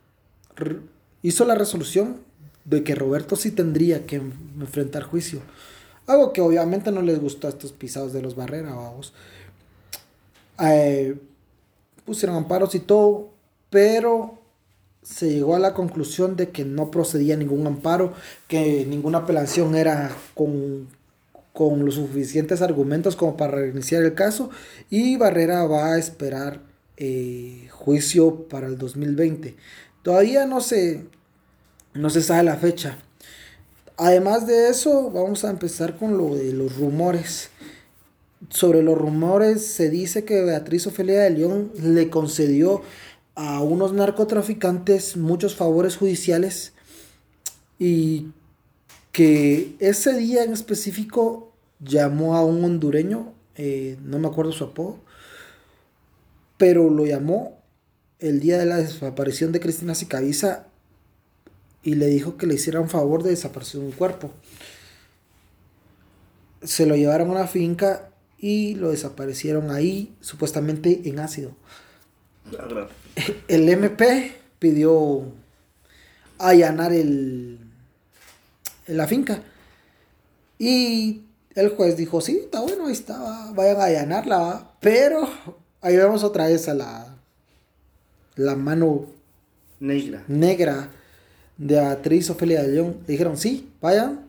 hizo 1.23 1.45
la 1.45 1.55
resolución 1.55 2.17
de 2.65 2.83
que 2.83 2.95
Roberto 2.97 3.37
sí 3.37 3.51
tendría 3.53 4.05
que 4.05 4.17
enfrentar 4.17 5.05
juicio. 5.05 5.41
Algo 6.09 6.33
que 6.33 6.41
obviamente 6.41 6.91
no 6.91 7.03
les 7.03 7.21
gustó 7.21 7.47
a 7.47 7.51
estos 7.51 7.71
pisados 7.73 8.13
de 8.13 8.23
los 8.23 8.35
Barrera, 8.35 8.75
vamos. 8.75 9.13
Eh, 10.61 11.17
pusieron 12.05 12.35
amparos 12.35 12.75
y 12.75 12.81
todo, 12.81 13.29
pero 13.69 14.39
se 15.03 15.31
llegó 15.31 15.55
a 15.55 15.59
la 15.59 15.75
conclusión 15.75 16.35
de 16.35 16.49
que 16.49 16.65
no 16.65 16.91
procedía 16.91 17.37
ningún 17.37 17.67
amparo, 17.67 18.15
que 18.49 18.87
ninguna 18.87 19.19
apelación 19.19 19.75
era 19.75 20.11
con, 20.35 20.89
con 21.53 21.85
los 21.85 21.97
suficientes 21.97 22.63
argumentos 22.63 23.15
como 23.15 23.37
para 23.37 23.53
reiniciar 23.53 24.03
el 24.03 24.15
caso 24.15 24.49
y 24.89 25.17
Barrera 25.19 25.65
va 25.65 25.93
a 25.93 25.99
esperar 25.99 26.61
eh, 26.97 27.69
juicio 27.71 28.49
para 28.49 28.67
el 28.67 28.79
2020. 28.79 29.57
Todavía 30.03 30.47
no 30.47 30.63
se, 30.63 31.05
no 31.93 32.09
se 32.09 32.23
sabe 32.23 32.45
la 32.45 32.57
fecha. 32.57 32.99
Además 34.01 34.47
de 34.47 34.69
eso, 34.69 35.11
vamos 35.11 35.45
a 35.45 35.51
empezar 35.51 35.97
con 35.99 36.17
lo 36.17 36.37
de 36.37 36.53
los 36.53 36.77
rumores. 36.77 37.51
Sobre 38.49 38.81
los 38.81 38.97
rumores 38.97 39.67
se 39.67 39.91
dice 39.91 40.25
que 40.25 40.45
Beatriz 40.45 40.87
Ofelia 40.87 41.23
de 41.23 41.31
León 41.31 41.73
le 41.83 42.09
concedió 42.09 42.83
a 43.35 43.61
unos 43.61 43.93
narcotraficantes 43.93 45.17
muchos 45.17 45.57
favores 45.57 45.97
judiciales 45.97 46.75
y 47.81 48.29
que 49.11 49.75
ese 49.81 50.17
día 50.17 50.45
en 50.45 50.53
específico 50.53 51.53
llamó 51.81 52.37
a 52.37 52.45
un 52.45 52.65
hondureño, 52.65 53.33
eh, 53.57 53.97
no 54.05 54.21
me 54.21 54.29
acuerdo 54.29 54.53
su 54.53 54.63
apodo, 54.63 55.01
pero 56.57 56.89
lo 56.89 57.05
llamó 57.05 57.59
el 58.21 58.39
día 58.39 58.59
de 58.59 58.67
la 58.67 58.77
desaparición 58.77 59.51
de 59.51 59.59
Cristina 59.59 59.97
Sicabiza 59.97 60.68
y 61.89 61.95
le 61.95 62.09
dijo 62.09 62.37
que 62.37 62.47
le 62.47 62.53
hiciera 62.53 62.81
un 62.81 62.91
favor 62.91 63.23
de 63.23 63.31
desaparecer 63.31 63.81
un 63.81 63.93
cuerpo. 63.93 64.31
Se 66.63 66.85
lo 66.85 66.97
llevaron 66.97 67.31
a 67.31 67.33
una 67.33 67.47
finca 67.47 68.11
y 68.37 68.75
lo 68.75 68.91
desaparecieron 68.91 69.71
ahí, 69.71 70.15
supuestamente 70.21 71.01
en 71.07 71.19
ácido. 71.19 71.53
El 73.49 73.67
MP 73.71 74.37
pidió 74.59 75.33
allanar 76.39 76.93
el, 76.93 77.59
la 78.87 79.07
finca. 79.07 79.43
Y 80.59 81.23
el 81.55 81.71
juez 81.71 81.97
dijo, 81.97 82.21
sí, 82.21 82.41
está 82.45 82.61
bueno, 82.61 82.85
ahí 82.85 82.93
está, 82.93 83.19
va, 83.19 83.53
vayan 83.53 83.81
a 83.81 83.85
allanarla, 83.85 84.39
va". 84.39 84.77
Pero 84.83 85.27
ahí 85.81 85.97
vemos 85.97 86.23
otra 86.23 86.49
vez 86.49 86.69
a 86.69 86.75
la, 86.75 87.17
la 88.37 88.57
mano 88.57 89.07
Negra. 89.81 90.23
negra 90.29 90.91
de 91.59 91.75
Beatriz 91.75 92.31
Ofelia 92.31 92.63
de 92.63 92.69
León. 92.69 92.97
Le 93.07 93.13
dijeron, 93.13 93.37
sí, 93.37 93.69
vayan, 93.83 94.27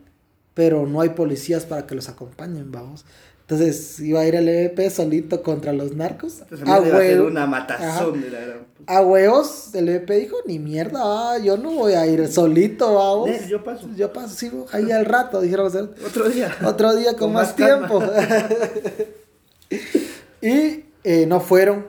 pero 0.52 0.86
no 0.86 1.00
hay 1.00 1.10
policías 1.10 1.64
para 1.64 1.86
que 1.86 1.94
los 1.94 2.08
acompañen, 2.08 2.70
vamos. 2.70 3.04
Entonces 3.42 3.98
iba 3.98 4.20
a 4.20 4.26
ir 4.28 4.36
el 4.36 4.48
EVP 4.48 4.90
solito 4.90 5.42
contra 5.42 5.72
los 5.72 5.96
narcos. 5.96 6.38
Entonces, 6.40 6.68
A 6.68 6.76
a 6.76 6.80
mí 6.80 6.84
me 6.86 6.92
va 6.92 6.98
a 6.98 7.00
hacer 7.00 7.16
huevo. 7.16 7.28
una 7.30 7.46
matazón 7.46 7.88
Ajá. 7.88 8.24
de 8.24 8.30
la 8.30 8.40
gran 8.40 8.58
puta. 8.76 8.96
A 8.96 9.00
huevos, 9.02 9.74
el 9.74 9.88
EVP 9.88 10.20
dijo, 10.20 10.36
ni 10.46 10.60
mierda, 10.60 11.02
va, 11.04 11.38
yo 11.38 11.56
no 11.56 11.72
voy 11.72 11.94
a 11.94 12.06
ir 12.06 12.28
solito, 12.28 12.94
vamos. 12.94 13.28
Nel, 13.30 13.48
yo 13.48 13.64
paso. 13.64 13.88
Yo 13.96 14.12
paso, 14.12 14.36
sí, 14.36 14.52
ahí 14.70 14.92
al 14.92 15.04
rato, 15.04 15.40
dijeron. 15.40 15.66
Otro 16.06 16.28
día. 16.28 16.56
Otro 16.64 16.94
día 16.94 17.10
con, 17.12 17.18
Con 17.18 17.32
más, 17.32 17.56
tiempo. 17.56 18.00
y 20.40 20.84
eh, 21.04 21.26
no 21.26 21.40
fueron. 21.40 21.86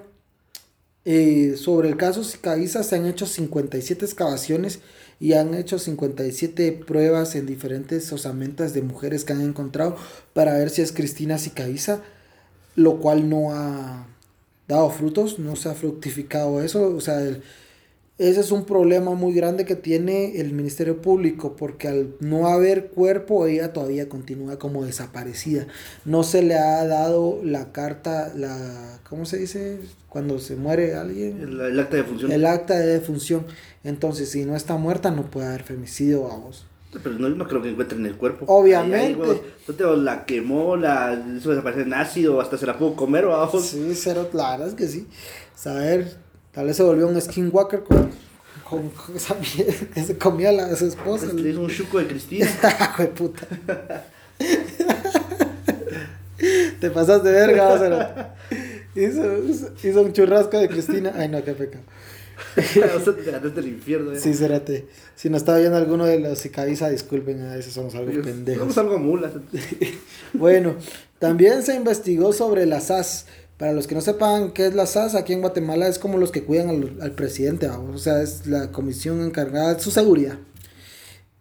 Eh, 1.03 1.55
sobre 1.57 1.89
el 1.89 1.97
caso 1.97 2.23
Sicabiza 2.23 2.83
se 2.83 2.95
han 2.95 3.07
hecho 3.07 3.25
57 3.25 4.05
excavaciones 4.05 4.79
y 5.21 5.33
han 5.33 5.53
hecho 5.53 5.77
57 5.79 6.71
pruebas 6.85 7.35
en 7.35 7.45
diferentes 7.45 8.11
osamentas 8.11 8.73
de 8.73 8.81
mujeres 8.81 9.23
que 9.23 9.31
han 9.33 9.41
encontrado 9.41 9.95
para 10.33 10.55
ver 10.57 10.69
si 10.71 10.81
es 10.81 10.91
Cristina 10.91 11.37
Sicabiza, 11.37 12.01
lo 12.75 12.99
cual 12.99 13.29
no 13.29 13.53
ha 13.53 14.07
dado 14.67 14.89
frutos, 14.89 15.37
no 15.39 15.55
se 15.55 15.69
ha 15.69 15.75
fructificado 15.75 16.61
eso. 16.63 16.93
O 16.95 16.99
sea, 17.01 17.21
el- 17.21 17.43
ese 18.29 18.41
es 18.41 18.51
un 18.51 18.65
problema 18.65 19.15
muy 19.15 19.33
grande 19.33 19.65
que 19.65 19.75
tiene 19.75 20.39
el 20.39 20.53
Ministerio 20.53 21.01
Público, 21.01 21.55
porque 21.55 21.87
al 21.87 22.15
no 22.19 22.47
haber 22.47 22.89
cuerpo, 22.89 23.47
ella 23.47 23.73
todavía 23.73 24.09
continúa 24.09 24.59
como 24.59 24.85
desaparecida. 24.85 25.65
No 26.05 26.21
se 26.21 26.43
le 26.43 26.53
ha 26.53 26.85
dado 26.85 27.39
la 27.43 27.71
carta, 27.71 28.31
la, 28.35 28.99
¿cómo 29.09 29.25
se 29.25 29.37
dice? 29.37 29.79
Cuando 30.07 30.37
se 30.37 30.55
muere 30.55 30.93
alguien. 30.93 31.41
El, 31.41 31.79
acta 31.79 31.97
de 31.97 32.03
función. 32.03 32.31
El 32.31 32.45
acta 32.45 32.77
de 32.77 32.85
defunción. 32.85 33.45
Entonces, 33.83 34.29
si 34.29 34.45
no 34.45 34.55
está 34.55 34.77
muerta, 34.77 35.09
no 35.09 35.23
puede 35.23 35.47
haber 35.47 35.63
femicidio, 35.63 36.21
vamos. 36.21 36.65
Pero 36.91 37.17
no, 37.17 37.27
no 37.27 37.47
creo 37.47 37.63
que 37.63 37.69
encuentren 37.69 38.05
el 38.05 38.17
cuerpo. 38.17 38.45
Obviamente. 38.47 39.41
la 39.97 40.25
quemó, 40.25 40.75
la 40.75 41.25
hizo 41.35 41.49
desaparecer 41.49 41.87
en 41.87 41.95
ácido, 41.95 42.39
hasta 42.39 42.55
se 42.59 42.67
la 42.67 42.77
pudo 42.77 42.95
comer, 42.95 43.25
vamos. 43.25 43.65
Sí, 43.65 43.93
cero, 43.95 44.29
la 44.33 44.51
verdad 44.51 44.67
es 44.67 44.75
que 44.75 44.87
sí. 44.87 45.07
Saber 45.55 46.29
Tal 46.51 46.65
vez 46.65 46.75
se 46.75 46.83
volvió 46.83 47.07
un 47.07 47.19
skinwalker 47.19 47.83
con, 47.83 48.11
con, 48.69 48.91
esa 49.15 49.35
que 49.93 50.03
se 50.03 50.17
comía 50.17 50.49
a, 50.49 50.75
su 50.75 50.87
esposa. 50.87 51.27
Hizo 51.27 51.61
un 51.61 51.69
chuco 51.69 51.99
de 51.99 52.07
Cristina. 52.07 52.47
de 52.97 53.07
puta. 53.07 53.47
Te 56.79 56.89
pasas 56.89 57.23
de 57.23 57.31
verga, 57.31 57.69
o 57.69 58.99
hizo, 58.99 59.23
hizo 59.83 60.01
un 60.01 60.13
churrasco 60.13 60.57
de 60.57 60.67
Cristina. 60.67 61.13
Ay, 61.15 61.29
no, 61.29 61.43
qué 61.43 61.53
pecado. 61.53 61.83
o 62.57 62.99
sea, 62.99 63.15
te 63.15 63.31
ganaste 63.31 63.59
el 63.59 63.67
infierno. 63.67 64.11
¿eh? 64.11 64.19
Sí, 64.19 64.33
cérate. 64.33 64.87
Si 65.15 65.29
no 65.29 65.37
estaba 65.37 65.59
viendo 65.59 65.77
alguno 65.77 66.05
de 66.05 66.19
los 66.19 66.45
Icabiza, 66.45 66.89
disculpen, 66.89 67.41
a 67.41 67.55
veces 67.55 67.73
somos 67.73 67.95
algo 67.95 68.11
pendejos. 68.21 68.73
Somos 68.73 68.77
algo 68.77 68.99
mulas. 68.99 69.31
bueno, 70.33 70.75
también 71.19 71.63
se 71.63 71.75
investigó 71.75 72.33
sobre 72.33 72.65
las 72.65 72.85
SAS. 72.85 73.27
Para 73.61 73.73
los 73.73 73.85
que 73.85 73.93
no 73.93 74.01
sepan 74.01 74.53
qué 74.53 74.65
es 74.65 74.73
la 74.73 74.87
SAS, 74.87 75.13
aquí 75.13 75.33
en 75.33 75.41
Guatemala 75.41 75.87
es 75.87 75.99
como 75.99 76.17
los 76.17 76.31
que 76.31 76.43
cuidan 76.43 76.97
al, 76.99 77.11
presidente, 77.11 77.69
o 77.69 77.95
sea, 77.99 78.23
es 78.23 78.47
la 78.47 78.71
comisión 78.71 79.23
encargada 79.23 79.75
de 79.75 79.79
su 79.79 79.91
seguridad. 79.91 80.39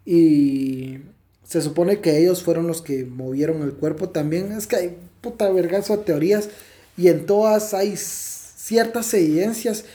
Y 0.05 0.99
se 1.45 1.63
supone 1.63 2.01
que 2.03 2.19
ellos 2.19 2.43
fueron 2.43 2.67
los 2.67 2.83
que 2.83 3.07
movieron 3.07 3.63
el 3.63 3.73
cuerpo 3.73 4.11
también. 4.11 4.53
Es 4.53 4.67
que 4.67 4.77
hay 4.77 4.99
puta 5.23 5.49
vergazo 5.51 5.97
de 5.97 6.05
teorías 6.05 6.51
y 6.95 7.09
en 7.09 7.25
todas 7.25 7.73
hay 7.73 7.95
ciertas 7.97 9.15
evidencias 9.15 9.87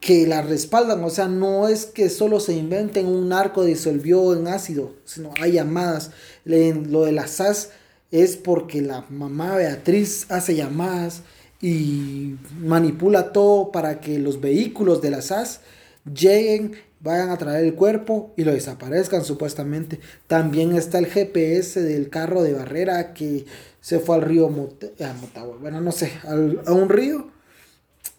que 0.00 0.26
la 0.26 0.42
respaldan. 0.42 1.04
O 1.04 1.10
sea, 1.10 1.28
no 1.28 1.68
es 1.68 1.86
que 1.86 2.10
solo 2.10 2.40
se 2.40 2.52
inventen 2.52 3.06
un 3.06 3.28
narco 3.28 3.62
disolvió 3.62 4.34
en 4.34 4.48
ácido, 4.48 4.92
sino 5.04 5.34
hay 5.40 5.52
llamadas. 5.52 6.10
Lo 6.44 7.04
de 7.04 7.12
la 7.12 7.28
SAS 7.28 7.70
es 8.14 8.36
porque 8.36 8.80
la 8.80 9.04
mamá 9.10 9.56
Beatriz 9.56 10.26
hace 10.28 10.54
llamadas 10.54 11.22
y 11.60 12.36
manipula 12.60 13.32
todo 13.32 13.72
para 13.72 14.00
que 14.00 14.20
los 14.20 14.40
vehículos 14.40 15.02
de 15.02 15.10
la 15.10 15.20
SAS 15.20 15.62
lleguen, 16.04 16.76
vayan 17.00 17.30
a 17.30 17.38
traer 17.38 17.64
el 17.64 17.74
cuerpo 17.74 18.32
y 18.36 18.44
lo 18.44 18.52
desaparezcan 18.52 19.24
supuestamente. 19.24 19.98
También 20.28 20.76
está 20.76 20.98
el 20.98 21.06
GPS 21.06 21.82
del 21.82 22.08
carro 22.08 22.44
de 22.44 22.52
Barrera 22.52 23.14
que 23.14 23.46
se 23.80 23.98
fue 23.98 24.14
al 24.14 24.22
río 24.22 24.48
Motagua, 24.48 25.56
bueno, 25.60 25.80
no 25.80 25.90
sé, 25.90 26.12
a 26.22 26.72
un 26.72 26.88
río. 26.88 27.32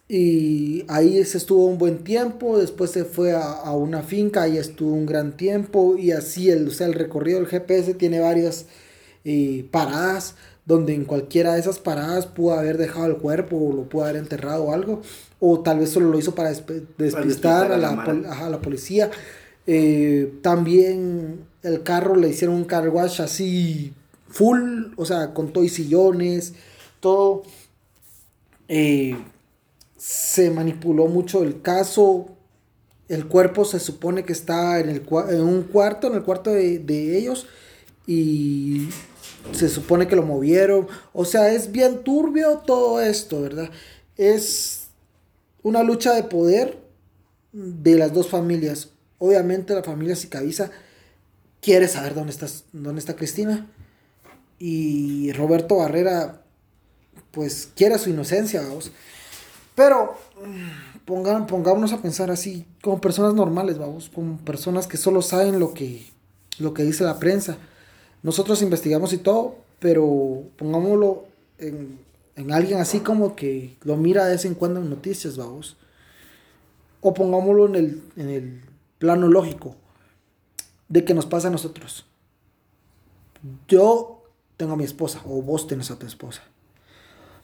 Y 0.10 0.84
ahí 0.90 1.24
se 1.24 1.38
estuvo 1.38 1.66
un 1.68 1.78
buen 1.78 2.04
tiempo, 2.04 2.58
después 2.58 2.92
se 2.92 3.06
fue 3.06 3.32
a, 3.32 3.72
una 3.72 4.04
finca, 4.04 4.48
y 4.50 4.58
estuvo 4.58 4.94
un 4.94 5.06
gran 5.06 5.38
tiempo 5.38 5.96
y 5.98 6.12
así 6.12 6.50
el, 6.50 6.68
o 6.68 6.72
sea, 6.72 6.86
el 6.86 6.94
recorrido 6.94 7.40
del 7.40 7.48
GPS 7.48 7.94
tiene 7.94 8.20
varias 8.20 8.66
paradas 9.72 10.36
donde 10.66 10.96
en 10.96 11.06
cualquiera 11.06 11.54
de 11.54 11.60
esas 11.60 11.80
paradas 11.80 12.26
pudo 12.26 12.56
haber 12.56 12.78
dejado 12.78 13.06
el 13.06 13.18
cuerpo 13.18 13.56
o 13.58 13.74
lo 13.74 13.84
pudo 13.84 14.04
haber 14.04 14.18
enterrado 14.18 14.64
o 14.64 14.74
algo, 14.74 15.02
o 15.40 15.60
tal 15.62 15.80
vez 15.80 15.92
solo 15.92 16.10
lo 16.10 16.18
hizo 16.18 16.34
para 16.34 16.50
despistar 16.98 17.72
a, 17.72 17.78
la, 17.78 18.62
policía. 18.62 19.12
Eh, 19.68 20.34
también 20.42 21.46
el 21.62 21.84
carro 21.84 22.16
le 22.16 22.30
hicieron 22.30 22.56
un 22.56 22.66
car 22.66 22.90
wash 22.90 23.22
así 23.22 23.94
full, 24.28 24.94
o 24.96 25.06
sea, 25.06 25.34
con 25.34 25.54
todo 25.54 25.64
y 25.64 25.70
sillones, 25.70 26.54
todo. 27.00 27.44
Eh, 28.68 29.16
se 29.98 30.50
manipuló 30.50 31.08
mucho 31.08 31.44
el 31.44 31.62
caso. 31.62 32.30
El 33.08 33.28
cuerpo 33.28 33.66
se 33.66 33.80
supone 33.80 34.24
que 34.24 34.34
está 34.34 34.80
en, 34.80 34.90
el, 34.90 35.06
en 35.30 35.42
un 35.42 35.64
cuarto, 35.64 36.08
en 36.08 36.16
el 36.16 36.24
cuarto 36.24 36.50
de, 36.50 36.80
de 36.80 37.20
ellos. 37.20 37.46
Y 38.08 38.90
se 39.52 39.70
supone 39.70 40.08
que 40.08 40.16
lo 40.16 40.24
movieron. 40.24 40.88
O 41.14 41.26
sea, 41.26 41.52
es 41.52 41.72
bien 41.72 42.04
turbio 42.04 42.60
todo 42.66 43.02
esto, 43.02 43.42
¿verdad? 43.42 43.70
Es 44.18 44.88
una 45.64 45.84
lucha 45.84 46.14
de 46.14 46.24
poder 46.24 46.80
de 47.52 47.96
las 47.96 48.14
dos 48.14 48.30
familias. 48.30 48.90
Obviamente 49.18 49.74
la 49.74 49.84
familia 49.84 50.16
Sicaviza 50.16 50.72
quiere 51.62 51.88
saber 51.88 52.14
dónde, 52.14 52.32
está, 52.32 52.48
dónde 52.74 53.00
está 53.00 53.16
Cristina. 53.16 53.68
Y 54.60 55.32
Roberto 55.34 55.78
Barrera, 55.78 56.42
pues 57.32 57.70
quiere 57.76 57.98
su 57.98 58.10
inocencia, 58.10 58.62
vamos. 58.62 58.92
Pero 59.76 60.18
pongan, 61.06 61.48
pongámonos 61.48 61.94
a 61.94 62.02
pensar 62.02 62.32
así, 62.32 62.66
como 62.82 63.02
personas 63.02 63.34
normales, 63.34 63.78
vamos, 63.78 64.10
como 64.14 64.38
personas 64.38 64.88
que 64.88 64.98
solo 64.98 65.22
saben 65.22 65.60
lo 65.60 65.74
que, 65.74 66.06
lo 66.58 66.74
que 66.74 66.84
dice 66.84 67.04
la 67.04 67.20
prensa. 67.20 67.58
Nosotros 68.26 68.64
investigamos 68.64 69.14
y 69.14 69.20
todo, 69.20 69.58
pero 69.78 70.46
pongámoslo 70.58 71.26
en, 71.60 72.00
alguien 72.52 72.80
así 72.80 73.02
como 73.02 73.36
que 73.36 73.78
lo 73.84 73.98
mira 73.98 74.26
de 74.26 74.32
vez 74.32 74.46
en 74.46 74.56
cuando 74.56 74.80
en 74.80 74.90
noticias, 74.90 75.38
vamos. 75.38 75.78
O 77.02 77.14
pongámoslo 77.14 77.68
en 77.68 77.76
el, 77.76 78.04
en 78.16 78.30
el 78.30 78.62
plano 78.98 79.28
lógico 79.28 79.76
de 80.90 81.06
que 81.06 81.14
nos 81.14 81.28
pasa 81.28 81.50
a 81.50 81.52
nosotros. 81.52 82.08
Yo 83.68 84.24
tengo 84.58 84.74
a 84.74 84.78
mi 84.78 84.86
esposa, 84.86 85.22
o 85.26 85.44
vos 85.44 85.68
tenés 85.68 85.92
a 85.92 86.00
tu 86.00 86.08
esposa. 86.08 86.42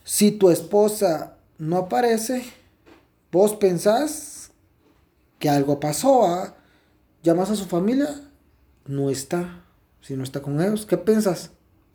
Si 0.04 0.32
tu 0.32 0.50
esposa 0.50 1.38
no 1.60 1.78
aparece, 1.78 2.44
vos 3.32 3.54
pensás 3.54 4.50
que 5.38 5.48
algo 5.48 5.80
pasó, 5.80 6.26
¿ah? 6.26 6.56
llamas 7.22 7.52
a 7.52 7.56
su 7.56 7.66
familia, 7.66 8.28
no 8.88 9.12
está 9.12 9.62
si 10.02 10.16
no 10.16 10.24
está 10.24 10.42
con 10.42 10.62
ellos, 10.62 10.86
¿qué 10.86 10.98
piensas? 10.98 11.52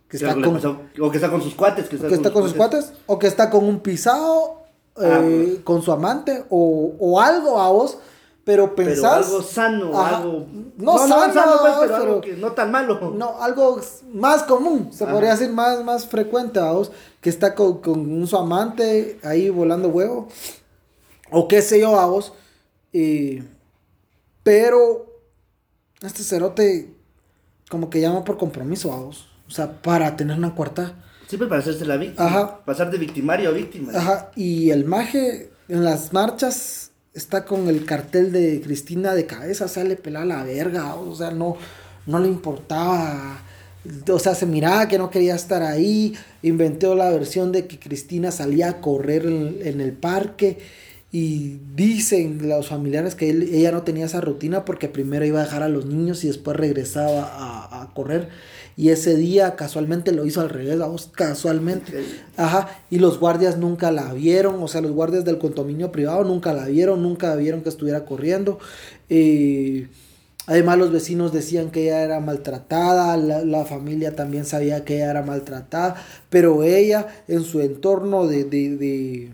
Que 0.08 0.16
está 0.18 0.34
con, 0.34 0.56
o 1.00 1.10
que 1.10 1.16
está 1.16 1.30
con 1.30 1.42
sus 1.42 1.54
cuates. 1.54 1.88
Que 1.88 1.96
está, 1.96 2.32
con, 2.32 2.44
sus 2.44 2.54
cuates. 2.54 2.92
O 3.06 3.18
que 3.18 3.26
está 3.26 3.50
con 3.50 3.64
un 3.64 3.80
pisado, 3.80 4.62
ah, 4.96 5.20
eh, 5.20 5.44
pues. 5.46 5.64
con 5.64 5.82
su 5.82 5.90
amante, 5.90 6.44
o, 6.48 6.94
o, 6.98 7.20
algo 7.20 7.60
a 7.60 7.70
vos. 7.70 7.98
Pero 8.44 8.76
pensás. 8.76 9.26
Pero 9.26 9.36
algo 9.36 9.42
sano, 9.42 10.00
algo. 10.00 10.46
No, 10.76 10.96
sano, 10.98 11.32
pues, 11.60 11.74
pero, 11.80 11.96
algo 11.96 12.20
que 12.20 12.34
no 12.34 12.52
tan 12.52 12.70
malo. 12.70 13.10
No, 13.10 13.42
algo 13.42 13.80
más 14.12 14.44
común, 14.44 14.90
se 14.92 15.04
podría 15.04 15.32
decir 15.32 15.50
más, 15.50 15.82
más 15.82 16.06
frecuente 16.06 16.60
a 16.60 16.70
vos. 16.70 16.92
Que 17.20 17.28
está 17.28 17.56
con, 17.56 17.80
con 17.80 17.98
un 17.98 18.28
su 18.28 18.36
amante 18.36 19.18
ahí 19.24 19.50
volando 19.50 19.88
huevo. 19.88 20.28
O 21.32 21.48
qué 21.48 21.60
sé 21.60 21.80
yo 21.80 21.98
a 21.98 22.06
vos. 22.06 22.32
pero 24.44 25.06
este 26.02 26.22
cerote 26.22 26.95
como 27.68 27.90
que 27.90 28.00
llama 28.00 28.24
por 28.24 28.38
compromiso 28.38 28.92
a 28.92 28.96
vos. 28.96 29.28
O 29.48 29.50
sea, 29.50 29.80
para 29.82 30.16
tener 30.16 30.36
una 30.36 30.54
cuarta. 30.54 30.94
Siempre 31.26 31.48
para 31.48 31.60
hacerse 31.60 31.84
la 31.84 31.96
víctima. 31.96 32.26
Ajá. 32.26 32.64
Pasar 32.64 32.90
de 32.90 32.98
victimario 32.98 33.48
a 33.48 33.52
víctima. 33.52 33.92
Ajá. 33.94 34.30
Y 34.36 34.70
el 34.70 34.84
maje 34.84 35.50
en 35.68 35.84
las 35.84 36.12
marchas 36.12 36.90
está 37.14 37.44
con 37.44 37.68
el 37.68 37.84
cartel 37.84 38.32
de 38.32 38.60
Cristina 38.62 39.14
de 39.14 39.26
cabeza, 39.26 39.68
sale 39.68 39.96
pelada 39.96 40.26
la 40.26 40.44
verga. 40.44 40.94
O 40.94 41.14
sea, 41.14 41.30
no, 41.30 41.56
no 42.06 42.18
le 42.18 42.28
importaba. 42.28 43.42
O 44.08 44.18
sea, 44.18 44.34
se 44.34 44.46
miraba 44.46 44.88
que 44.88 44.98
no 44.98 45.10
quería 45.10 45.34
estar 45.34 45.62
ahí. 45.62 46.14
Inventó 46.42 46.94
la 46.94 47.10
versión 47.10 47.52
de 47.52 47.66
que 47.66 47.78
Cristina 47.78 48.30
salía 48.30 48.68
a 48.68 48.80
correr 48.80 49.26
en 49.26 49.80
el 49.80 49.92
parque 49.92 50.58
y 51.12 51.60
dicen 51.74 52.48
los 52.48 52.68
familiares 52.68 53.14
que 53.14 53.30
ella 53.30 53.70
no 53.70 53.82
tenía 53.82 54.06
esa 54.06 54.20
rutina 54.20 54.64
porque 54.64 54.88
primero 54.88 55.24
iba 55.24 55.40
a 55.40 55.44
dejar 55.44 55.62
a 55.62 55.68
los 55.68 55.86
niños 55.86 56.24
y 56.24 56.26
después 56.26 56.56
regresaba 56.56 57.80
a, 57.80 57.94
correr. 57.94 58.28
Y 58.76 58.90
ese 58.90 59.16
día 59.16 59.56
casualmente 59.56 60.12
lo 60.12 60.26
hizo 60.26 60.42
al 60.42 60.50
revés, 60.50 60.78
vamos, 60.78 61.10
casualmente. 61.14 62.04
Ajá, 62.36 62.68
y 62.90 62.98
los 62.98 63.18
guardias 63.18 63.56
nunca 63.56 63.90
la 63.90 64.12
vieron, 64.12 64.62
o 64.62 64.68
sea, 64.68 64.82
los 64.82 64.90
guardias 64.90 65.24
del 65.24 65.38
condominio 65.38 65.92
privado 65.92 66.24
nunca 66.24 66.52
la 66.52 66.66
vieron, 66.66 67.02
nunca 67.02 67.34
vieron 67.36 67.62
que 67.62 67.70
estuviera 67.70 68.04
corriendo. 68.04 68.58
Eh, 69.08 69.88
además 70.46 70.76
los 70.76 70.92
vecinos 70.92 71.32
decían 71.32 71.70
que 71.70 71.84
ella 71.84 72.02
era 72.02 72.20
maltratada, 72.20 73.16
la, 73.16 73.64
familia 73.64 74.14
también 74.14 74.44
sabía 74.44 74.84
que 74.84 74.96
ella 74.96 75.10
era 75.12 75.22
maltratada, 75.22 75.94
pero 76.28 76.62
ella 76.62 77.06
en 77.28 77.44
su 77.44 77.62
entorno 77.62 78.26
de 78.26 78.44
de 78.44 79.30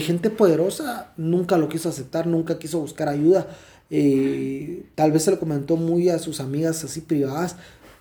gente 0.00 0.30
poderosa 0.30 1.12
nunca 1.16 1.58
lo 1.58 1.68
quiso 1.68 1.88
aceptar, 1.88 2.26
nunca 2.26 2.58
quiso 2.58 2.80
buscar 2.80 3.08
ayuda. 3.08 3.48
Eh, 3.90 4.84
tal 4.94 5.12
vez 5.12 5.24
se 5.24 5.30
lo 5.30 5.38
comentó 5.40 5.76
muy 5.76 6.08
a 6.08 6.18
sus 6.18 6.40
amigas 6.40 6.82
así 6.84 7.00
privadas, 7.00 7.56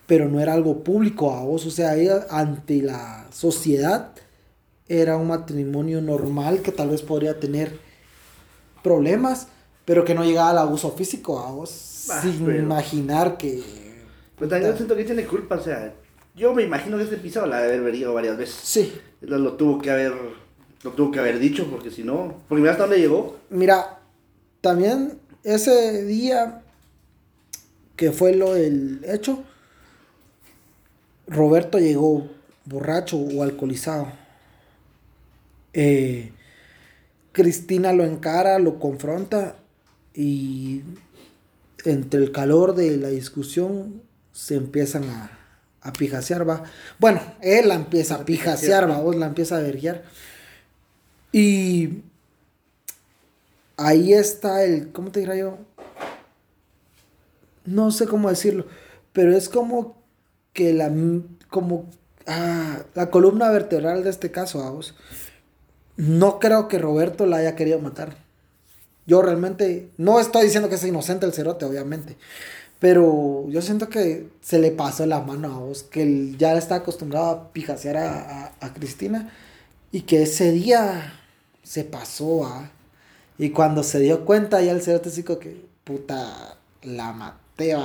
pero 0.07 0.29
no 0.29 0.39
era 0.39 0.53
algo 0.53 0.83
público 0.83 1.33
a 1.33 1.43
vos. 1.43 1.65
O 1.65 1.71
sea, 1.71 1.95
ella 1.95 2.25
ante 2.29 2.81
la 2.81 3.27
sociedad 3.31 4.11
era 4.87 5.17
un 5.17 5.27
matrimonio 5.29 6.01
normal 6.01 6.61
que 6.61 6.71
tal 6.71 6.89
vez 6.89 7.01
podría 7.01 7.39
tener 7.39 7.71
problemas, 8.83 9.47
pero 9.85 10.05
que 10.05 10.13
no 10.13 10.23
llegaba 10.23 10.49
al 10.51 10.57
abuso 10.59 10.91
físico, 10.91 11.35
vamos, 11.35 12.05
Bah, 12.07 12.21
sin 12.21 12.45
pero- 12.45 12.57
imaginar 12.59 13.37
que... 13.37 13.61
Pero 14.37 14.49
también 14.49 14.75
siento 14.75 14.95
que 14.95 15.03
tiene 15.03 15.25
culpa, 15.25 15.55
o 15.55 15.61
sea, 15.63 15.93
yo 16.35 16.53
me 16.53 16.63
imagino 16.63 16.97
que 16.97 17.03
este 17.03 17.17
pisado 17.17 17.45
la 17.45 17.57
debe 17.61 17.75
haber 17.75 17.91
venido 17.91 18.13
varias 18.13 18.37
veces. 18.37 18.55
Sí, 18.63 18.91
lo 19.21 19.53
tuvo 19.53 19.79
que 19.79 19.91
haber, 19.91 20.13
lo 20.83 20.91
tuvo 20.91 21.11
que 21.11 21.19
haber 21.19 21.39
dicho, 21.39 21.67
porque 21.69 21.91
si 21.91 22.03
no, 22.03 22.41
porque 22.47 22.61
mira 22.61 22.71
hasta 22.71 22.83
dónde 22.83 22.99
llegó. 22.99 23.37
Mira, 23.49 23.99
también 24.61 25.19
ese 25.43 26.03
día 26.05 26.61
que 27.95 28.11
fue 28.11 28.33
lo 28.33 28.53
del 28.53 29.01
hecho, 29.05 29.43
Roberto 31.27 31.79
llegó 31.79 32.27
borracho 32.65 33.17
o 33.17 33.43
alcoholizado. 33.43 34.11
Eh, 35.73 36.31
Cristina 37.31 37.93
lo 37.93 38.03
encara, 38.03 38.59
lo 38.59 38.79
confronta 38.79 39.55
y 40.13 40.81
entre 41.85 42.19
el 42.19 42.31
calor 42.31 42.75
de 42.75 42.97
la 42.97 43.09
discusión 43.09 44.01
se 44.33 44.55
empiezan 44.55 45.03
a, 45.05 45.31
a 45.81 45.93
pijasear, 45.93 46.47
va. 46.47 46.63
Bueno, 46.99 47.21
él 47.41 47.69
la 47.69 47.75
empieza 47.75 48.15
a 48.15 48.25
pijasear, 48.25 48.89
va, 48.89 48.99
vos 48.99 49.15
la 49.15 49.27
empieza 49.27 49.57
a 49.57 49.61
verguiar. 49.61 50.03
Y 51.31 52.01
ahí 53.77 54.13
está 54.13 54.63
el, 54.63 54.91
¿cómo 54.91 55.11
te 55.11 55.21
diría 55.21 55.35
yo? 55.35 55.57
No 57.65 57.91
sé 57.91 58.07
cómo 58.07 58.29
decirlo, 58.29 58.65
pero 59.13 59.35
es 59.35 59.47
como 59.49 59.95
que 60.53 60.73
la, 60.73 60.91
como, 61.49 61.85
ah, 62.27 62.79
la 62.95 63.09
columna 63.11 63.49
vertebral 63.49 64.03
de 64.03 64.09
este 64.09 64.31
caso, 64.31 64.59
vamos. 64.59 64.95
No 65.97 66.39
creo 66.39 66.67
que 66.67 66.79
Roberto 66.79 67.25
la 67.25 67.37
haya 67.37 67.55
querido 67.55 67.79
matar. 67.79 68.15
Yo 69.05 69.21
realmente, 69.21 69.89
no 69.97 70.19
estoy 70.19 70.43
diciendo 70.45 70.69
que 70.69 70.75
es 70.75 70.83
inocente 70.85 71.25
el 71.25 71.33
cerote, 71.33 71.65
obviamente. 71.65 72.17
Pero 72.79 73.45
yo 73.49 73.61
siento 73.61 73.89
que 73.89 74.29
se 74.41 74.57
le 74.59 74.71
pasó 74.71 75.05
la 75.05 75.21
mano 75.21 75.53
a 75.53 75.59
vos, 75.59 75.83
que 75.83 76.01
él 76.03 76.35
ya 76.39 76.53
está 76.55 76.75
acostumbrado 76.75 77.27
a 77.29 77.53
pijasear 77.53 77.97
a- 77.97 78.53
a 78.59 78.73
Cristina 78.73 79.31
y 79.91 80.01
que 80.01 80.23
ese 80.23 80.51
día 80.51 81.20
se 81.63 81.83
pasó 81.83 82.45
a... 82.45 82.71
Y 83.37 83.51
cuando 83.51 83.83
se 83.83 83.99
dio 83.99 84.25
cuenta 84.25 84.61
ya 84.61 84.71
el 84.71 84.81
cerote 84.81 85.09
así 85.09 85.23
que, 85.23 85.65
puta, 85.83 86.57
la 86.83 87.11
maté, 87.11 87.75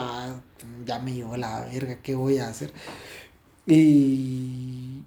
ya 0.84 0.98
me 0.98 1.14
llevó 1.14 1.36
la 1.36 1.60
verga, 1.66 1.98
¿qué 2.02 2.14
voy 2.14 2.38
a 2.38 2.48
hacer? 2.48 2.72
Y 3.66 5.02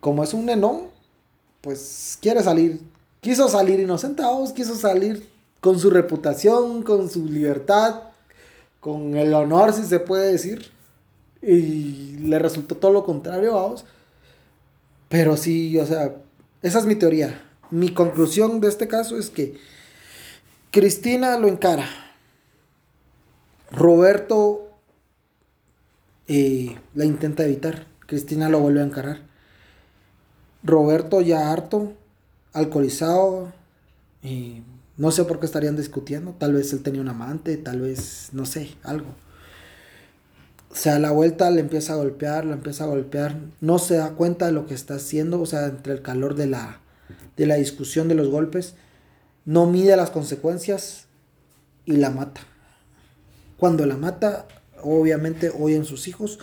como 0.00 0.22
es 0.22 0.34
un 0.34 0.46
nenón, 0.46 0.88
pues 1.60 2.18
quiere 2.20 2.42
salir, 2.42 2.80
quiso 3.20 3.48
salir 3.48 3.80
inocente, 3.80 4.22
vamos, 4.22 4.52
quiso 4.52 4.76
salir 4.76 5.28
con 5.60 5.78
su 5.78 5.90
reputación, 5.90 6.82
con 6.82 7.10
su 7.10 7.26
libertad, 7.26 8.02
con 8.80 9.16
el 9.16 9.34
honor, 9.34 9.72
si 9.72 9.84
se 9.84 9.98
puede 9.98 10.32
decir. 10.32 10.70
Y 11.42 12.18
le 12.18 12.38
resultó 12.38 12.76
todo 12.76 12.92
lo 12.92 13.04
contrario, 13.04 13.54
vamos. 13.54 13.84
Pero 15.08 15.36
sí, 15.36 15.78
o 15.78 15.86
sea, 15.86 16.14
esa 16.62 16.78
es 16.78 16.86
mi 16.86 16.94
teoría. 16.94 17.42
Mi 17.70 17.90
conclusión 17.90 18.60
de 18.60 18.68
este 18.68 18.88
caso 18.88 19.18
es 19.18 19.30
que 19.30 19.58
Cristina 20.70 21.38
lo 21.38 21.48
encara. 21.48 21.86
Roberto 23.70 24.70
eh, 26.28 26.76
la 26.94 27.04
intenta 27.04 27.44
evitar. 27.44 27.86
Cristina 28.06 28.48
lo 28.48 28.60
vuelve 28.60 28.80
a 28.80 28.84
encarar. 28.84 29.20
Roberto 30.62 31.20
ya 31.20 31.52
harto, 31.52 31.92
alcoholizado, 32.52 33.52
no 34.96 35.10
sé 35.12 35.24
por 35.24 35.38
qué 35.38 35.46
estarían 35.46 35.76
discutiendo. 35.76 36.34
Tal 36.38 36.54
vez 36.54 36.72
él 36.72 36.82
tenía 36.82 37.00
un 37.00 37.08
amante, 37.08 37.56
tal 37.56 37.80
vez, 37.80 38.30
no 38.32 38.46
sé, 38.46 38.74
algo. 38.82 39.06
O 40.70 40.74
sea, 40.74 40.96
a 40.96 40.98
la 40.98 41.12
vuelta 41.12 41.50
le 41.50 41.60
empieza 41.60 41.92
a 41.92 41.96
golpear, 41.96 42.44
la 42.44 42.54
empieza 42.54 42.84
a 42.84 42.88
golpear. 42.88 43.36
No 43.60 43.78
se 43.78 43.96
da 43.96 44.10
cuenta 44.10 44.46
de 44.46 44.52
lo 44.52 44.66
que 44.66 44.74
está 44.74 44.96
haciendo, 44.96 45.40
o 45.40 45.46
sea, 45.46 45.66
entre 45.66 45.92
el 45.92 46.02
calor 46.02 46.34
de 46.34 46.46
la, 46.46 46.80
de 47.36 47.46
la 47.46 47.56
discusión 47.56 48.08
de 48.08 48.14
los 48.14 48.28
golpes. 48.28 48.74
No 49.44 49.66
mide 49.66 49.96
las 49.96 50.10
consecuencias 50.10 51.06
y 51.84 51.92
la 51.92 52.10
mata. 52.10 52.40
Cuando 53.58 53.86
la 53.86 53.96
mata, 53.96 54.46
obviamente 54.82 55.50
oyen 55.50 55.84
sus 55.84 56.08
hijos, 56.08 56.38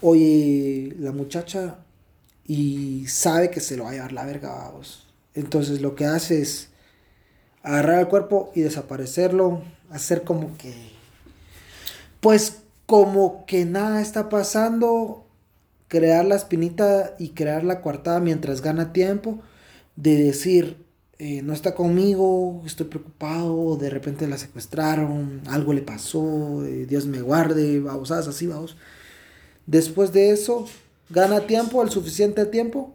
oye 0.00 0.94
la 0.98 1.12
muchacha 1.12 1.76
y 2.46 3.06
sabe 3.08 3.50
que 3.50 3.60
se 3.60 3.76
lo 3.76 3.84
va 3.84 3.90
a 3.90 3.94
llevar 3.94 4.12
la 4.12 4.26
verga, 4.26 4.50
vamos. 4.50 5.06
Entonces 5.34 5.80
lo 5.80 5.94
que 5.94 6.06
hace 6.06 6.42
es 6.42 6.68
agarrar 7.62 8.00
el 8.00 8.08
cuerpo 8.08 8.52
y 8.54 8.60
desaparecerlo, 8.60 9.62
hacer 9.90 10.22
como 10.22 10.56
que, 10.58 10.74
pues 12.20 12.58
como 12.86 13.46
que 13.46 13.64
nada 13.64 14.02
está 14.02 14.28
pasando, 14.28 15.26
crear 15.88 16.24
la 16.24 16.36
espinita 16.36 17.14
y 17.18 17.30
crear 17.30 17.64
la 17.64 17.80
coartada 17.80 18.20
mientras 18.20 18.60
gana 18.60 18.92
tiempo, 18.92 19.40
de 19.96 20.16
decir, 20.16 20.76
eh, 21.18 21.42
no 21.42 21.52
está 21.52 21.74
conmigo, 21.74 22.62
estoy 22.66 22.86
preocupado, 22.86 23.76
de 23.76 23.90
repente 23.90 24.26
la 24.28 24.38
secuestraron, 24.38 25.42
algo 25.46 25.72
le 25.72 25.82
pasó, 25.82 26.64
eh, 26.64 26.86
Dios 26.86 27.06
me 27.06 27.22
guarde, 27.22 27.80
babosadas 27.80 28.28
así, 28.28 28.46
vamos. 28.46 28.76
Después 29.66 30.12
de 30.12 30.30
eso, 30.30 30.66
gana 31.10 31.46
tiempo, 31.46 31.82
el 31.82 31.90
suficiente 31.90 32.46
tiempo, 32.46 32.94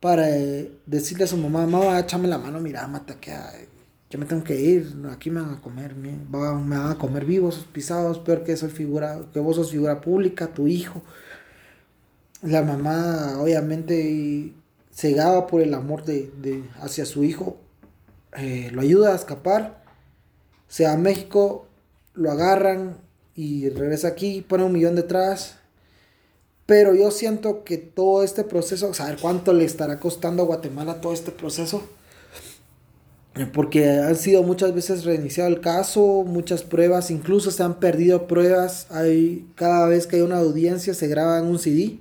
para 0.00 0.30
eh, 0.36 0.72
decirle 0.86 1.24
a 1.24 1.28
su 1.28 1.36
mamá, 1.38 1.66
mamá, 1.66 1.98
échame 2.00 2.28
la 2.28 2.38
mano, 2.38 2.60
mira, 2.60 2.86
mata 2.88 3.20
que 3.20 3.32
ay, 3.32 3.66
yo 4.10 4.18
me 4.18 4.26
tengo 4.26 4.44
que 4.44 4.60
ir, 4.60 4.94
aquí 5.10 5.30
me 5.30 5.40
van 5.40 5.54
a 5.54 5.60
comer, 5.62 5.94
me, 5.96 6.16
va- 6.32 6.58
me 6.58 6.76
van 6.78 6.92
a 6.92 6.98
comer 6.98 7.24
vivos, 7.24 7.66
pisados, 7.72 8.18
peor 8.20 8.44
que 8.44 8.56
soy 8.56 8.70
figura, 8.70 9.20
que 9.32 9.40
vos 9.40 9.56
sos 9.56 9.70
figura 9.72 10.00
pública, 10.00 10.48
tu 10.54 10.68
hijo. 10.68 11.02
La 12.42 12.62
mamá, 12.62 13.38
obviamente, 13.40 14.52
cegaba 14.94 15.46
por 15.46 15.62
el 15.62 15.74
amor 15.74 16.04
de, 16.04 16.30
de- 16.40 16.64
hacia 16.80 17.06
su 17.06 17.24
hijo, 17.24 17.58
eh, 18.36 18.70
lo 18.72 18.82
ayuda 18.82 19.12
a 19.12 19.16
escapar, 19.16 19.84
se 20.68 20.84
va 20.84 20.92
a 20.92 20.96
México, 20.96 21.66
lo 22.14 22.30
agarran 22.30 22.98
y 23.36 23.68
regresa 23.70 24.08
aquí, 24.08 24.42
pone 24.42 24.64
un 24.64 24.72
millón 24.72 24.94
detrás. 24.96 25.56
Pero 26.66 26.94
yo 26.94 27.10
siento 27.10 27.64
que 27.64 27.76
todo 27.78 28.22
este 28.22 28.44
proceso, 28.44 28.94
saber 28.94 29.18
cuánto 29.20 29.52
le 29.52 29.64
estará 29.64 30.00
costando 30.00 30.42
a 30.42 30.46
Guatemala 30.46 31.00
todo 31.00 31.12
este 31.12 31.30
proceso. 31.30 31.82
Porque 33.52 33.88
han 33.90 34.14
sido 34.14 34.44
muchas 34.44 34.72
veces 34.74 35.04
reiniciado 35.04 35.48
el 35.50 35.60
caso, 35.60 36.22
muchas 36.24 36.62
pruebas, 36.62 37.10
incluso 37.10 37.50
se 37.50 37.64
han 37.64 37.80
perdido 37.80 38.28
pruebas. 38.28 38.86
Hay, 38.90 39.48
cada 39.56 39.88
vez 39.88 40.06
que 40.06 40.16
hay 40.16 40.22
una 40.22 40.38
audiencia 40.38 40.94
se 40.94 41.08
graba 41.08 41.38
en 41.40 41.46
un 41.46 41.58
CD. 41.58 41.98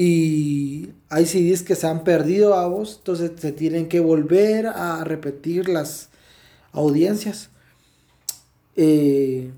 Y 0.00 0.92
hay 1.08 1.26
CDs 1.26 1.64
que 1.64 1.74
se 1.74 1.88
han 1.88 2.04
perdido 2.04 2.54
a 2.54 2.68
vos, 2.68 2.98
entonces 2.98 3.32
se 3.36 3.50
tienen 3.50 3.88
que 3.88 3.98
volver 3.98 4.68
a 4.68 5.02
repetir 5.02 5.68
las 5.68 6.10
audiencias. 6.70 7.50
Eh, 8.76 9.50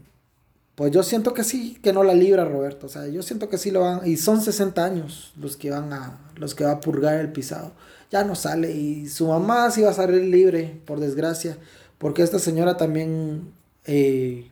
pues 0.77 0.93
yo 0.93 1.03
siento 1.03 1.35
que 1.35 1.45
sí, 1.45 1.77
que 1.83 1.93
no 1.93 2.05
la 2.05 2.15
libra 2.15 2.47
Roberto. 2.47 2.87
O 2.87 2.89
sea, 2.89 3.07
yo 3.07 3.23
siento 3.23 3.51
que 3.51 3.59
sí 3.59 3.71
lo 3.71 3.81
van. 3.81 4.01
Y 4.09 4.17
son 4.17 4.41
60 4.41 4.83
años 4.83 5.35
los 5.39 5.59
que 5.59 5.69
van 5.69 5.93
a. 5.93 6.19
los 6.37 6.55
que 6.55 6.65
va 6.65 6.71
a 6.71 6.81
purgar 6.81 7.21
el 7.21 7.33
pisado. 7.33 7.73
Ya 8.11 8.25
no 8.25 8.35
sale. 8.35 8.73
Y 8.73 9.09
su 9.09 9.29
mamá 9.29 9.71
sí 9.71 9.83
va 9.83 9.91
a 9.91 9.93
salir 9.93 10.25
libre, 10.25 10.81
por 10.87 11.01
desgracia. 11.01 11.59
Porque 11.99 12.23
esta 12.23 12.39
señora 12.39 12.79
también 12.79 13.53
eh, 13.85 14.49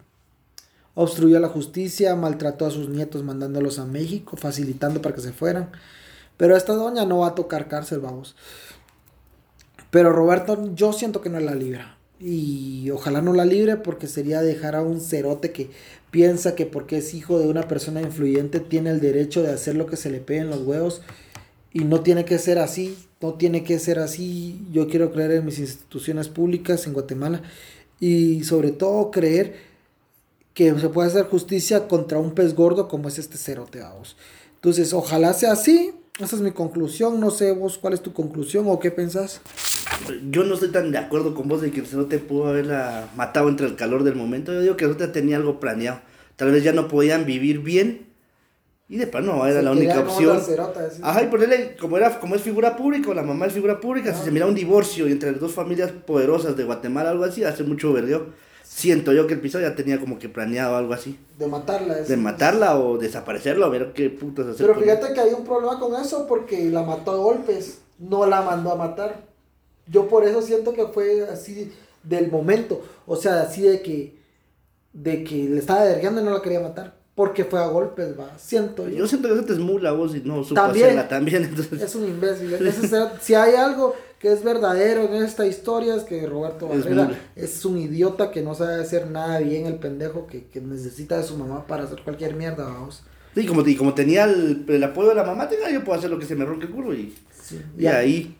obstruyó 1.00 1.38
la 1.38 1.48
justicia, 1.48 2.16
maltrató 2.16 2.66
a 2.66 2.72
sus 2.72 2.88
nietos 2.88 3.22
mandándolos 3.22 3.78
a 3.78 3.86
México, 3.86 4.36
facilitando 4.36 5.00
para 5.00 5.14
que 5.14 5.20
se 5.20 5.32
fueran. 5.32 5.70
Pero 6.36 6.56
esta 6.56 6.72
doña 6.72 7.06
no 7.06 7.18
va 7.18 7.28
a 7.28 7.34
tocar 7.36 7.68
cárcel, 7.68 8.00
vamos. 8.00 8.34
Pero 9.92 10.12
Roberto, 10.12 10.74
yo 10.74 10.92
siento 10.92 11.20
que 11.20 11.30
no 11.30 11.38
la 11.38 11.54
libra. 11.54 11.98
Y 12.18 12.90
ojalá 12.90 13.22
no 13.22 13.32
la 13.32 13.44
libre 13.44 13.76
porque 13.76 14.08
sería 14.08 14.42
dejar 14.42 14.74
a 14.74 14.82
un 14.82 15.00
cerote 15.00 15.52
que 15.52 15.70
piensa 16.10 16.56
que 16.56 16.66
porque 16.66 16.98
es 16.98 17.14
hijo 17.14 17.38
de 17.38 17.46
una 17.46 17.68
persona 17.68 18.02
influyente 18.02 18.58
tiene 18.58 18.90
el 18.90 19.00
derecho 19.00 19.44
de 19.44 19.52
hacer 19.52 19.76
lo 19.76 19.86
que 19.86 19.96
se 19.96 20.10
le 20.10 20.18
pegue 20.18 20.40
en 20.40 20.50
los 20.50 20.62
huevos. 20.62 21.02
Y 21.72 21.84
no 21.84 22.00
tiene 22.00 22.24
que 22.24 22.38
ser 22.38 22.58
así, 22.58 22.98
no 23.20 23.34
tiene 23.34 23.62
que 23.62 23.78
ser 23.78 24.00
así. 24.00 24.66
Yo 24.72 24.88
quiero 24.88 25.12
creer 25.12 25.30
en 25.30 25.44
mis 25.44 25.60
instituciones 25.60 26.26
públicas 26.26 26.88
en 26.88 26.92
Guatemala. 26.92 27.42
Y 28.00 28.42
sobre 28.42 28.72
todo 28.72 29.12
creer 29.12 29.67
que 30.58 30.76
se 30.76 30.88
puede 30.88 31.06
hacer 31.06 31.26
justicia 31.26 31.86
contra 31.86 32.18
un 32.18 32.34
pez 32.34 32.56
gordo 32.56 32.88
como 32.88 33.06
es 33.06 33.16
este 33.20 33.38
cerote, 33.38 33.78
vamos. 33.78 34.16
Entonces, 34.56 34.92
ojalá 34.92 35.32
sea 35.32 35.52
así. 35.52 35.92
Esa 36.18 36.34
es 36.34 36.42
mi 36.42 36.50
conclusión. 36.50 37.20
No 37.20 37.30
sé 37.30 37.52
vos 37.52 37.78
cuál 37.78 37.94
es 37.94 38.00
tu 38.00 38.12
conclusión 38.12 38.64
o 38.66 38.80
qué 38.80 38.90
pensás. 38.90 39.40
Yo 40.28 40.42
no 40.42 40.54
estoy 40.54 40.70
tan 40.72 40.90
de 40.90 40.98
acuerdo 40.98 41.32
con 41.32 41.46
vos 41.46 41.60
de 41.62 41.70
que 41.70 41.78
el 41.78 41.86
cerote 41.86 42.18
pudo 42.18 42.48
haberla 42.48 43.08
matado 43.14 43.48
entre 43.48 43.68
el 43.68 43.76
calor 43.76 44.02
del 44.02 44.16
momento. 44.16 44.52
Yo 44.52 44.60
digo 44.60 44.76
que 44.76 44.86
el 44.86 44.94
cerote 44.94 45.12
tenía 45.12 45.36
algo 45.36 45.60
planeado. 45.60 46.00
Tal 46.34 46.50
vez 46.50 46.64
ya 46.64 46.72
no 46.72 46.88
podían 46.88 47.24
vivir 47.24 47.60
bien 47.60 48.08
Y 48.88 48.96
de 48.96 49.06
no, 49.22 49.46
era 49.46 49.60
Se 49.60 49.62
la 49.62 49.70
única 49.70 50.00
opción. 50.00 50.40
cerota. 50.40 50.88
Ajá, 51.02 51.22
y 51.22 51.28
ponerle, 51.28 51.76
como, 51.76 51.96
era, 51.98 52.18
como 52.18 52.34
es 52.34 52.42
figura 52.42 52.76
pública, 52.76 53.10
o 53.10 53.14
la 53.14 53.22
mamá 53.22 53.46
es 53.46 53.52
figura 53.52 53.78
pública, 53.78 54.12
si 54.12 54.24
se 54.24 54.32
mira 54.32 54.46
un 54.46 54.56
divorcio 54.56 55.06
entre 55.06 55.30
las 55.30 55.40
dos 55.40 55.52
familias 55.52 55.92
poderosas 55.92 56.56
de 56.56 56.64
Guatemala, 56.64 57.10
algo 57.10 57.22
así, 57.22 57.44
hace 57.44 57.62
mucho 57.62 57.92
vergueo. 57.92 58.47
Siento 58.78 59.12
yo 59.12 59.26
que 59.26 59.34
el 59.34 59.40
piso 59.40 59.58
ya 59.58 59.74
tenía 59.74 59.98
como 59.98 60.20
que 60.20 60.28
planeado 60.28 60.76
algo 60.76 60.94
así. 60.94 61.18
De 61.36 61.48
matarla. 61.48 61.94
De 61.96 62.02
así. 62.02 62.16
matarla 62.16 62.78
o 62.78 62.96
desaparecerla, 62.96 63.66
a 63.66 63.70
ver 63.70 63.92
qué 63.92 64.08
putas 64.08 64.46
hacer. 64.46 64.64
Pero 64.68 64.78
fíjate 64.78 65.12
que 65.12 65.20
hay 65.20 65.32
un 65.32 65.44
problema 65.44 65.80
con 65.80 66.00
eso 66.00 66.28
porque 66.28 66.70
la 66.70 66.84
mató 66.84 67.10
a 67.10 67.16
golpes, 67.16 67.80
no 67.98 68.24
la 68.24 68.40
mandó 68.42 68.70
a 68.70 68.76
matar. 68.76 69.20
Yo 69.88 70.06
por 70.06 70.24
eso 70.24 70.42
siento 70.42 70.74
que 70.74 70.86
fue 70.86 71.24
así 71.28 71.72
del 72.04 72.30
momento, 72.30 72.80
o 73.04 73.16
sea, 73.16 73.40
así 73.42 73.62
de 73.62 73.82
que 73.82 74.16
de 74.92 75.24
que 75.24 75.34
le 75.48 75.58
estaba 75.58 75.82
derriando 75.84 76.20
y 76.20 76.24
no 76.24 76.30
la 76.30 76.40
quería 76.40 76.60
matar, 76.60 76.94
porque 77.16 77.44
fue 77.44 77.58
a 77.60 77.66
golpes, 77.66 78.16
va, 78.18 78.38
siento 78.38 78.88
yo. 78.88 78.96
Yo 78.98 79.08
siento 79.08 79.26
que 79.26 79.34
eso 79.34 79.44
te 79.44 79.54
es 79.54 79.58
mula 79.58 79.90
vos 79.90 80.14
y 80.14 80.20
no 80.20 80.44
supo 80.44 80.54
También. 80.54 80.86
hacerla 80.86 81.08
también. 81.08 81.42
Entonces, 81.50 81.82
Es 81.82 81.94
un 81.96 82.04
imbécil. 82.04 82.56
Será- 82.72 83.18
si 83.20 83.34
hay 83.34 83.54
algo 83.56 83.96
que 84.18 84.32
es 84.32 84.42
verdadero 84.42 85.02
en 85.04 85.22
esta 85.22 85.46
historia 85.46 85.94
es 85.94 86.02
que 86.02 86.26
Roberto 86.26 86.68
Es 86.72 86.84
Barrera 86.84 87.18
es 87.36 87.64
un 87.64 87.78
idiota 87.78 88.30
que 88.30 88.42
no 88.42 88.54
sabe 88.54 88.80
hacer 88.80 89.08
nada 89.10 89.38
bien, 89.40 89.66
el 89.66 89.76
pendejo 89.76 90.26
que, 90.26 90.44
que 90.46 90.60
necesita 90.60 91.16
de 91.18 91.22
su 91.24 91.36
mamá 91.38 91.66
para 91.66 91.84
hacer 91.84 92.02
cualquier 92.02 92.34
mierda, 92.34 92.64
vamos. 92.64 93.02
sí, 93.34 93.46
como, 93.46 93.66
y 93.66 93.76
como 93.76 93.94
tenía 93.94 94.24
el, 94.24 94.64
el 94.68 94.82
apoyo 94.84 95.10
de 95.10 95.14
la 95.14 95.24
mamá, 95.24 95.48
tenga, 95.48 95.70
yo 95.70 95.84
puedo 95.84 95.98
hacer 95.98 96.10
lo 96.10 96.18
que 96.18 96.26
se 96.26 96.34
me 96.34 96.44
ronque 96.44 96.66
el 96.66 96.72
culo 96.72 96.94
y, 96.94 97.14
Sí. 97.42 97.60
y 97.78 97.86
ahí. 97.86 98.36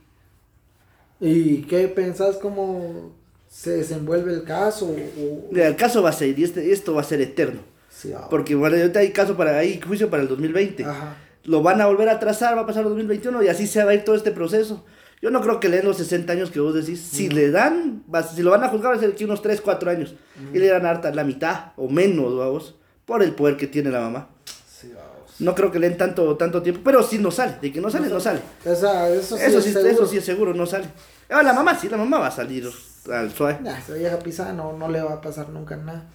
¿Y 1.21 1.63
qué 1.63 1.89
pensás 1.89 2.37
cómo 2.37 3.13
se 3.49 3.71
desenvuelve 3.79 4.33
el 4.33 4.45
caso? 4.45 4.87
O- 4.87 5.57
el 5.57 5.77
caso 5.77 6.03
va 6.03 6.11
a 6.11 6.13
ser, 6.13 6.39
y 6.39 6.45
este, 6.45 6.73
esto 6.73 6.95
va 6.95 7.01
a 7.01 7.05
ser 7.05 7.21
eterno. 7.21 7.61
Sí, 7.91 8.13
ah, 8.13 8.27
Porque 8.31 8.55
bueno, 8.55 8.77
ahorita 8.77 9.01
hay 9.01 9.11
caso 9.13 9.37
para, 9.37 9.59
hay 9.59 9.81
juicio 9.81 10.09
para 10.11 10.23
el 10.23 10.29
2020. 10.29 10.85
Ajá. 10.85 11.17
Lo 11.45 11.63
van 11.63 11.81
a 11.81 11.87
volver 11.87 12.09
a 12.09 12.21
trazar, 12.21 12.57
va 12.57 12.63
a 12.63 12.67
pasar 12.67 12.83
el 12.83 12.91
2021 12.91 13.43
y 13.43 13.49
así 13.49 13.67
se 13.67 13.83
va 13.83 13.91
a 13.93 13.95
ir 13.95 14.05
todo 14.05 14.15
este 14.15 14.31
proceso. 14.31 14.85
Yo 15.21 15.31
no 15.31 15.41
creo 15.41 15.59
que 15.61 15.69
le 15.69 15.79
den 15.79 15.87
los 15.87 15.97
60 15.97 16.33
años 16.33 16.51
que 16.51 16.61
vos 16.61 16.75
decís. 16.75 17.01
Si 17.01 17.29
le 17.29 17.51
dan, 17.51 18.05
si 18.35 18.43
lo 18.43 18.51
van 18.53 18.63
a 18.65 18.69
juzgar 18.69 18.93
va 18.93 18.97
a 18.97 19.01
ser 19.01 19.15
que 19.15 19.25
unos 19.25 19.43
3, 19.43 19.61
4 19.61 19.91
años. 19.91 20.15
Y 20.55 20.59
le 20.59 20.69
dan 20.69 20.87
harta 20.87 21.11
la 21.13 21.25
mitad 21.25 21.73
o 21.77 21.89
menos, 21.89 22.37
vamos, 22.37 22.75
por 23.05 23.23
el 23.23 23.33
poder 23.35 23.57
que 23.57 23.67
tiene 23.67 23.91
la 23.91 24.01
mamá. 24.01 24.29
Sí, 24.71 24.93
vamos. 24.95 25.41
No 25.41 25.55
creo 25.55 25.71
que 25.73 25.79
le 25.79 25.89
den 25.89 25.99
tanto, 25.99 26.37
tanto 26.37 26.63
tiempo, 26.63 26.83
pero 26.85 27.03
sí 27.03 27.19
no 27.19 27.31
sale. 27.31 27.57
De 27.61 27.73
que 27.73 27.81
no 27.81 27.91
sale, 27.91 28.09
no 28.09 28.21
sale. 28.21 28.41
Esa- 28.65 29.09
eso 29.11 29.37
sí, 29.37 29.43
Eso 29.45 29.59
es 29.59 29.65
sí, 29.65 29.73
seguro. 29.73 29.91
eso 29.93 30.07
sí 30.07 30.17
es 30.19 30.25
seguro, 30.25 30.55
no 30.55 30.67
sale. 30.67 30.87
Ah, 31.29 31.43
la 31.43 31.53
mamá 31.53 31.77
sí, 31.79 31.89
la 31.89 31.97
mamá 31.97 32.19
va 32.19 32.29
a 32.29 32.31
salir 32.31 32.69
al 33.13 33.33
suave. 33.33 33.59
Nah, 33.63 33.79
esa 33.79 33.95
vieja 33.95 34.19
pisada 34.21 34.53
no, 34.53 34.73
no 34.73 34.89
le 34.89 35.01
va 35.03 35.15
a 35.15 35.21
pasar 35.21 35.49
nunca 35.51 35.77
nada. 35.77 36.07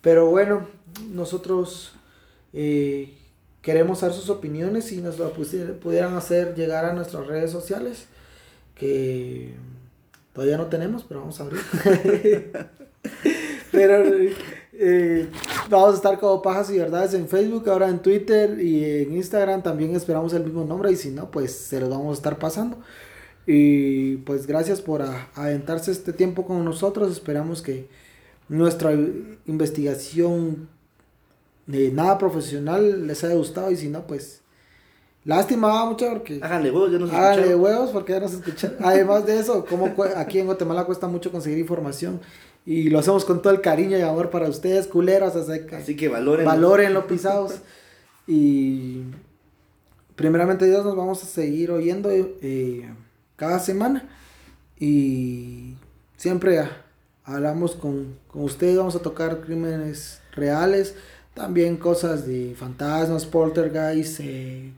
Pero 0.00 0.26
bueno, 0.26 0.66
nosotros 1.10 1.92
eh, 2.52 3.14
queremos 3.62 3.98
saber 4.00 4.14
sus 4.14 4.30
opiniones 4.30 4.92
y 4.92 4.98
nos 5.00 5.18
lo 5.18 5.32
pudieran 5.32 6.14
hacer 6.16 6.54
llegar 6.54 6.84
a 6.84 6.92
nuestras 6.92 7.26
redes 7.26 7.50
sociales, 7.50 8.06
que 8.76 9.54
todavía 10.32 10.56
no 10.58 10.66
tenemos, 10.66 11.02
pero 11.04 11.20
vamos 11.20 11.40
a 11.40 11.44
abrir. 11.44 11.60
pero 13.72 14.04
eh, 14.72 15.28
vamos 15.68 15.92
a 15.94 15.96
estar 15.96 16.18
como 16.18 16.42
Pajas 16.42 16.70
y 16.70 16.78
Verdades 16.78 17.14
en 17.14 17.28
Facebook, 17.28 17.68
ahora 17.68 17.88
en 17.88 18.00
Twitter 18.00 18.60
y 18.60 18.84
en 18.84 19.14
Instagram 19.14 19.62
también 19.62 19.94
esperamos 19.96 20.32
el 20.34 20.44
mismo 20.44 20.64
nombre 20.64 20.92
y 20.92 20.96
si 20.96 21.10
no, 21.10 21.30
pues 21.30 21.52
se 21.52 21.80
los 21.80 21.88
vamos 21.88 22.10
a 22.10 22.14
estar 22.18 22.38
pasando. 22.38 22.78
Y 23.46 24.16
pues 24.18 24.46
gracias 24.46 24.80
por 24.82 25.02
a- 25.02 25.28
aventarse 25.34 25.92
este 25.92 26.12
tiempo 26.12 26.44
con 26.46 26.64
nosotros. 26.64 27.12
Esperamos 27.12 27.62
que 27.62 27.88
nuestra 28.48 28.92
investigación 29.46 30.68
de 31.66 31.90
nada 31.90 32.18
profesional 32.18 33.06
les 33.06 33.22
haya 33.24 33.34
gustado 33.34 33.70
y 33.70 33.76
si 33.76 33.88
no, 33.88 34.06
pues 34.06 34.40
lástima 35.26 35.68
va 35.68 35.84
mucho 35.90 36.08
porque 36.08 36.38
Háganle 36.42 36.70
vos, 36.70 36.90
yo 36.90 36.98
no 36.98 37.06
sé. 37.08 37.14
háganle 37.14 37.54
huevos 37.54 37.90
porque 37.90 38.12
ya 38.14 38.20
nos 38.20 38.32
escuchan. 38.32 38.76
Además 38.80 39.26
de 39.26 39.38
eso, 39.38 39.66
como 39.66 39.92
aquí 40.16 40.38
en 40.38 40.46
Guatemala 40.46 40.84
cuesta 40.84 41.06
mucho 41.08 41.30
conseguir 41.30 41.58
información 41.58 42.20
y 42.64 42.88
lo 42.90 42.98
hacemos 42.98 43.24
con 43.26 43.42
todo 43.42 43.52
el 43.52 43.60
cariño 43.60 43.98
y 43.98 44.00
amor 44.00 44.30
para 44.30 44.48
ustedes, 44.48 44.86
culeros, 44.86 45.36
así 45.36 45.66
que 45.66 45.76
Así 45.76 45.96
que 45.96 46.08
valoren. 46.08 46.46
valoren 46.46 46.94
lo 46.94 47.06
pisados. 47.06 47.56
Y 48.26 49.02
primeramente 50.16 50.66
Dios 50.66 50.84
nos 50.84 50.96
vamos 50.96 51.22
a 51.22 51.26
seguir 51.26 51.70
oyendo 51.70 52.08
eh, 52.10 52.88
cada 53.36 53.58
semana. 53.60 54.08
Y 54.78 55.74
siempre 56.16 56.68
hablamos 57.24 57.76
con, 57.76 58.16
con 58.28 58.42
ustedes, 58.44 58.76
vamos 58.76 58.96
a 58.96 59.00
tocar 59.00 59.40
crímenes 59.42 60.20
reales, 60.32 60.94
también 61.34 61.76
cosas 61.76 62.26
de 62.26 62.54
fantasmas, 62.58 63.26
poltergeist, 63.26 64.20
eh, 64.20 64.72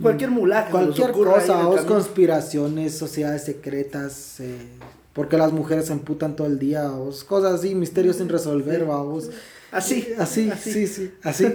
Cualquier 0.00 0.30
mulaje. 0.30 0.70
cualquier 0.70 1.12
cosa, 1.12 1.68
o 1.68 1.86
conspiraciones, 1.86 2.96
sociedades 2.96 3.44
secretas, 3.44 4.40
eh, 4.40 4.56
porque 5.12 5.36
las 5.36 5.52
mujeres 5.52 5.86
se 5.86 5.92
emputan 5.92 6.36
todo 6.36 6.46
el 6.46 6.58
día, 6.58 6.90
o 6.92 7.10
cosas 7.26 7.54
así, 7.54 7.74
misterios 7.74 8.16
sin 8.16 8.28
resolver, 8.28 8.84
vamos. 8.84 9.30
Así. 9.72 10.08
Así, 10.18 10.50
sí, 10.60 10.86
sí, 10.86 11.12
así. 11.22 11.46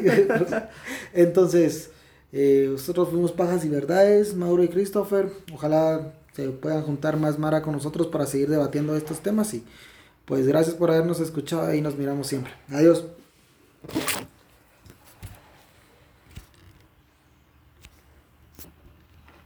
Entonces, 1.14 1.90
eh, 2.32 2.68
nosotros 2.72 3.10
fuimos 3.10 3.32
Pajas 3.32 3.64
y 3.64 3.70
Verdades, 3.70 4.36
Mauro 4.36 4.64
y 4.64 4.68
Christopher. 4.68 5.30
Ojalá 5.54 6.14
se 6.36 6.50
puedan 6.50 6.84
juntar 6.84 7.18
más 7.18 7.40
Mara 7.40 7.62
con 7.62 7.74
nosotros 7.74 8.08
para 8.08 8.26
seguir 8.26 8.50
debatiendo 8.50 8.96
estos 8.96 9.22
temas. 9.22 9.54
Y 9.54 9.64
pues 10.26 10.48
gracias 10.48 10.76
por 10.76 10.92
habernos 10.92 11.20
escuchado 11.20 11.74
y 11.74 11.82
nos 11.82 11.98
miramos 11.98 12.28
siempre. 12.28 12.52
Adiós. 12.70 13.06